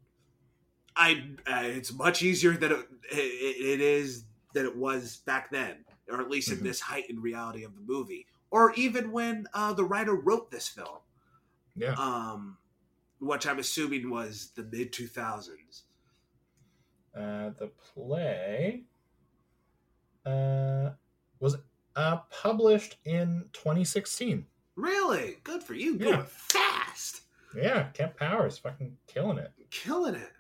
I 1.00 1.24
uh, 1.48 1.62
it's 1.64 1.94
much 1.94 2.22
easier 2.22 2.52
than 2.58 2.72
it, 2.74 2.88
it, 3.12 3.16
it 3.16 3.82
is 3.82 4.26
than 4.54 4.66
it 4.66 4.76
was 4.76 5.18
back 5.26 5.50
then, 5.50 5.86
or 6.10 6.20
at 6.22 6.30
least 6.30 6.50
Mhm. 6.50 6.58
in 6.60 6.64
this 6.66 6.82
heightened 6.82 7.24
reality 7.24 7.64
of 7.64 7.74
the 7.74 7.82
movie, 7.82 8.28
or 8.52 8.74
even 8.74 9.12
when 9.12 9.48
uh, 9.54 9.74
the 9.74 9.84
writer 9.86 10.14
wrote 10.14 10.52
this 10.52 10.68
film, 10.68 11.00
Yeah, 11.76 11.94
um, 11.94 12.58
which 13.20 13.48
I'm 13.48 13.60
assuming 13.60 14.10
was 14.10 14.52
the 14.56 14.64
mid 14.64 14.92
two 14.94 15.08
thousands. 15.08 15.86
uh, 17.16 17.50
the 17.58 17.72
play 17.94 18.84
uh, 20.26 20.92
was 21.40 21.58
uh, 21.96 22.18
published 22.30 22.98
in 23.06 23.46
2016. 23.54 24.46
Really? 24.76 25.38
Good 25.44 25.64
for 25.64 25.74
you. 25.74 25.94
Yeah. 25.98 26.12
Going 26.12 26.26
fast. 26.26 27.22
Yeah, 27.56 27.84
Kemp 27.94 28.16
Powers 28.16 28.58
fucking 28.60 28.96
killing 29.08 29.38
it. 29.40 29.52
Killing 29.72 30.16
it. 30.16 30.32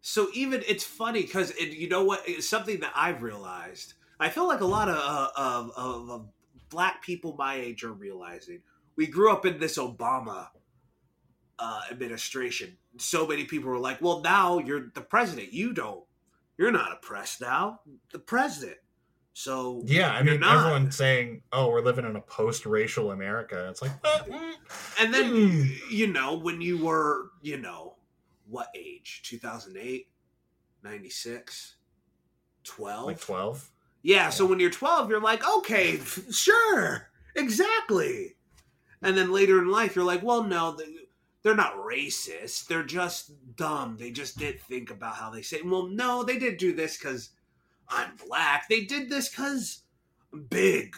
So 0.00 0.28
even 0.34 0.62
it's 0.66 0.84
funny 0.84 1.22
because 1.22 1.54
you 1.58 1.88
know 1.88 2.04
what? 2.04 2.22
It's 2.26 2.48
something 2.48 2.80
that 2.80 2.92
I've 2.94 3.22
realized. 3.22 3.94
I 4.18 4.28
feel 4.28 4.46
like 4.46 4.60
a 4.60 4.66
lot 4.66 4.88
of, 4.88 4.96
uh, 4.96 5.28
of, 5.36 5.70
of, 5.76 6.10
of 6.10 6.28
black 6.68 7.02
people 7.02 7.34
my 7.38 7.54
age 7.54 7.84
are 7.84 7.92
realizing. 7.92 8.62
We 8.96 9.06
grew 9.06 9.32
up 9.32 9.46
in 9.46 9.58
this 9.58 9.78
Obama 9.78 10.48
uh, 11.58 11.80
administration. 11.90 12.76
So 12.98 13.26
many 13.26 13.44
people 13.44 13.70
were 13.70 13.78
like, 13.78 14.00
"Well, 14.00 14.20
now 14.20 14.58
you're 14.58 14.90
the 14.94 15.00
president. 15.00 15.52
You 15.52 15.72
don't. 15.72 16.04
You're 16.58 16.72
not 16.72 16.92
oppressed 16.92 17.40
now. 17.40 17.80
The 18.12 18.18
president." 18.18 18.78
So 19.32 19.82
Yeah, 19.86 20.10
I 20.12 20.22
mean, 20.22 20.40
not. 20.40 20.58
everyone's 20.58 20.96
saying, 20.96 21.42
"Oh, 21.52 21.68
we're 21.70 21.82
living 21.82 22.04
in 22.04 22.16
a 22.16 22.20
post-racial 22.20 23.10
America." 23.12 23.68
It's 23.70 23.80
like, 23.80 23.92
And 24.98 25.14
then, 25.14 25.30
Hmm. 25.30 25.62
you 25.90 26.06
know, 26.08 26.36
when 26.36 26.60
you 26.60 26.84
were, 26.84 27.30
you 27.40 27.58
know, 27.58 27.96
what 28.50 28.68
age? 28.74 29.22
2008, 29.24 30.08
96, 30.82 31.76
12? 32.64 33.06
like 33.06 33.20
12. 33.20 33.70
yeah, 34.02 34.30
so 34.30 34.44
when 34.46 34.60
you're 34.60 34.70
12, 34.70 35.10
you're 35.10 35.20
like, 35.20 35.46
okay, 35.58 35.98
sure, 36.30 37.10
exactly. 37.34 38.36
And 39.02 39.16
then 39.16 39.32
later 39.32 39.58
in 39.60 39.68
life, 39.70 39.96
you're 39.96 40.04
like, 40.04 40.22
well, 40.22 40.42
no, 40.42 40.72
they- 40.72 40.96
they're 41.42 41.56
not 41.56 41.76
racist. 41.76 42.66
They're 42.66 42.82
just 42.82 43.32
dumb. 43.56 43.96
They 43.98 44.10
just 44.10 44.36
didn't 44.36 44.60
think 44.60 44.90
about 44.90 45.14
how 45.14 45.30
they 45.30 45.40
say, 45.40 45.62
well, 45.62 45.86
no, 45.86 46.22
they 46.22 46.38
did 46.38 46.58
do 46.58 46.74
this 46.74 46.98
because 46.98 47.30
I'm 47.88 48.14
black. 48.28 48.68
They 48.68 48.84
did 48.84 49.08
this 49.08 49.30
because 49.30 49.82
I'm 50.34 50.42
big. 50.44 50.94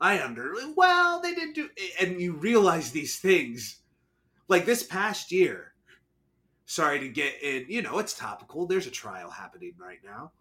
I 0.00 0.20
under 0.22 0.54
well, 0.74 1.20
they 1.20 1.34
didn't 1.34 1.54
do, 1.54 1.68
and 2.00 2.20
you 2.20 2.32
realize 2.32 2.90
these 2.90 3.18
things, 3.18 3.80
like 4.48 4.64
this 4.64 4.82
past 4.82 5.30
year. 5.30 5.71
Sorry 6.66 7.00
to 7.00 7.08
get 7.08 7.42
in, 7.42 7.66
you 7.68 7.82
know, 7.82 7.98
it's 7.98 8.16
topical. 8.16 8.66
There's 8.66 8.86
a 8.86 8.90
trial 8.90 9.30
happening 9.30 9.74
right 9.78 9.98
now. 10.04 10.32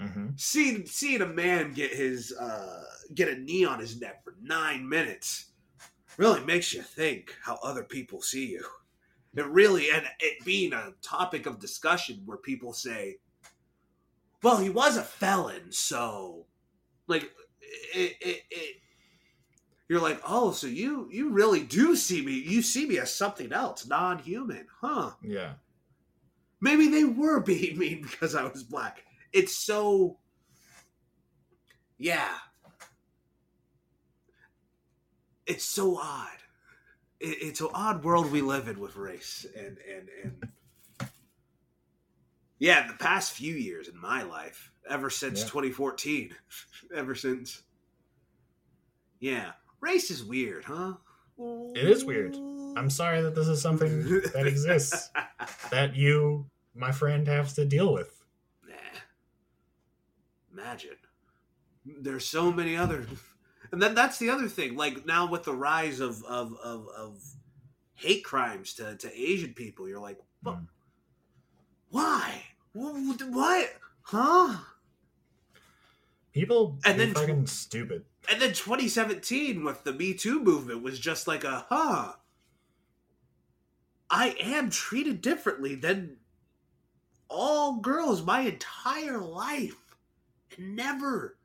hmm 0.00 0.28
Seeing 0.36 0.86
seeing 0.86 1.22
a 1.22 1.26
man 1.26 1.72
get 1.72 1.92
his 1.92 2.32
uh, 2.32 2.84
get 3.14 3.28
a 3.28 3.38
knee 3.38 3.64
on 3.64 3.80
his 3.80 4.00
neck 4.00 4.24
for 4.24 4.36
nine 4.40 4.88
minutes 4.88 5.52
really 6.16 6.44
makes 6.44 6.72
you 6.74 6.82
think 6.82 7.36
how 7.42 7.58
other 7.62 7.84
people 7.84 8.20
see 8.22 8.48
you. 8.50 8.64
It 9.36 9.46
really, 9.46 9.90
and 9.90 10.06
it 10.20 10.44
being 10.44 10.72
a 10.72 10.92
topic 11.02 11.46
of 11.46 11.60
discussion 11.60 12.22
where 12.26 12.38
people 12.38 12.72
say, 12.72 13.18
"Well, 14.42 14.58
he 14.58 14.70
was 14.70 14.96
a 14.96 15.02
felon, 15.02 15.72
so," 15.72 16.46
like, 17.06 17.32
it, 17.62 18.16
it, 18.20 18.42
it 18.50 18.76
you're 19.88 20.00
like, 20.00 20.20
"Oh, 20.24 20.52
so 20.52 20.66
you 20.66 21.08
you 21.10 21.30
really 21.30 21.62
do 21.64 21.96
see 21.96 22.22
me? 22.24 22.32
You 22.34 22.62
see 22.62 22.86
me 22.86 22.98
as 22.98 23.14
something 23.14 23.52
else, 23.52 23.86
non-human, 23.86 24.68
huh?" 24.80 25.12
Yeah, 25.22 25.54
Maybe 26.60 26.88
they 26.88 27.04
were 27.04 27.40
being 27.50 27.78
mean 27.78 28.02
because 28.02 28.34
I 28.34 28.44
was 28.44 28.62
black. 28.62 29.02
It's 29.32 29.56
so, 29.56 30.18
yeah. 31.98 32.34
It's 35.46 35.64
so 35.64 35.96
odd. 35.98 36.28
It, 37.18 37.38
it's 37.42 37.60
an 37.60 37.68
odd 37.74 38.04
world 38.04 38.30
we 38.30 38.40
live 38.40 38.68
in 38.68 38.78
with 38.78 38.96
race, 38.96 39.46
and 39.56 39.76
and 39.92 40.08
and 40.22 41.10
yeah. 42.58 42.86
The 42.86 42.94
past 42.94 43.32
few 43.32 43.54
years 43.54 43.88
in 43.88 43.98
my 44.00 44.22
life, 44.22 44.70
ever 44.88 45.10
since 45.10 45.40
Yeah. 45.40 45.46
2014, 45.46 46.34
ever 46.94 47.14
since, 47.14 47.62
yeah, 49.18 49.52
race 49.80 50.10
is 50.10 50.22
weird, 50.24 50.64
huh? 50.64 50.94
It 51.38 51.88
is 51.88 52.04
weird. 52.04 52.34
I'm 52.76 52.90
sorry 52.90 53.22
that 53.22 53.34
this 53.34 53.48
is 53.48 53.62
something 53.62 54.04
that 54.34 54.46
exists 54.46 55.08
that 55.70 55.96
you, 55.96 56.49
my 56.74 56.92
friend, 56.92 57.26
has 57.26 57.54
to 57.54 57.64
deal 57.64 57.92
with. 57.92 58.22
Nah. 58.68 58.74
Imagine. 60.52 60.96
There's 61.84 62.26
so 62.26 62.52
many 62.52 62.76
other 62.76 63.06
and 63.72 63.80
then 63.82 63.94
that's 63.94 64.18
the 64.18 64.30
other 64.30 64.48
thing. 64.48 64.76
Like 64.76 65.06
now 65.06 65.26
with 65.30 65.44
the 65.44 65.54
rise 65.54 66.00
of 66.00 66.22
of 66.24 66.54
of, 66.62 66.86
of 66.96 67.22
hate 67.94 68.24
crimes 68.24 68.74
to, 68.74 68.96
to 68.96 69.12
Asian 69.20 69.54
people, 69.54 69.88
you're 69.88 70.00
like, 70.00 70.18
"But 70.42 70.56
Mm. 70.56 70.66
why? 71.90 72.44
Wh- 72.72 73.32
What? 73.32 73.76
Huh? 74.02 74.58
People 76.32 76.78
And 76.84 76.98
then 76.98 77.12
fucking 77.14 77.46
stupid. 77.46 78.04
And 78.30 78.40
then 78.40 78.52
2017 78.52 79.64
with 79.64 79.82
the 79.84 79.92
Me 79.92 80.14
Too 80.14 80.42
movement 80.42 80.82
was 80.82 80.98
just 80.98 81.26
like 81.26 81.44
a 81.44 81.66
huh. 81.68 82.12
I 84.08 84.30
am 84.40 84.70
treated 84.70 85.20
differently 85.20 85.74
than 85.74 86.16
all 87.30 87.76
girls 87.76 88.22
my 88.22 88.40
entire 88.40 89.18
life 89.18 89.96
and 90.56 90.76
never 90.76 91.38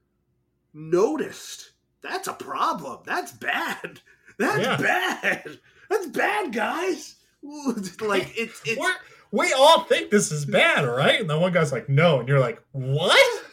noticed. 0.74 1.72
That's 2.02 2.28
a 2.28 2.34
problem. 2.34 3.00
That's 3.06 3.32
bad. 3.32 4.02
That's 4.38 4.60
Yeah. 4.60 4.78
bad. 4.78 5.60
That's 5.90 6.08
bad, 6.08 6.52
guys. 6.54 7.16
like 8.02 8.34
it's 8.38 8.60
it's 8.66 8.80
We're, 8.80 8.96
we 9.32 9.54
all 9.54 9.84
think 9.84 10.10
this 10.10 10.32
is 10.32 10.46
bad, 10.46 10.82
right? 10.86 11.20
And 11.22 11.30
the 11.30 11.38
one 11.38 11.52
guy's 11.54 11.72
like, 11.72 11.88
"No," 11.88 12.20
and 12.20 12.28
you're 12.28 12.40
like, 12.40 12.62
"What? 12.72 13.44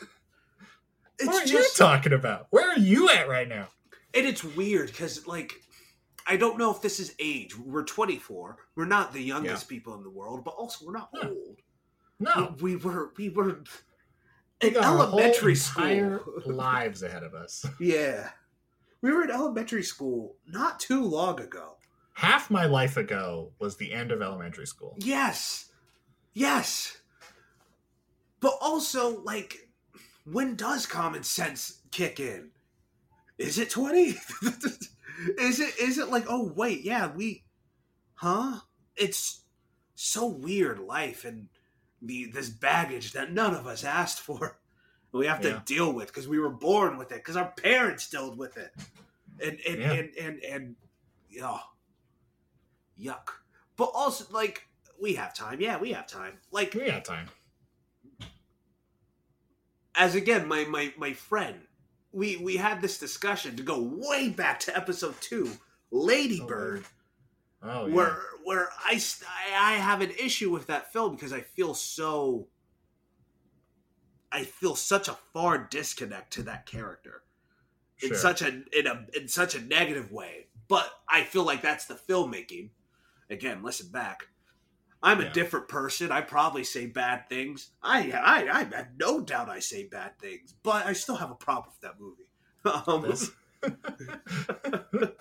what 1.21 1.35
are 1.37 1.43
it's 1.43 1.53
you 1.53 1.65
talking 1.77 2.13
about? 2.15 2.47
Where 2.51 2.71
are 2.71 2.79
you 2.79 3.11
at 3.11 3.29
right 3.29 3.49
now?" 3.49 3.69
And 4.15 4.27
it's 4.27 4.43
weird 4.43 4.89
because, 4.89 5.27
like, 5.27 5.53
I 6.27 6.37
don't 6.37 6.59
know 6.59 6.71
if 6.71 6.81
this 6.83 7.01
is 7.01 7.15
age. 7.19 7.57
We're 7.59 7.85
24. 7.85 8.57
We're 8.77 8.85
not 8.87 9.13
the 9.13 9.23
youngest 9.23 9.69
people 9.69 9.95
in 9.95 10.03
the 10.03 10.11
world, 10.11 10.43
but 10.45 10.55
also 10.55 10.85
we're 10.87 10.93
not 10.93 11.11
No. 11.15 11.29
old. 11.29 11.57
No, 12.23 12.55
We 12.61 12.77
were, 12.77 13.13
we 13.17 13.29
were 13.29 13.63
in 14.61 14.75
got 14.75 14.85
our 14.85 14.97
whole 14.97 15.19
elementary 15.19 15.55
school. 15.55 16.21
lives 16.47 17.03
ahead 17.03 17.23
of 17.23 17.35
us. 17.35 17.65
yeah. 17.81 18.31
We 19.01 19.11
were 19.13 19.25
in 19.25 19.31
elementary 19.31 19.83
school 19.83 20.37
not 20.47 20.79
too 20.79 21.05
long 21.05 21.41
ago. 21.41 21.77
Half 22.15 22.51
my 22.51 22.67
life 22.67 22.97
ago 22.97 23.53
was 23.59 23.77
the 23.77 23.93
end 23.93 24.13
of 24.13 24.23
elementary 24.23 24.67
school. 24.67 24.95
Yes. 24.99 25.71
Yes. 26.35 26.99
But 28.41 28.55
also, 28.61 29.21
like, 29.23 29.69
when 30.25 30.55
does 30.55 30.87
common 30.87 31.23
sense 31.25 31.83
kick 31.91 32.21
in? 32.21 32.51
Is 33.39 33.59
it 33.59 33.71
20? 33.71 34.01
is 35.39 35.61
it 35.61 35.79
is 35.81 35.99
it 35.99 36.09
like, 36.11 36.25
oh 36.29 36.53
wait, 36.55 36.83
yeah, 36.85 37.11
we 37.13 37.45
huh? 38.15 38.61
It's 38.97 39.43
so 39.95 40.27
weird 40.27 40.79
life 40.81 41.25
and 41.25 41.49
the 42.03 42.27
this 42.27 42.49
baggage 42.49 43.13
that 43.13 43.33
none 43.33 43.55
of 43.55 43.67
us 43.67 43.85
asked 43.85 44.21
for. 44.21 44.59
We 45.13 45.27
have 45.27 45.41
to 45.43 45.49
Yeah. 45.51 45.61
deal 45.67 45.93
with 45.93 46.07
because 46.09 46.27
we 46.27 46.39
were 46.39 46.49
born 46.51 46.97
with 46.97 47.13
it, 47.13 47.17
because 47.17 47.37
our 47.37 47.51
parents 47.53 48.09
dealt 48.09 48.37
with 48.37 48.57
it. 48.57 48.73
And 49.43 49.61
and 49.61 49.79
Yeah. 49.81 49.93
and 49.93 50.15
and, 50.17 50.39
and 50.45 50.77
oh, 51.43 51.61
yuck. 52.99 53.29
But 53.77 53.91
also 53.95 54.25
like 54.31 54.67
we 55.01 55.15
have 55.15 55.35
time. 55.35 55.61
Yeah, 55.61 55.79
we 55.79 55.93
have 55.93 56.07
time. 56.07 56.39
Like 56.51 56.73
We 56.75 56.89
have 56.89 57.03
time. 57.05 57.29
as 59.95 60.15
again 60.15 60.49
my 60.49 60.65
my 60.65 60.93
my 60.97 61.13
friend 61.13 61.67
we 62.13 62.37
we 62.39 62.57
had 62.57 62.81
this 62.81 62.99
discussion 62.99 63.57
to 63.57 63.63
go 63.63 63.81
way 63.81 64.29
back 64.31 64.59
to 64.61 64.75
episode 64.77 65.15
two 65.21 65.51
ladybird 65.91 66.85
Oh 66.85 66.89
yeah. 67.65 67.85
where 67.85 68.19
where 68.45 68.69
I, 68.85 69.01
I 69.55 69.73
have 69.75 70.01
an 70.01 70.11
issue 70.19 70.51
with 70.51 70.67
that 70.67 70.93
film 70.93 71.15
because 71.15 71.33
i 71.33 71.41
feel 71.41 71.75
so 71.75 72.49
i 74.31 74.43
feel 74.45 74.75
such 74.75 75.09
a 75.09 75.17
far 75.33 75.59
disconnect 75.59 76.33
to 76.35 76.43
that 76.45 76.67
character. 76.67 77.23
In 78.03 78.09
Sure. 78.09 78.17
such 78.17 78.43
a 78.43 78.49
in 78.77 78.87
a 78.87 79.07
in 79.15 79.29
such 79.29 79.55
a 79.55 79.61
negative 79.61 80.11
way. 80.11 80.49
But 80.67 80.91
i 81.09 81.23
feel 81.23 81.45
like 81.45 81.63
that's 81.63 81.85
the 81.85 81.95
filmmaking. 81.95 82.71
Again 83.31 83.63
listen 83.63 83.91
back. 83.91 84.29
I'm 85.05 85.21
a 85.21 85.31
different 85.31 85.69
person. 85.69 86.13
I 86.13 86.21
probably 86.21 86.63
say 86.65 86.87
bad 86.87 87.29
things. 87.29 87.71
I, 87.83 88.13
I 88.13 88.49
i 88.51 88.77
have 88.77 88.89
no 88.97 89.21
doubt 89.21 89.49
i 89.49 89.59
say 89.59 89.87
bad 89.87 90.19
things 90.19 90.55
but 90.63 90.87
i 90.87 90.93
still 90.95 91.17
have 91.17 91.31
a 91.31 91.37
problem 91.37 91.73
with 91.73 91.81
that 91.83 92.01
movie. 92.01 92.27
Um, 92.65 93.05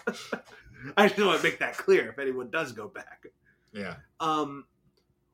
i 0.97 1.07
just 1.07 1.19
want 1.19 1.37
to 1.37 1.43
make 1.43 1.59
that 1.59 1.77
clear 1.77 2.09
if 2.09 2.19
anyone 2.19 2.49
does 2.49 2.71
go 2.71 2.87
back 2.87 3.25
yeah. 3.73 3.95
um, 4.19 4.65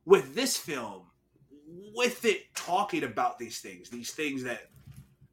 with 0.05 0.35
this 0.35 0.57
film, 0.57 1.03
with 1.93 2.25
it 2.25 2.53
talking 2.55 3.03
about 3.03 3.39
these 3.39 3.59
things, 3.59 3.89
these 3.89 4.11
things 4.11 4.43
that 4.43 4.69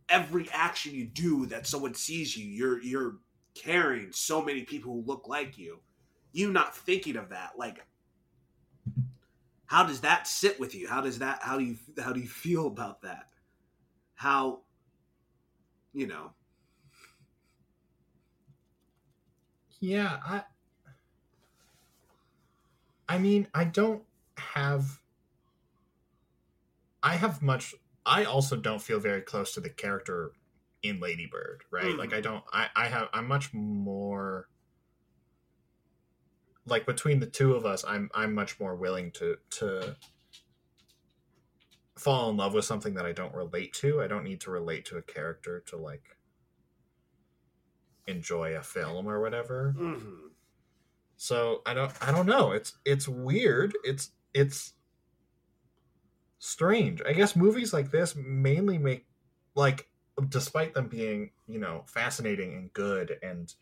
every 0.08 0.48
action 0.52 0.94
you 0.94 1.06
do 1.06 1.46
that 1.46 1.66
someone 1.66 1.94
sees 1.94 2.36
you, 2.36 2.46
you're 2.46 2.82
you're 2.82 3.16
carrying 3.54 4.10
so 4.12 4.42
many 4.42 4.62
people 4.62 4.92
who 4.92 5.04
look 5.06 5.28
like 5.28 5.56
you. 5.58 5.80
You 6.32 6.50
not 6.50 6.76
thinking 6.76 7.16
of 7.16 7.28
that, 7.28 7.52
like 7.56 7.84
how 9.66 9.84
does 9.84 10.00
that 10.00 10.26
sit 10.26 10.58
with 10.58 10.74
you? 10.74 10.88
How 10.88 11.00
does 11.00 11.20
that 11.20 11.40
how 11.42 11.58
do 11.58 11.64
you 11.64 11.76
how 12.02 12.12
do 12.12 12.20
you 12.20 12.28
feel 12.28 12.66
about 12.66 13.02
that? 13.02 13.28
How 14.14 14.60
you 15.92 16.08
know, 16.08 16.32
Yeah, 19.84 20.18
I 20.24 20.44
I 23.08 23.18
mean, 23.18 23.48
I 23.54 23.64
don't 23.64 24.04
have 24.38 25.00
I 27.02 27.16
have 27.16 27.42
much 27.42 27.74
I 28.06 28.24
also 28.24 28.56
don't 28.56 28.82
feel 28.82 29.00
very 29.00 29.22
close 29.22 29.52
to 29.54 29.60
the 29.60 29.70
character 29.70 30.32
in 30.82 31.00
Ladybird, 31.00 31.64
right? 31.70 31.94
Mhm. 31.94 31.98
Like 31.98 32.12
I 32.12 32.20
don't 32.20 32.44
I 32.52 32.68
I 32.74 32.88
have 32.88 33.08
I'm 33.12 33.28
much 33.28 33.52
more 33.52 34.48
like 36.66 36.86
between 36.86 37.20
the 37.20 37.26
two 37.26 37.54
of 37.54 37.64
us, 37.66 37.84
I'm 37.86 38.10
I'm 38.14 38.34
much 38.34 38.58
more 38.58 38.74
willing 38.74 39.10
to 39.12 39.38
to 39.50 39.96
fall 41.96 42.30
in 42.30 42.36
love 42.36 42.54
with 42.54 42.64
something 42.64 42.94
that 42.94 43.06
I 43.06 43.12
don't 43.12 43.34
relate 43.34 43.72
to. 43.74 44.02
I 44.02 44.06
don't 44.06 44.24
need 44.24 44.40
to 44.42 44.50
relate 44.50 44.84
to 44.86 44.96
a 44.96 45.02
character 45.02 45.60
to 45.66 45.76
like 45.76 46.16
enjoy 48.06 48.54
a 48.56 48.62
film 48.62 49.06
or 49.08 49.20
whatever. 49.20 49.74
mhm. 49.78 50.30
So 51.16 51.62
I 51.64 51.74
don't 51.74 51.92
I 52.00 52.10
don't 52.12 52.26
know. 52.26 52.52
It's 52.52 52.74
it's 52.84 53.08
weird. 53.08 53.74
It's 53.84 54.10
it's 54.34 54.74
strange. 56.38 57.00
I 57.06 57.12
guess 57.12 57.36
movies 57.36 57.72
like 57.72 57.90
this 57.90 58.14
mainly 58.16 58.78
make 58.78 59.06
like 59.54 59.88
despite 60.28 60.74
them 60.74 60.88
being, 60.88 61.30
you 61.46 61.58
know, 61.58 61.84
fascinating 61.86 62.54
and 62.54 62.72
good 62.72 63.16
and 63.22 63.52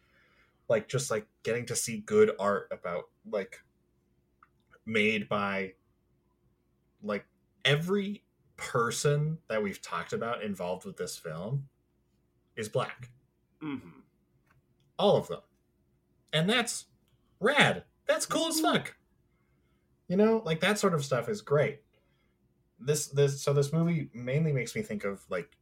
like 0.68 0.88
just 0.88 1.10
like 1.10 1.26
getting 1.42 1.66
to 1.66 1.76
see 1.76 1.98
good 1.98 2.32
art 2.38 2.68
about 2.72 3.04
like 3.30 3.60
made 4.84 5.28
by 5.28 5.74
like 7.02 7.24
every 7.64 8.24
person 8.56 9.38
that 9.48 9.62
we've 9.62 9.80
talked 9.82 10.12
about 10.12 10.42
involved 10.42 10.84
with 10.84 10.96
this 10.96 11.16
film 11.16 11.68
is 12.56 12.68
black 12.68 13.10
Mhm. 13.62 14.01
All 14.98 15.16
of 15.16 15.28
them. 15.28 15.40
And 16.32 16.48
that's 16.48 16.86
rad. 17.40 17.84
That's 18.06 18.26
cool 18.26 18.48
as 18.48 18.60
fuck. 18.60 18.96
You 20.08 20.16
know 20.16 20.42
like 20.44 20.60
that 20.60 20.78
sort 20.78 20.94
of 20.94 21.04
stuff 21.04 21.28
is 21.28 21.40
great. 21.40 21.80
This 22.78 23.06
this 23.08 23.42
so 23.42 23.52
this 23.52 23.72
movie 23.72 24.10
mainly 24.12 24.52
makes 24.52 24.74
me 24.74 24.82
think 24.82 25.04
of 25.04 25.22
like 25.30 25.56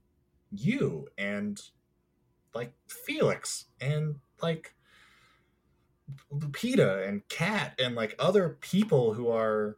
you 0.51 1.09
and 1.19 1.61
like 2.55 2.73
felix 2.89 3.67
and 3.81 4.17
like 4.43 4.75
lupita 6.33 7.07
and 7.07 7.27
kat 7.29 7.79
and 7.79 7.95
like 7.95 8.15
other 8.19 8.59
people 8.61 9.15
who 9.15 9.29
are 9.29 9.77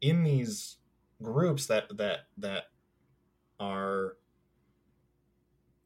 in 0.00 0.22
these 0.22 0.76
groups 1.22 1.66
that 1.66 1.96
that 1.96 2.20
that 2.36 2.64
are 3.58 4.16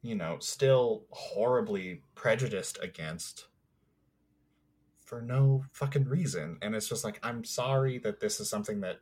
you 0.03 0.13
know 0.13 0.37
still 0.39 1.05
horribly 1.09 2.01
prejudiced 2.13 2.77
against 2.83 3.47
for 5.05 5.21
no 5.21 5.63
fucking 5.71 6.05
reason. 6.05 6.57
And 6.61 6.75
it's 6.75 6.87
just 6.87 7.03
like 7.03 7.19
i'm 7.23 7.43
sorry 7.43 7.97
that 7.99 8.19
this 8.19 8.39
is 8.39 8.49
something 8.49 8.81
that 8.81 8.99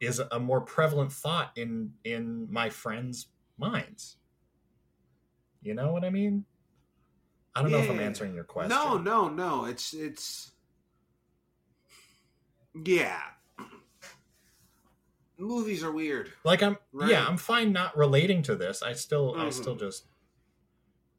is 0.00 0.20
a 0.30 0.38
more 0.38 0.60
prevalent 0.60 1.12
thought 1.12 1.50
in 1.56 1.92
in 2.04 2.46
my 2.50 2.70
friends 2.70 3.26
minds. 3.58 4.16
You 5.60 5.74
know 5.74 5.92
what 5.92 6.04
i 6.04 6.10
mean? 6.10 6.44
I 7.54 7.62
don't 7.62 7.70
know 7.70 7.78
if 7.78 7.90
i'm 7.90 8.00
answering 8.00 8.34
your 8.34 8.44
question. 8.44 8.70
No, 8.70 8.96
no, 8.96 9.28
no. 9.28 9.64
It's 9.64 9.92
it's 9.92 10.52
yeah. 12.84 13.20
Movies 15.44 15.84
are 15.84 15.92
weird. 15.92 16.32
like 16.44 16.62
i'm 16.62 16.76
Right. 16.92 17.10
yeah 17.10 17.26
i'm 17.26 17.36
fine 17.36 17.72
not 17.72 17.96
relating 17.96 18.42
to 18.44 18.56
this 18.56 18.82
i 18.82 18.92
still 18.94 19.34
i 19.36 19.44
Mhm. 19.46 19.52
still 19.52 19.76
just 19.76 20.06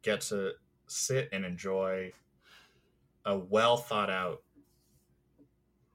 get 0.02 0.20
to 0.22 0.52
sit 0.86 1.28
and 1.32 1.44
enjoy 1.44 2.12
a 3.24 3.36
well 3.38 3.76
thought 3.76 4.10
out 4.10 4.42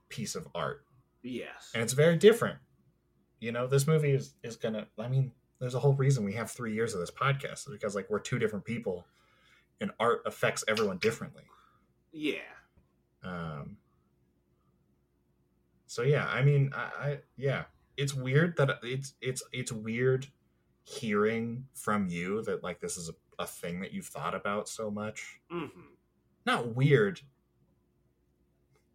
piece 0.09 0.35
of 0.35 0.47
art 0.55 0.85
Yes. 1.23 1.71
and 1.73 1.83
it's 1.83 1.93
very 1.93 2.17
different 2.17 2.59
you 3.39 3.51
know 3.51 3.67
this 3.67 3.85
movie 3.87 4.11
is 4.11 4.33
is 4.43 4.55
gonna 4.55 4.87
i 4.97 5.07
mean 5.07 5.31
there's 5.59 5.75
a 5.75 5.79
whole 5.79 5.93
reason 5.93 6.23
we 6.23 6.33
have 6.33 6.49
three 6.51 6.73
years 6.73 6.93
of 6.93 6.99
this 6.99 7.11
podcast 7.11 7.67
is 7.67 7.69
because 7.71 7.95
like 7.95 8.09
we're 8.09 8.19
two 8.19 8.39
different 8.39 8.65
people 8.65 9.05
and 9.79 9.91
art 9.99 10.21
affects 10.25 10.63
everyone 10.67 10.97
differently 10.97 11.43
Yeah. 12.11 12.39
um 13.23 13.77
so 15.87 16.01
yeah 16.03 16.27
i 16.27 16.41
mean 16.43 16.71
i, 16.73 16.79
I 17.09 17.19
yeah 17.37 17.65
it's 17.97 18.13
weird 18.13 18.55
that 18.57 18.79
it's 18.83 19.13
it's 19.21 19.43
it's 19.51 19.71
weird 19.71 20.27
hearing 20.83 21.65
from 21.73 22.07
you 22.07 22.41
that 22.43 22.63
like 22.63 22.79
this 22.79 22.97
is 22.97 23.09
a, 23.09 23.13
a 23.43 23.45
thing 23.47 23.79
that 23.81 23.93
you've 23.93 24.07
thought 24.07 24.33
about 24.35 24.67
so 24.67 24.89
much 24.89 25.39
hmm 25.49 25.65
not 26.45 26.75
weird 26.75 27.21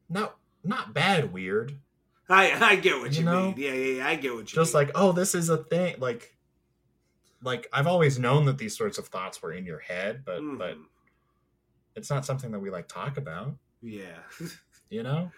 not 0.08 0.36
not 0.64 0.92
bad 0.94 1.32
weird 1.32 1.78
I 2.28 2.52
I 2.72 2.76
get 2.76 2.98
what 2.98 3.12
you, 3.12 3.20
You 3.20 3.24
know? 3.24 3.40
mean. 3.46 3.54
Yeah, 3.56 3.72
yeah, 3.72 3.96
yeah, 3.98 4.06
I 4.08 4.14
get 4.16 4.30
what 4.34 4.38
you 4.38 4.38
mean. 4.38 4.46
just 4.64 4.74
mean. 4.74 4.84
like 4.86 4.90
oh 4.96 5.12
this 5.12 5.34
is 5.34 5.48
a 5.48 5.58
thing 5.58 5.96
like 5.98 6.36
like 7.42 7.68
i've 7.72 7.86
always 7.86 8.18
known 8.18 8.46
that 8.46 8.58
these 8.58 8.76
sorts 8.76 8.98
of 8.98 9.06
thoughts 9.08 9.40
were 9.42 9.52
in 9.52 9.64
your 9.64 9.78
head 9.78 10.22
but 10.24 10.40
but 10.58 10.74
Mhm. 10.76 10.84
it's 11.94 12.10
not 12.10 12.24
something 12.26 12.50
that 12.50 12.58
we 12.60 12.70
like 12.70 12.88
talk 12.88 13.16
about 13.16 13.54
yeah. 13.82 14.18
you 14.90 15.02
know 15.04 15.30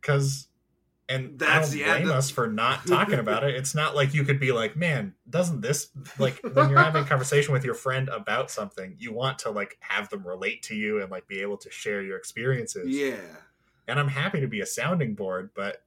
because 0.00 0.48
and 1.08 1.38
That's- 1.38 1.74
I 1.74 1.78
don't 1.78 2.02
blame 2.02 2.10
us 2.16 2.30
for 2.30 2.46
not 2.46 2.86
talking 2.86 3.18
about 3.18 3.44
it. 3.44 3.54
It's 3.54 3.74
not 3.74 3.94
like 3.94 4.14
you 4.14 4.24
could 4.24 4.40
be 4.40 4.52
like, 4.52 4.76
man, 4.76 5.14
doesn't 5.28 5.60
this 5.60 5.90
like 6.18 6.40
when 6.42 6.70
you're 6.70 6.78
having 6.78 7.02
a 7.04 7.06
conversation 7.06 7.52
with 7.52 7.64
your 7.64 7.74
friend 7.74 8.08
about 8.08 8.50
something, 8.50 8.94
you 8.98 9.12
want 9.12 9.38
to 9.40 9.50
like 9.50 9.76
have 9.80 10.08
them 10.08 10.26
relate 10.26 10.62
to 10.64 10.74
you 10.74 11.02
and 11.02 11.10
like 11.10 11.26
be 11.28 11.40
able 11.40 11.58
to 11.58 11.70
share 11.70 12.02
your 12.02 12.16
experiences. 12.16 12.88
yeah. 12.88 13.16
And 13.86 14.00
I'm 14.00 14.08
happy 14.08 14.40
to 14.40 14.46
be 14.48 14.62
a 14.62 14.66
sounding 14.66 15.14
board, 15.14 15.50
but 15.54 15.84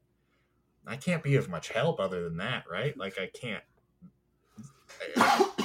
I 0.86 0.98
can't 0.98 1.24
be 1.24 1.36
of 1.36 1.50
much 1.50 1.70
help 1.70 2.00
other 2.00 2.24
than 2.24 2.38
that, 2.38 2.66
right? 2.70 2.96
Like 2.96 3.18
I 3.20 3.28
can't 3.28 3.64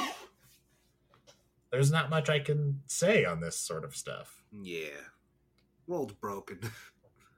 there's 1.70 1.90
not 1.90 2.10
much 2.10 2.28
I 2.28 2.38
can 2.38 2.80
say 2.86 3.24
on 3.24 3.40
this 3.40 3.58
sort 3.58 3.84
of 3.84 3.96
stuff. 3.96 4.42
Yeah. 4.62 4.88
World's 5.86 6.14
broken. 6.14 6.60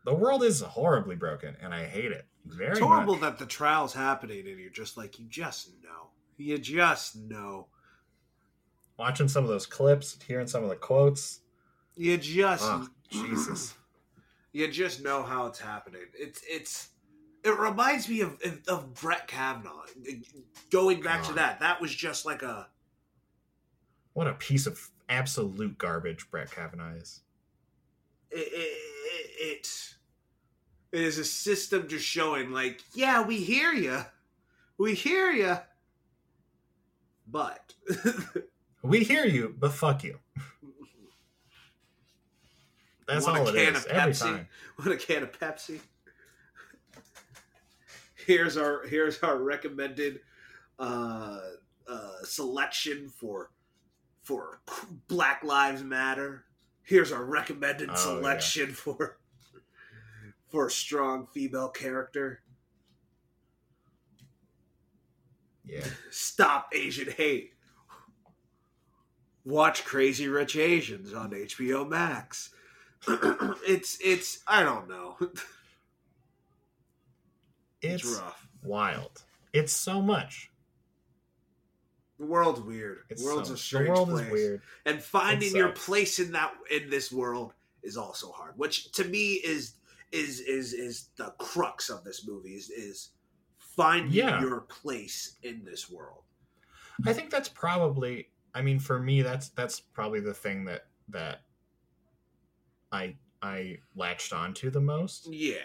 The 0.05 0.14
world 0.14 0.42
is 0.42 0.61
horribly 0.61 1.16
broken, 1.16 1.57
and 1.62 1.74
I 1.74 1.84
hate 1.84 2.12
it 2.12 2.26
very 2.46 2.72
it's 2.72 2.80
horrible 2.80 3.14
much. 3.14 3.22
that 3.22 3.38
the 3.38 3.46
trial's 3.46 3.94
happening 3.94 4.46
and 4.46 4.59
you're 4.59 4.70
just 4.70 4.96
like, 4.96 5.18
you 5.18 5.26
just 5.28 5.70
know. 5.82 6.11
You 6.36 6.59
just 6.59 7.16
know. 7.16 7.68
Watching 8.98 9.28
some 9.28 9.44
of 9.44 9.50
those 9.50 9.66
clips, 9.66 10.16
hearing 10.26 10.46
some 10.46 10.62
of 10.62 10.68
the 10.68 10.76
quotes. 10.76 11.40
You 11.96 12.16
just 12.18 12.64
Oh, 12.64 12.86
Jesus. 13.11 13.74
you 14.52 14.68
just 14.68 15.02
know 15.02 15.22
how 15.22 15.46
it's 15.46 15.59
happening. 15.59 16.02
It's 16.12 16.42
it's 16.48 16.90
it 17.44 17.59
reminds 17.59 18.09
me 18.09 18.20
of 18.20 18.38
of, 18.68 18.94
Brett 18.94 19.26
Kavanaugh. 19.26 19.84
Going 20.70 21.02
back 21.02 21.24
to 21.24 21.32
that, 21.34 21.61
that 21.61 21.80
was 21.80 21.94
just 21.94 22.24
like 22.24 22.42
a 22.42 22.68
What 24.12 24.26
a 24.26 24.34
piece 24.34 24.66
of 24.66 24.90
absolute 25.09 25.78
garbage 25.78 26.30
Brett 26.30 26.50
Kavanaugh 26.50 26.94
is. 26.94 27.20
it, 28.30 28.48
it, 28.52 28.93
it, 29.39 29.43
it 29.43 29.95
it 30.93 31.01
is 31.03 31.18
a 31.18 31.24
system 31.24 31.89
just 31.89 32.05
showing 32.05 32.51
like, 32.53 32.80
yeah, 32.95 33.22
we 33.22 33.37
hear 33.39 33.72
you, 33.72 34.05
we 34.78 34.95
hear 34.95 35.30
you, 35.32 35.57
but 37.26 37.74
We 38.85 39.03
hear 39.03 39.24
you, 39.24 39.55
but 39.59 39.72
fuck 39.72 40.05
you. 40.05 40.18
That's 43.09 43.24
Want 43.26 43.39
a 43.39 43.41
all 43.41 43.49
it 43.49 43.55
can 43.55 43.74
is 43.74 43.85
of 43.87 43.91
every 43.91 44.12
Pepsi? 44.12 44.20
time. 44.20 44.49
Want 44.78 44.93
a 44.93 44.97
can 44.97 45.22
of 45.22 45.32
Pepsi? 45.32 45.80
Here's 48.26 48.57
our 48.59 48.87
here's 48.87 49.18
our 49.22 49.39
recommended 49.39 50.20
uh, 50.78 51.41
uh, 51.89 52.11
selection 52.24 53.09
for 53.09 53.51
for 54.22 54.61
Black 55.09 55.43
Lives 55.45 55.82
Matter. 55.82 56.45
Here's 56.82 57.11
our 57.12 57.24
recommended 57.24 57.89
Oh, 57.91 57.95
selection 57.95 58.70
for 58.72 59.16
for 60.55 60.68
a 60.68 60.70
strong 60.70 61.26
female 61.34 61.68
character. 61.68 62.40
Yeah. 65.64 65.84
Stop 66.12 66.68
Asian 66.72 67.11
hate. 67.11 67.55
Watch 69.44 69.84
Crazy 69.84 70.28
Rich 70.28 70.55
Asians 70.55 71.12
on 71.12 71.32
HBO 71.32 71.88
Max. 71.88 72.55
it's 73.66 73.98
it's 74.00 74.44
I 74.46 74.62
don't 74.62 74.88
know. 74.88 75.16
It's, 77.82 78.02
It's 78.02 78.18
rough. 78.18 78.48
wild. 78.62 79.24
It's 79.52 79.74
so 79.74 80.00
much. 80.00 80.50
The 82.18 82.24
world's 82.24 82.62
weird. 82.62 83.00
It's 83.11 83.20
the 83.22 83.28
world's 83.28 83.48
so, 83.48 83.55
a 83.57 83.59
strange 83.59 83.88
The 83.88 83.92
world 83.92 84.09
place. 84.09 84.26
is 84.26 84.32
weird. 84.32 84.62
And 84.86 85.02
finding 85.02 85.55
your 85.55 85.68
place 85.68 86.18
in 86.18 86.32
that 86.32 86.55
in 86.70 86.88
this 86.88 87.12
world 87.12 87.52
is 87.82 87.98
also 87.98 88.32
hard. 88.32 88.55
Which 88.57 88.90
to 88.92 89.05
me 89.05 89.32
is 89.34 89.74
is 90.15 90.41
is 90.41 90.73
is 90.73 91.11
the 91.17 91.31
crux 91.39 91.91
of 91.91 92.05
this 92.05 92.27
movie 92.27 92.55
is 92.55 92.71
is 92.71 93.11
finding 93.59 94.12
Yeah. 94.12 94.41
your 94.41 94.61
place 94.62 95.37
in 95.43 95.65
this 95.65 95.91
world. 95.91 96.23
I 97.07 97.12
think 97.12 97.31
that's 97.31 97.49
probably 97.49 98.31
I 98.55 98.62
mean 98.62 98.79
for 98.79 98.99
me 99.01 99.23
that's 99.23 99.49
that's 99.51 99.81
probably 99.81 100.21
the 100.21 100.35
thing 100.35 100.65
that 100.67 100.87
that 101.09 101.43
I 102.93 103.17
I 103.43 103.79
latched 103.95 104.33
onto 104.33 104.71
the 104.71 104.81
most 104.81 105.27
Yeah. 105.27 105.59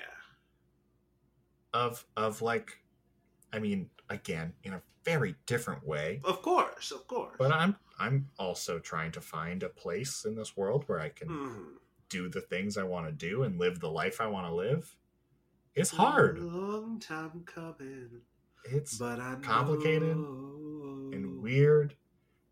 of 1.73 2.05
of 2.17 2.41
like 2.41 2.71
I 3.53 3.59
mean 3.59 3.89
again 4.09 4.53
in 4.63 4.73
a 4.73 4.81
very 5.05 5.35
different 5.45 5.85
way 5.85 6.19
Of 6.23 6.41
course, 6.41 6.91
of 6.91 7.07
course. 7.07 7.35
but 7.37 7.51
I'm 7.51 7.75
I'm 7.99 8.29
also 8.39 8.79
trying 8.79 9.11
to 9.13 9.21
find 9.21 9.63
a 9.63 9.69
place 9.69 10.25
in 10.25 10.35
this 10.35 10.57
world 10.57 10.83
where 10.87 10.99
I 10.99 11.09
can 11.09 11.29
Mhm. 11.29 11.78
Do 12.09 12.29
the 12.29 12.41
things 12.41 12.77
I 12.77 12.83
want 12.83 13.05
to 13.07 13.11
do 13.11 13.43
and 13.43 13.59
live 13.59 13.79
the 13.79 13.89
life 13.89 14.19
I 14.21 14.27
want 14.27 14.47
to 14.47 14.53
live. 14.53 14.95
It's 15.75 15.91
hard. 15.91 16.39
Long 16.39 16.99
time 16.99 17.43
coming, 17.45 18.09
It's 18.65 18.97
but 18.97 19.19
I 19.19 19.35
complicated 19.41 20.17
know. 20.17 21.09
and 21.13 21.41
weird 21.41 21.95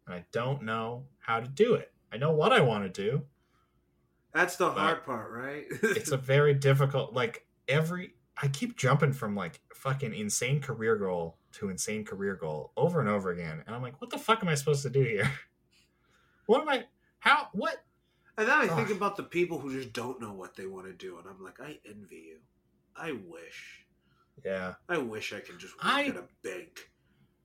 and 0.05 0.15
I 0.15 0.25
don't 0.31 0.63
know 0.63 1.05
how 1.19 1.39
to 1.39 1.47
do 1.47 1.73
it. 1.73 1.91
I 2.11 2.17
know 2.17 2.31
what 2.31 2.53
I 2.53 2.61
want 2.61 2.83
to 2.85 2.89
do. 3.01 3.23
That's 4.33 4.55
the 4.55 4.69
hard 4.71 5.03
part, 5.03 5.31
right? 5.31 5.65
it's 5.81 6.11
a 6.11 6.17
very 6.33 6.53
difficult 6.53 7.13
like 7.13 7.45
every 7.67 8.13
i 8.41 8.47
keep 8.47 8.77
jumping 8.77 9.11
from 9.11 9.35
like 9.35 9.59
fucking 9.73 10.13
insane 10.13 10.61
career 10.61 10.95
goal 10.95 11.37
to 11.51 11.69
insane 11.69 12.05
career 12.05 12.35
goal 12.35 12.71
over 12.77 12.99
and 13.01 13.09
over 13.09 13.31
again 13.31 13.61
and 13.65 13.75
i'm 13.75 13.81
like 13.81 13.99
what 13.99 14.09
the 14.09 14.17
fuck 14.17 14.41
am 14.41 14.47
i 14.47 14.55
supposed 14.55 14.83
to 14.83 14.89
do 14.89 15.01
here 15.01 15.29
what 16.45 16.61
am 16.61 16.69
i 16.69 16.85
how 17.19 17.47
what 17.53 17.83
and 18.37 18.47
then 18.47 18.57
I 18.57 18.67
think 18.67 18.89
Ugh. 18.89 18.95
about 18.97 19.17
the 19.17 19.23
people 19.23 19.59
who 19.59 19.73
just 19.73 19.93
don't 19.93 20.21
know 20.21 20.33
what 20.33 20.55
they 20.55 20.65
want 20.65 20.85
to 20.87 20.93
do, 20.93 21.17
and 21.17 21.27
I'm 21.27 21.43
like, 21.43 21.59
I 21.59 21.79
envy 21.87 22.15
you. 22.29 22.37
I 22.95 23.11
wish. 23.11 23.85
yeah 24.43 24.75
I 24.89 24.97
wish 24.97 25.33
I 25.33 25.39
could 25.39 25.59
just 25.59 25.75
work 25.75 25.83
I- 25.85 26.05
at 26.07 26.15
a 26.17 26.23
bank 26.43 26.89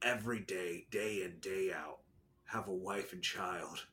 every 0.02 0.40
day, 0.40 0.86
day 0.90 1.22
in, 1.22 1.38
day 1.40 1.72
out, 1.72 1.98
have 2.46 2.68
a 2.68 2.74
wife 2.74 3.12
and 3.12 3.22
child, 3.22 3.86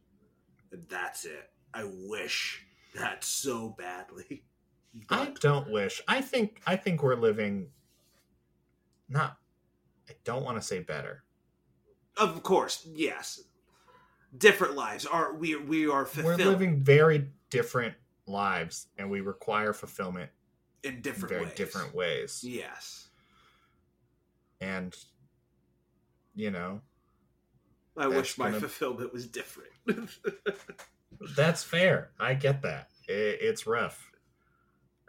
and 0.72 0.84
that's 0.90 1.26
it. 1.26 1.50
I 1.74 1.84
wish 2.08 2.66
that 2.96 3.24
so 3.24 3.70
badly. 3.78 4.44
i 5.12 5.32
don't 5.40 5.70
wish 5.72 6.02
i 6.08 6.20
think 6.20 6.62
i 6.66 6.76
think 6.76 7.04
we're 7.04 7.16
living 7.16 7.68
not 9.08 9.38
i 10.10 10.14
don't 10.24 10.44
want 10.44 10.58
to 10.58 10.64
say 10.64 10.80
better 10.80 11.24
of 12.18 12.42
course, 12.44 12.86
yes, 12.92 13.40
different 14.38 14.76
lives 14.76 15.06
are 15.06 15.34
we 15.34 15.56
we 15.56 15.88
are 15.90 16.08
we're 16.24 16.36
living 16.38 16.80
very 16.84 17.28
different 17.50 17.96
lives 18.28 18.88
and 18.98 19.10
we 19.10 19.22
require 19.22 19.74
fulfillment 19.74 20.30
in 20.84 20.96
in 20.96 21.02
different 21.02 21.30
very 21.30 21.46
ways. 21.46 21.54
different 21.56 21.96
ways 21.96 22.44
Yes, 22.44 23.08
and 24.62 24.96
you 26.36 26.52
know 26.52 26.82
I 27.98 28.08
wish 28.08 28.38
my 28.38 28.46
gonna- 28.48 28.60
fulfillment 28.62 29.12
was 29.12 29.28
different. 29.28 29.72
That's 31.36 31.64
fair. 31.64 32.12
I 32.18 32.34
get 32.34 32.62
that. 32.62 32.88
It, 33.10 33.40
it's 33.42 33.68
rough. 33.68 34.10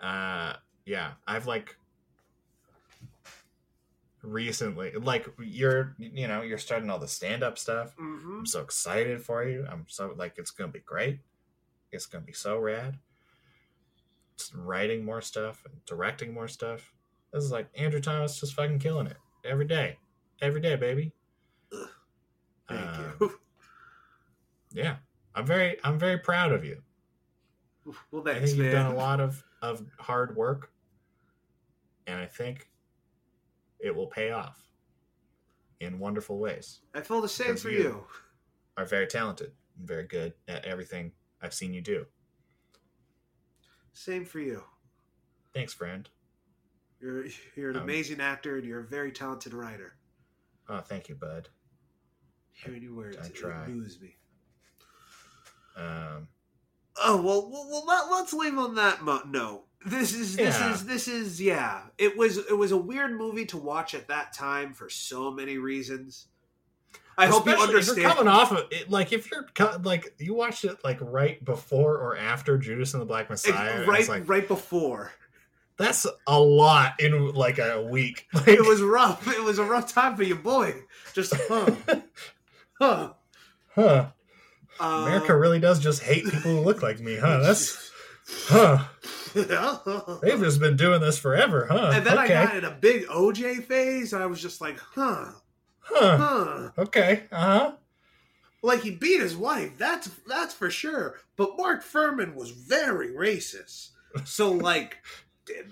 Uh, 0.00 0.54
yeah, 0.86 1.12
I've 1.24 1.46
like 1.46 1.76
recently, 4.22 4.92
like 4.92 5.26
you're, 5.38 5.94
you 5.98 6.28
know, 6.28 6.42
you're 6.42 6.58
starting 6.58 6.90
all 6.90 6.98
the 6.98 7.08
stand 7.08 7.42
up 7.42 7.58
stuff. 7.58 7.94
hmm 7.98 8.38
I'm 8.40 8.46
so 8.46 8.60
excited 8.60 9.22
for 9.22 9.44
you. 9.44 9.66
I'm 9.70 9.84
so 9.88 10.14
like, 10.16 10.34
it's 10.38 10.50
gonna 10.50 10.72
be 10.72 10.80
great. 10.80 11.20
It's 11.92 12.06
gonna 12.06 12.24
be 12.24 12.32
so 12.32 12.58
rad. 12.58 12.98
Just 14.36 14.54
writing 14.54 15.04
more 15.04 15.20
stuff 15.20 15.62
and 15.64 15.84
directing 15.86 16.32
more 16.32 16.48
stuff. 16.48 16.92
This 17.32 17.44
is 17.44 17.50
like 17.52 17.68
Andrew 17.76 18.00
Thomas 18.00 18.40
just 18.40 18.54
fucking 18.54 18.78
killing 18.78 19.06
it 19.06 19.16
every 19.44 19.66
day, 19.66 19.98
every 20.40 20.60
day, 20.60 20.76
baby. 20.76 21.12
Thank 22.68 22.88
Uh, 22.98 23.12
you. 23.20 23.32
Yeah, 24.72 24.98
I'm 25.34 25.44
very, 25.46 25.78
I'm 25.82 25.98
very 25.98 26.18
proud 26.18 26.52
of 26.52 26.64
you. 26.64 26.80
Well, 28.12 28.22
thanks 28.22 28.36
I 28.40 28.44
think 28.46 28.56
you've 28.56 28.66
man. 28.66 28.84
done 28.84 28.92
a 28.92 28.96
lot 28.96 29.18
of, 29.20 29.42
of 29.62 29.84
hard 29.98 30.36
work, 30.36 30.70
and 32.06 32.20
I 32.20 32.26
think 32.26 32.69
it 33.82 33.94
will 33.94 34.06
pay 34.06 34.30
off 34.30 34.62
in 35.80 35.98
wonderful 35.98 36.38
ways. 36.38 36.80
I 36.94 37.00
feel 37.00 37.20
the 37.20 37.28
same 37.28 37.56
for 37.56 37.70
you- 37.70 37.82
you. 37.82 38.06
Are 38.76 38.84
very 38.86 39.06
talented 39.06 39.54
and 39.76 39.86
very 39.86 40.04
good 40.06 40.34
at 40.48 40.64
everything 40.64 41.12
I've 41.42 41.52
seen 41.54 41.74
you 41.74 41.80
do. 41.82 42.06
Same 43.92 44.24
for 44.24 44.38
you. 44.40 44.64
Thanks, 45.52 45.74
friend. 45.74 46.08
You're 47.00 47.26
you're 47.56 47.70
an 47.70 47.76
Um, 47.76 47.82
amazing 47.82 48.20
actor 48.20 48.56
and 48.56 48.64
you're 48.66 48.80
a 48.80 48.86
very 48.86 49.10
talented 49.12 49.52
writer. 49.54 49.96
Oh, 50.68 50.80
thank 50.80 51.08
you, 51.08 51.14
bud. 51.14 51.48
Hearing 52.52 52.82
your 52.82 52.94
words, 52.94 53.16
I 53.16 53.26
it 53.26 53.34
try. 53.34 53.66
moves 53.66 54.00
me. 54.00 54.16
Um, 55.76 56.28
Oh 57.02 57.20
well, 57.22 57.50
well, 57.50 57.68
well 57.70 57.86
let, 57.86 58.10
let's 58.10 58.32
leave 58.32 58.58
on 58.58 58.74
that 58.74 59.02
mo- 59.02 59.22
note. 59.26 59.66
This 59.84 60.14
is 60.14 60.36
this 60.36 60.58
Yeah. 60.58 60.72
is 60.74 60.84
this 60.84 61.08
is 61.08 61.40
yeah. 61.40 61.82
It 61.96 62.16
was 62.16 62.36
it 62.38 62.56
was 62.56 62.72
a 62.72 62.76
weird 62.76 63.12
movie 63.16 63.46
to 63.46 63.56
watch 63.56 63.94
at 63.94 64.08
that 64.08 64.32
time 64.34 64.74
for 64.74 64.88
so 64.90 65.30
many 65.30 65.56
reasons. 65.58 66.26
I 67.16 67.26
hope 67.26 67.46
you 67.46 67.52
especially 67.52 67.64
if 67.64 67.68
understand. 67.70 67.98
You're 67.98 68.10
coming 68.10 68.28
off 68.28 68.52
of 68.52 68.66
it, 68.70 68.90
like 68.90 69.12
if 69.12 69.30
you're 69.30 69.46
like 69.82 70.14
you 70.18 70.34
watched 70.34 70.64
it 70.64 70.78
like 70.84 70.98
right 71.00 71.42
before 71.44 71.96
or 71.96 72.16
after 72.16 72.56
Judas 72.58 72.94
and 72.94 73.00
the 73.00 73.06
Black 73.06 73.28
Messiah. 73.30 73.78
and 73.80 73.88
right 73.88 74.08
like 74.08 74.28
right 74.28 74.46
before. 74.46 75.12
that's 75.76 76.06
a 76.26 76.38
lot 76.40 77.00
in 77.00 77.32
like 77.32 77.58
a 77.58 77.82
week. 77.82 78.26
Like, 78.34 78.48
It 78.48 78.66
was 78.66 78.82
rough. 78.82 79.26
It 79.28 79.42
was 79.42 79.58
a 79.58 79.64
rough 79.64 79.92
time 79.92 80.14
for 80.16 80.22
your 80.22 80.36
boy. 80.38 80.74
Just 81.14 81.34
huh, 81.48 81.70
huh. 82.78 83.12
huh? 83.74 84.06
Uh, 84.78 85.04
America 85.06 85.36
really 85.36 85.58
does 85.60 85.78
just 85.78 86.02
hate 86.02 86.24
people 86.24 86.40
who 86.52 86.60
look 86.60 86.82
like 86.82 87.00
me, 87.00 87.16
huh? 87.16 87.38
That's 87.40 87.90
huh. 88.46 88.84
They've 89.34 90.40
just 90.40 90.60
been 90.60 90.76
doing 90.76 91.00
this 91.00 91.18
forever, 91.18 91.66
huh? 91.70 91.92
and 91.94 92.04
then 92.06 92.18
okay. 92.18 92.34
I 92.34 92.46
got 92.46 92.56
in 92.56 92.64
a 92.64 92.70
big 92.70 93.06
OJ 93.06 93.64
phase. 93.64 94.12
And 94.12 94.22
I 94.22 94.26
was 94.26 94.40
just 94.40 94.60
like, 94.60 94.78
huh, 94.78 95.32
huh. 95.80 96.16
huh. 96.16 96.70
Okay. 96.78 97.24
Uh 97.32 97.40
huh. 97.40 97.72
Like 98.62 98.82
he 98.82 98.90
beat 98.90 99.20
his 99.20 99.36
wife, 99.36 99.72
that's 99.78 100.10
that's 100.26 100.52
for 100.54 100.70
sure. 100.70 101.18
But 101.36 101.56
Mark 101.56 101.82
Fuhrman 101.82 102.34
was 102.34 102.50
very 102.50 103.12
racist. 103.12 103.90
So 104.24 104.50
like 104.50 104.98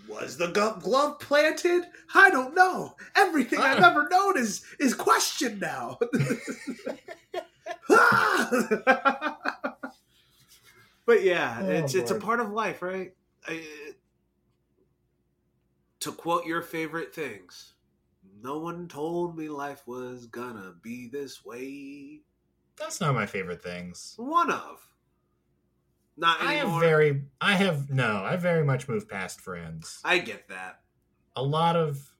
was 0.08 0.36
the 0.38 0.48
glo- 0.48 0.78
glove 0.80 1.20
planted? 1.20 1.84
I 2.14 2.30
don't 2.30 2.54
know. 2.54 2.96
Everything 3.14 3.60
I've 3.60 3.82
ever 3.82 4.08
known 4.08 4.38
is 4.38 4.64
is 4.80 4.94
questioned 4.94 5.60
now. 5.60 5.98
but 11.06 11.22
yeah, 11.22 11.58
Oh, 11.60 11.70
it's 11.70 11.94
it's 11.94 12.10
a 12.10 12.16
part 12.16 12.40
of 12.40 12.50
life, 12.50 12.82
right? 12.82 13.12
I, 13.48 13.64
to 16.00 16.12
quote 16.12 16.46
your 16.46 16.62
favorite 16.62 17.14
things, 17.14 17.74
no 18.42 18.58
one 18.58 18.88
told 18.88 19.36
me 19.36 19.48
life 19.48 19.82
was 19.86 20.26
gonna 20.26 20.74
be 20.82 21.08
this 21.08 21.44
way. 21.44 22.20
That's 22.76 23.00
not 23.00 23.14
my 23.14 23.26
favorite 23.26 23.62
things. 23.62 24.14
One 24.16 24.50
of. 24.50 24.86
Not 26.16 26.42
I 26.42 26.54
have 26.54 26.80
very, 26.80 27.22
I 27.40 27.54
have 27.54 27.90
no, 27.90 28.24
I 28.24 28.36
very 28.36 28.64
much 28.64 28.88
moved 28.88 29.08
past 29.08 29.40
Friends. 29.40 30.00
I 30.04 30.18
get 30.18 30.48
that. 30.48 30.80
A 31.36 31.42
lot 31.42 31.76
of 31.76 32.14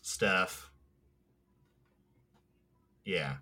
stuff. 0.00 0.70
Yeah, 3.04 3.36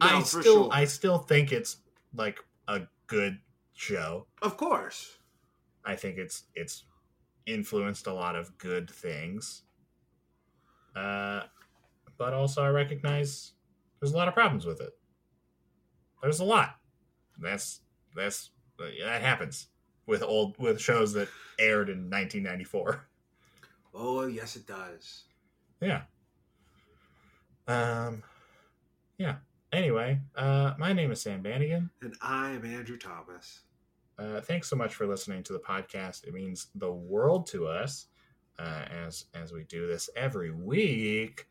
No, 0.00 0.06
I 0.18 0.22
still, 0.22 0.42
sure. 0.42 0.68
I 0.72 0.84
still 0.84 1.18
think 1.18 1.52
it's 1.52 1.76
like 2.14 2.40
a 2.68 2.82
good 3.06 3.38
show. 3.72 4.26
Of 4.42 4.56
course. 4.56 5.16
I 5.84 5.96
think 5.96 6.18
it's 6.18 6.44
it's 6.54 6.84
influenced 7.46 8.06
a 8.06 8.12
lot 8.12 8.36
of 8.36 8.56
good 8.58 8.90
things. 8.90 9.62
Uh, 10.94 11.42
but 12.18 12.34
also 12.34 12.62
I 12.62 12.68
recognize 12.68 13.52
there's 14.00 14.12
a 14.12 14.16
lot 14.16 14.28
of 14.28 14.34
problems 14.34 14.66
with 14.66 14.80
it. 14.80 14.92
There's 16.22 16.40
a 16.40 16.44
lot. 16.44 16.76
That's 17.40 17.80
that's 18.14 18.50
that 18.78 19.22
happens 19.22 19.68
with 20.06 20.22
old 20.22 20.56
with 20.58 20.80
shows 20.80 21.12
that 21.14 21.28
aired 21.58 21.88
in 21.88 22.10
1994. 22.10 23.08
Oh 23.94 24.26
yes, 24.26 24.56
it 24.56 24.66
does. 24.66 25.24
Yeah. 25.80 26.02
Um. 27.66 28.22
Yeah. 29.18 29.36
Anyway, 29.72 30.20
uh, 30.36 30.74
my 30.78 30.92
name 30.92 31.10
is 31.10 31.22
Sam 31.22 31.40
Bannigan. 31.40 31.90
And 32.02 32.14
I 32.20 32.50
am 32.50 32.64
Andrew 32.64 32.98
Thomas. 32.98 33.60
Uh, 34.18 34.40
thanks 34.40 34.68
so 34.68 34.76
much 34.76 34.94
for 34.94 35.06
listening 35.06 35.42
to 35.42 35.52
the 35.52 35.58
podcast. 35.58 36.24
It 36.24 36.34
means 36.34 36.68
the 36.74 36.92
world 36.92 37.46
to 37.48 37.66
us 37.66 38.06
uh, 38.58 38.84
as 39.06 39.26
as 39.34 39.52
we 39.52 39.64
do 39.64 39.86
this 39.86 40.10
every 40.16 40.50
week. 40.50 41.46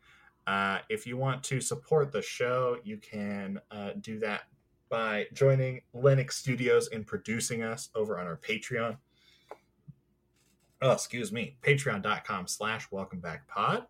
Uh, 0.46 0.78
if 0.88 1.06
you 1.06 1.16
want 1.16 1.42
to 1.44 1.60
support 1.60 2.12
the 2.12 2.22
show, 2.22 2.76
you 2.82 2.96
can 2.98 3.60
uh, 3.70 3.90
do 4.00 4.18
that 4.18 4.42
by 4.88 5.26
joining 5.32 5.80
Linux 5.94 6.32
Studios 6.32 6.88
in 6.88 7.04
producing 7.04 7.62
us 7.62 7.88
over 7.94 8.18
on 8.18 8.26
our 8.26 8.36
Patreon. 8.36 8.96
Oh, 10.82 10.90
excuse 10.90 11.30
me, 11.30 11.56
patreon.com 11.62 12.48
slash 12.48 12.88
welcome 12.90 13.20
back 13.20 13.46
pod. 13.46 13.86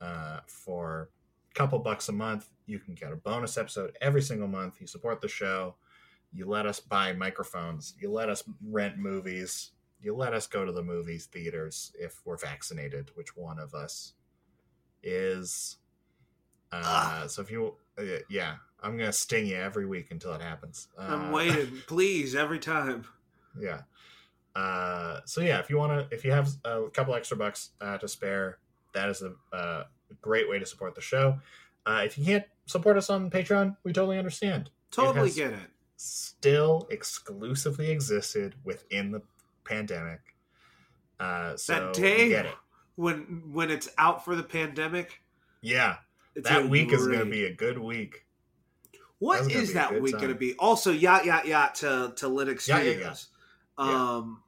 Uh, 0.00 0.40
for 0.46 1.08
a 1.50 1.54
couple 1.54 1.78
bucks 1.78 2.08
a 2.08 2.12
month, 2.12 2.50
you 2.66 2.78
can 2.78 2.94
get 2.94 3.12
a 3.12 3.16
bonus 3.16 3.56
episode 3.56 3.96
every 4.00 4.22
single 4.22 4.46
month. 4.46 4.80
You 4.80 4.86
support 4.86 5.20
the 5.20 5.28
show 5.28 5.74
you 6.32 6.46
let 6.46 6.66
us 6.66 6.80
buy 6.80 7.12
microphones. 7.12 7.94
You 8.00 8.10
let 8.10 8.28
us 8.28 8.44
rent 8.66 8.98
movies. 8.98 9.70
You 10.00 10.14
let 10.14 10.34
us 10.34 10.46
go 10.46 10.64
to 10.64 10.72
the 10.72 10.82
movies 10.82 11.26
theaters 11.26 11.92
if 11.98 12.20
we're 12.24 12.36
vaccinated 12.36 13.10
which 13.14 13.36
one 13.36 13.58
of 13.58 13.74
us 13.74 14.12
is. 15.02 15.76
Uh 16.70 17.26
so 17.26 17.40
if 17.42 17.50
you 17.50 17.74
uh, 17.98 18.02
yeah 18.28 18.56
i'm 18.82 18.96
gonna 18.98 19.12
sting 19.12 19.46
you 19.46 19.56
every 19.56 19.86
week 19.86 20.10
until 20.10 20.32
it 20.34 20.42
happens. 20.42 20.88
Uh, 20.98 21.02
I'm 21.02 21.32
waiting, 21.32 21.72
please, 21.86 22.34
every 22.34 22.58
time. 22.58 23.06
yeah. 23.58 23.82
Uh 24.54 25.20
so 25.24 25.40
yeah 25.40 25.58
if 25.60 25.70
you 25.70 25.78
want 25.78 26.10
to 26.10 26.14
if 26.14 26.24
you 26.24 26.30
have 26.32 26.48
a 26.64 26.88
couple 26.92 27.14
extra 27.14 27.36
bucks 27.36 27.70
uh, 27.80 27.96
to 27.98 28.06
spare 28.08 28.58
that 28.92 29.08
is 29.08 29.22
a, 29.22 29.32
uh 29.56 29.84
great 30.20 30.48
way 30.48 30.58
to 30.58 30.66
support 30.66 30.94
the 30.94 31.00
show. 31.00 31.38
Uh 31.86 32.02
if 32.04 32.18
you 32.18 32.24
can't 32.24 32.44
support 32.66 32.96
us 32.98 33.08
on 33.08 33.30
patreon 33.30 33.76
we 33.84 33.92
totally 33.92 34.18
understand. 34.18 34.70
Totally 34.90 35.28
has- 35.28 35.36
get 35.36 35.52
it. 35.52 35.58
Still 35.98 36.86
exclusively 36.90 37.90
existed 37.90 38.54
within 38.64 39.10
the 39.10 39.20
pandemic. 39.64 40.20
Uh, 41.20 41.56
so 41.56 41.74
That 41.74 41.94
day 41.94 42.28
get 42.28 42.46
it. 42.46 42.54
when 42.94 43.52
when 43.52 43.70
it's 43.70 43.88
out 43.98 44.24
for 44.24 44.36
the 44.36 44.42
pandemic, 44.44 45.20
Yeah, 45.60 45.96
that 46.36 46.44
gonna 46.44 46.68
week 46.68 46.92
is 46.92 47.06
going 47.06 47.18
to 47.18 47.24
be 47.26 47.44
a 47.44 47.52
good 47.52 47.78
week. 47.78 48.24
What 49.18 49.40
gonna 49.42 49.54
is 49.54 49.72
that 49.72 50.00
week 50.00 50.12
going 50.14 50.28
to 50.28 50.34
be? 50.36 50.54
Also, 50.54 50.92
yacht, 50.92 51.24
yacht, 51.24 51.46
yacht 51.46 51.74
to 51.76 52.12
to 52.16 52.26
Linux 52.26 52.68
Yacht, 52.68 52.84
yacht, 52.84 52.94
Studios. 52.94 53.28
Yeah. 53.78 54.14
Um, 54.16 54.42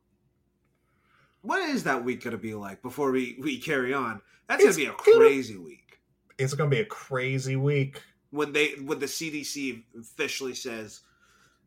what 1.42 1.68
is 1.68 1.84
that 1.84 2.04
week 2.04 2.22
going 2.22 2.32
to 2.32 2.38
be 2.38 2.54
like 2.54 2.80
before 2.82 3.10
we 3.10 3.36
we 3.40 3.58
carry 3.58 3.92
on? 3.92 4.20
That's 4.46 4.62
going 4.62 4.72
to 4.72 4.78
be 4.78 4.84
gonna- 4.86 4.96
a 4.96 5.26
crazy 5.28 5.56
week 5.56 6.00
It's 6.38 6.54
going 6.54 6.70
to 6.70 6.74
be 6.76 6.80
a 6.82 6.86
crazy 6.86 7.56
week. 7.56 8.00
when 8.30 8.52
they 8.52 8.74
when 8.84 9.00
the 9.00 9.06
CDC 9.06 9.82
officially 9.98 10.54
says 10.54 11.00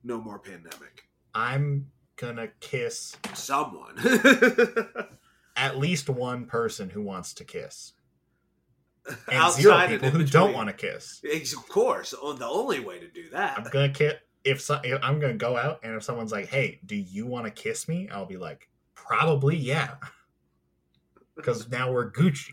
no 0.04 0.20
more 0.22 0.40
pandemic. 0.40 1.04
I'm 1.34 1.88
gonna 2.16 2.50
kiss 2.60 3.16
Someone. 3.34 3.98
at 5.56 5.78
least 5.78 6.10
one 6.10 6.46
person 6.46 6.90
who 6.90 7.02
wants 7.02 7.34
to 7.36 7.44
kiss, 7.44 7.94
and 9.06 9.18
Outside 9.32 9.62
zero 9.62 9.88
people 9.88 10.10
who 10.10 10.24
don't 10.24 10.54
want 10.54 10.70
to 10.70 10.74
kiss. 10.74 11.22
Of 11.24 11.70
course, 11.70 12.14
oh, 12.20 12.34
the 12.34 12.48
only 12.48 12.80
way 12.80 13.00
to 13.00 13.08
do 13.08 13.30
that. 13.30 13.58
I'm 13.58 13.64
gonna 13.66 13.90
kiss 13.90 14.14
if 14.44 14.62
so, 14.62 14.80
if 14.84 15.00
I'm 15.02 15.20
gonna 15.20 15.34
go 15.36 15.58
out 15.58 15.80
and 15.84 15.96
if 15.96 16.04
someone's 16.04 16.32
like, 16.32 16.48
"Hey, 16.48 16.80
do 16.86 16.96
you 16.96 17.26
want 17.26 17.46
to 17.46 17.52
kiss 17.52 17.88
me?" 17.88 18.10
I'll 18.10 18.26
be 18.26 18.38
like, 18.38 18.70
"Probably, 18.96 19.56
yeah," 19.56 19.96
because 21.36 21.70
now 21.70 21.92
we're 21.92 22.12
Gucci. 22.12 22.52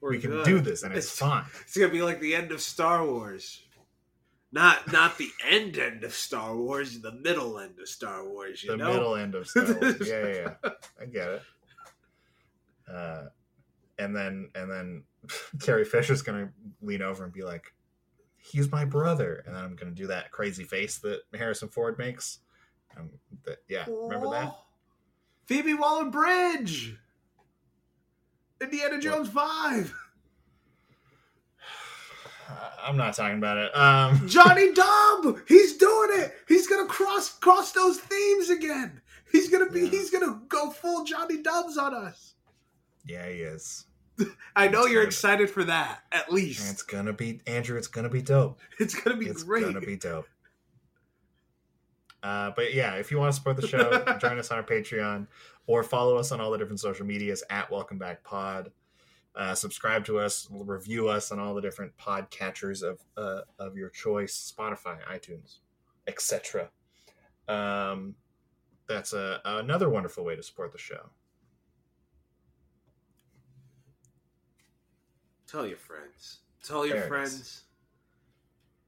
We're 0.00 0.10
we 0.10 0.18
can 0.18 0.30
good. 0.30 0.44
do 0.44 0.60
this 0.60 0.82
and 0.82 0.92
it's 0.94 1.10
fine. 1.10 1.44
It's 1.62 1.76
gonna 1.76 1.92
be 1.92 2.02
like 2.02 2.20
the 2.20 2.34
end 2.34 2.50
of 2.50 2.60
Star 2.60 3.06
Wars. 3.06 3.62
Not 4.52 4.92
not 4.92 5.16
the 5.16 5.30
end 5.48 5.78
end 5.78 6.04
of 6.04 6.12
Star 6.12 6.54
Wars, 6.54 7.00
the 7.00 7.12
middle 7.12 7.58
end 7.58 7.78
of 7.80 7.88
Star 7.88 8.28
Wars. 8.28 8.62
You 8.62 8.72
the 8.72 8.76
know, 8.76 8.92
middle 8.92 9.16
end 9.16 9.34
of 9.34 9.48
Star 9.48 9.64
Wars. 9.64 9.96
Yeah, 10.06 10.26
yeah, 10.26 10.50
yeah. 10.64 10.70
I 11.00 11.06
get 11.06 11.28
it. 11.28 11.42
Uh, 12.92 13.22
and 13.98 14.14
then 14.14 14.50
and 14.54 14.70
then 14.70 15.04
Carrie 15.60 15.86
Fisher's 15.86 16.20
gonna 16.20 16.50
lean 16.82 17.00
over 17.00 17.24
and 17.24 17.32
be 17.32 17.42
like, 17.42 17.72
"He's 18.36 18.70
my 18.70 18.84
brother," 18.84 19.42
and 19.46 19.56
then 19.56 19.64
I'm 19.64 19.74
gonna 19.74 19.92
do 19.92 20.08
that 20.08 20.30
crazy 20.30 20.64
face 20.64 20.98
that 20.98 21.20
Harrison 21.34 21.70
Ford 21.70 21.96
makes. 21.98 22.40
Um, 22.94 23.08
that, 23.44 23.58
yeah, 23.68 23.86
remember 23.88 24.30
that? 24.32 24.54
Phoebe 25.46 25.72
Waller 25.74 26.10
Bridge. 26.10 26.98
Indiana 28.60 29.00
Jones 29.00 29.30
Five. 29.30 29.94
I'm 32.82 32.96
not 32.96 33.14
talking 33.14 33.38
about 33.38 33.58
it. 33.58 33.76
Um, 33.76 34.26
Johnny 34.28 34.72
Dub. 34.72 35.38
He's 35.48 35.76
doing 35.76 36.10
it. 36.20 36.34
He's 36.48 36.66
gonna 36.66 36.86
cross 36.86 37.38
cross 37.38 37.72
those 37.72 37.98
themes 37.98 38.50
again. 38.50 39.00
He's 39.30 39.48
gonna 39.48 39.70
be. 39.70 39.82
Yeah. 39.82 39.90
He's 39.90 40.10
gonna 40.10 40.40
go 40.48 40.70
full 40.70 41.04
Johnny 41.04 41.42
Dubs 41.42 41.76
on 41.78 41.94
us. 41.94 42.34
yeah, 43.06 43.28
he 43.28 43.40
is. 43.40 43.86
I 44.56 44.68
know 44.68 44.82
That's 44.82 44.92
you're 44.92 45.02
excited 45.04 45.48
for 45.50 45.64
that. 45.64 46.00
At 46.12 46.32
least 46.32 46.70
it's 46.70 46.82
gonna 46.82 47.12
be 47.12 47.40
Andrew. 47.46 47.78
It's 47.78 47.88
gonna 47.88 48.10
be 48.10 48.22
dope. 48.22 48.60
it's 48.78 48.94
gonna 48.94 49.16
be 49.16 49.26
it's 49.26 49.42
great. 49.42 49.62
It's 49.62 49.72
gonna 49.72 49.86
be 49.86 49.96
dope. 49.96 50.26
Uh, 52.22 52.52
but 52.54 52.72
yeah, 52.72 52.94
if 52.94 53.10
you 53.10 53.18
want 53.18 53.32
to 53.32 53.36
support 53.36 53.56
the 53.56 53.66
show, 53.66 54.04
join 54.20 54.38
us 54.38 54.50
on 54.52 54.58
our 54.58 54.62
Patreon 54.62 55.26
or 55.66 55.82
follow 55.82 56.16
us 56.16 56.30
on 56.30 56.40
all 56.40 56.50
the 56.52 56.58
different 56.58 56.78
social 56.78 57.04
medias 57.04 57.42
at 57.50 57.68
Welcome 57.70 57.98
Back 57.98 58.22
Pod. 58.22 58.70
Uh, 59.34 59.54
subscribe 59.54 60.04
to 60.04 60.18
us, 60.18 60.46
review 60.50 61.08
us 61.08 61.32
on 61.32 61.38
all 61.38 61.54
the 61.54 61.62
different 61.62 61.96
podcatchers 61.96 62.82
of 62.82 63.00
uh, 63.16 63.40
of 63.58 63.76
your 63.76 63.88
choice, 63.88 64.52
Spotify, 64.54 64.98
iTunes, 65.10 65.58
etc. 66.06 66.68
Um, 67.48 68.14
that's 68.86 69.14
a, 69.14 69.40
another 69.44 69.88
wonderful 69.88 70.24
way 70.24 70.36
to 70.36 70.42
support 70.42 70.72
the 70.72 70.78
show. 70.78 71.08
Tell 75.46 75.66
your 75.66 75.76
friends. 75.76 76.38
Tell 76.64 76.86
your 76.86 77.02
friends. 77.02 77.64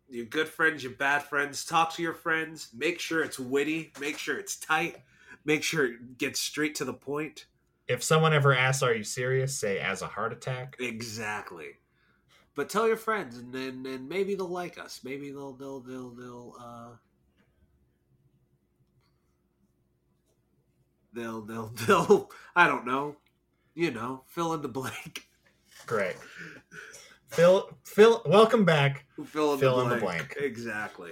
Your 0.08 0.26
good 0.26 0.48
friends, 0.48 0.82
your 0.82 0.92
bad 0.92 1.22
friends. 1.22 1.64
Talk 1.64 1.94
to 1.94 2.02
your 2.02 2.14
friends. 2.14 2.68
Make 2.74 3.00
sure 3.00 3.22
it's 3.22 3.38
witty. 3.38 3.92
Make 4.00 4.18
sure 4.18 4.38
it's 4.38 4.56
tight. 4.56 4.96
Make 5.44 5.62
sure 5.62 5.86
it 5.86 6.18
gets 6.18 6.40
straight 6.40 6.74
to 6.76 6.84
the 6.84 6.94
point. 6.94 7.46
If 7.88 8.02
someone 8.02 8.32
ever 8.32 8.54
asks, 8.54 8.82
"Are 8.82 8.94
you 8.94 9.04
serious?" 9.04 9.58
say, 9.58 9.78
"As 9.78 10.02
a 10.02 10.06
heart 10.06 10.32
attack." 10.32 10.76
Exactly. 10.80 11.72
But 12.54 12.68
tell 12.68 12.86
your 12.86 12.96
friends, 12.96 13.36
and 13.36 13.52
then 13.52 13.84
and 13.86 14.08
maybe 14.08 14.34
they'll 14.34 14.48
like 14.48 14.78
us. 14.78 15.00
Maybe 15.04 15.30
they'll 15.30 15.52
they'll 15.54 15.80
they'll 15.80 16.10
they'll 16.14 16.54
uh 16.60 16.96
they'll 21.12 21.42
they'll 21.42 21.66
they'll 21.86 22.30
I 22.56 22.66
don't 22.66 22.86
know. 22.86 23.16
You 23.74 23.90
know, 23.90 24.22
fill 24.28 24.54
in 24.54 24.62
the 24.62 24.68
blank. 24.68 25.26
Great. 25.86 26.16
Phil, 27.28 27.68
Phil, 27.84 28.22
welcome 28.24 28.64
back. 28.64 29.04
Fill 29.26 29.54
in, 29.54 29.58
Fill 29.58 29.76
the, 29.78 29.82
in 29.82 29.88
the 29.90 29.96
blank. 29.96 30.28
blank. 30.28 30.36
Exactly. 30.38 31.10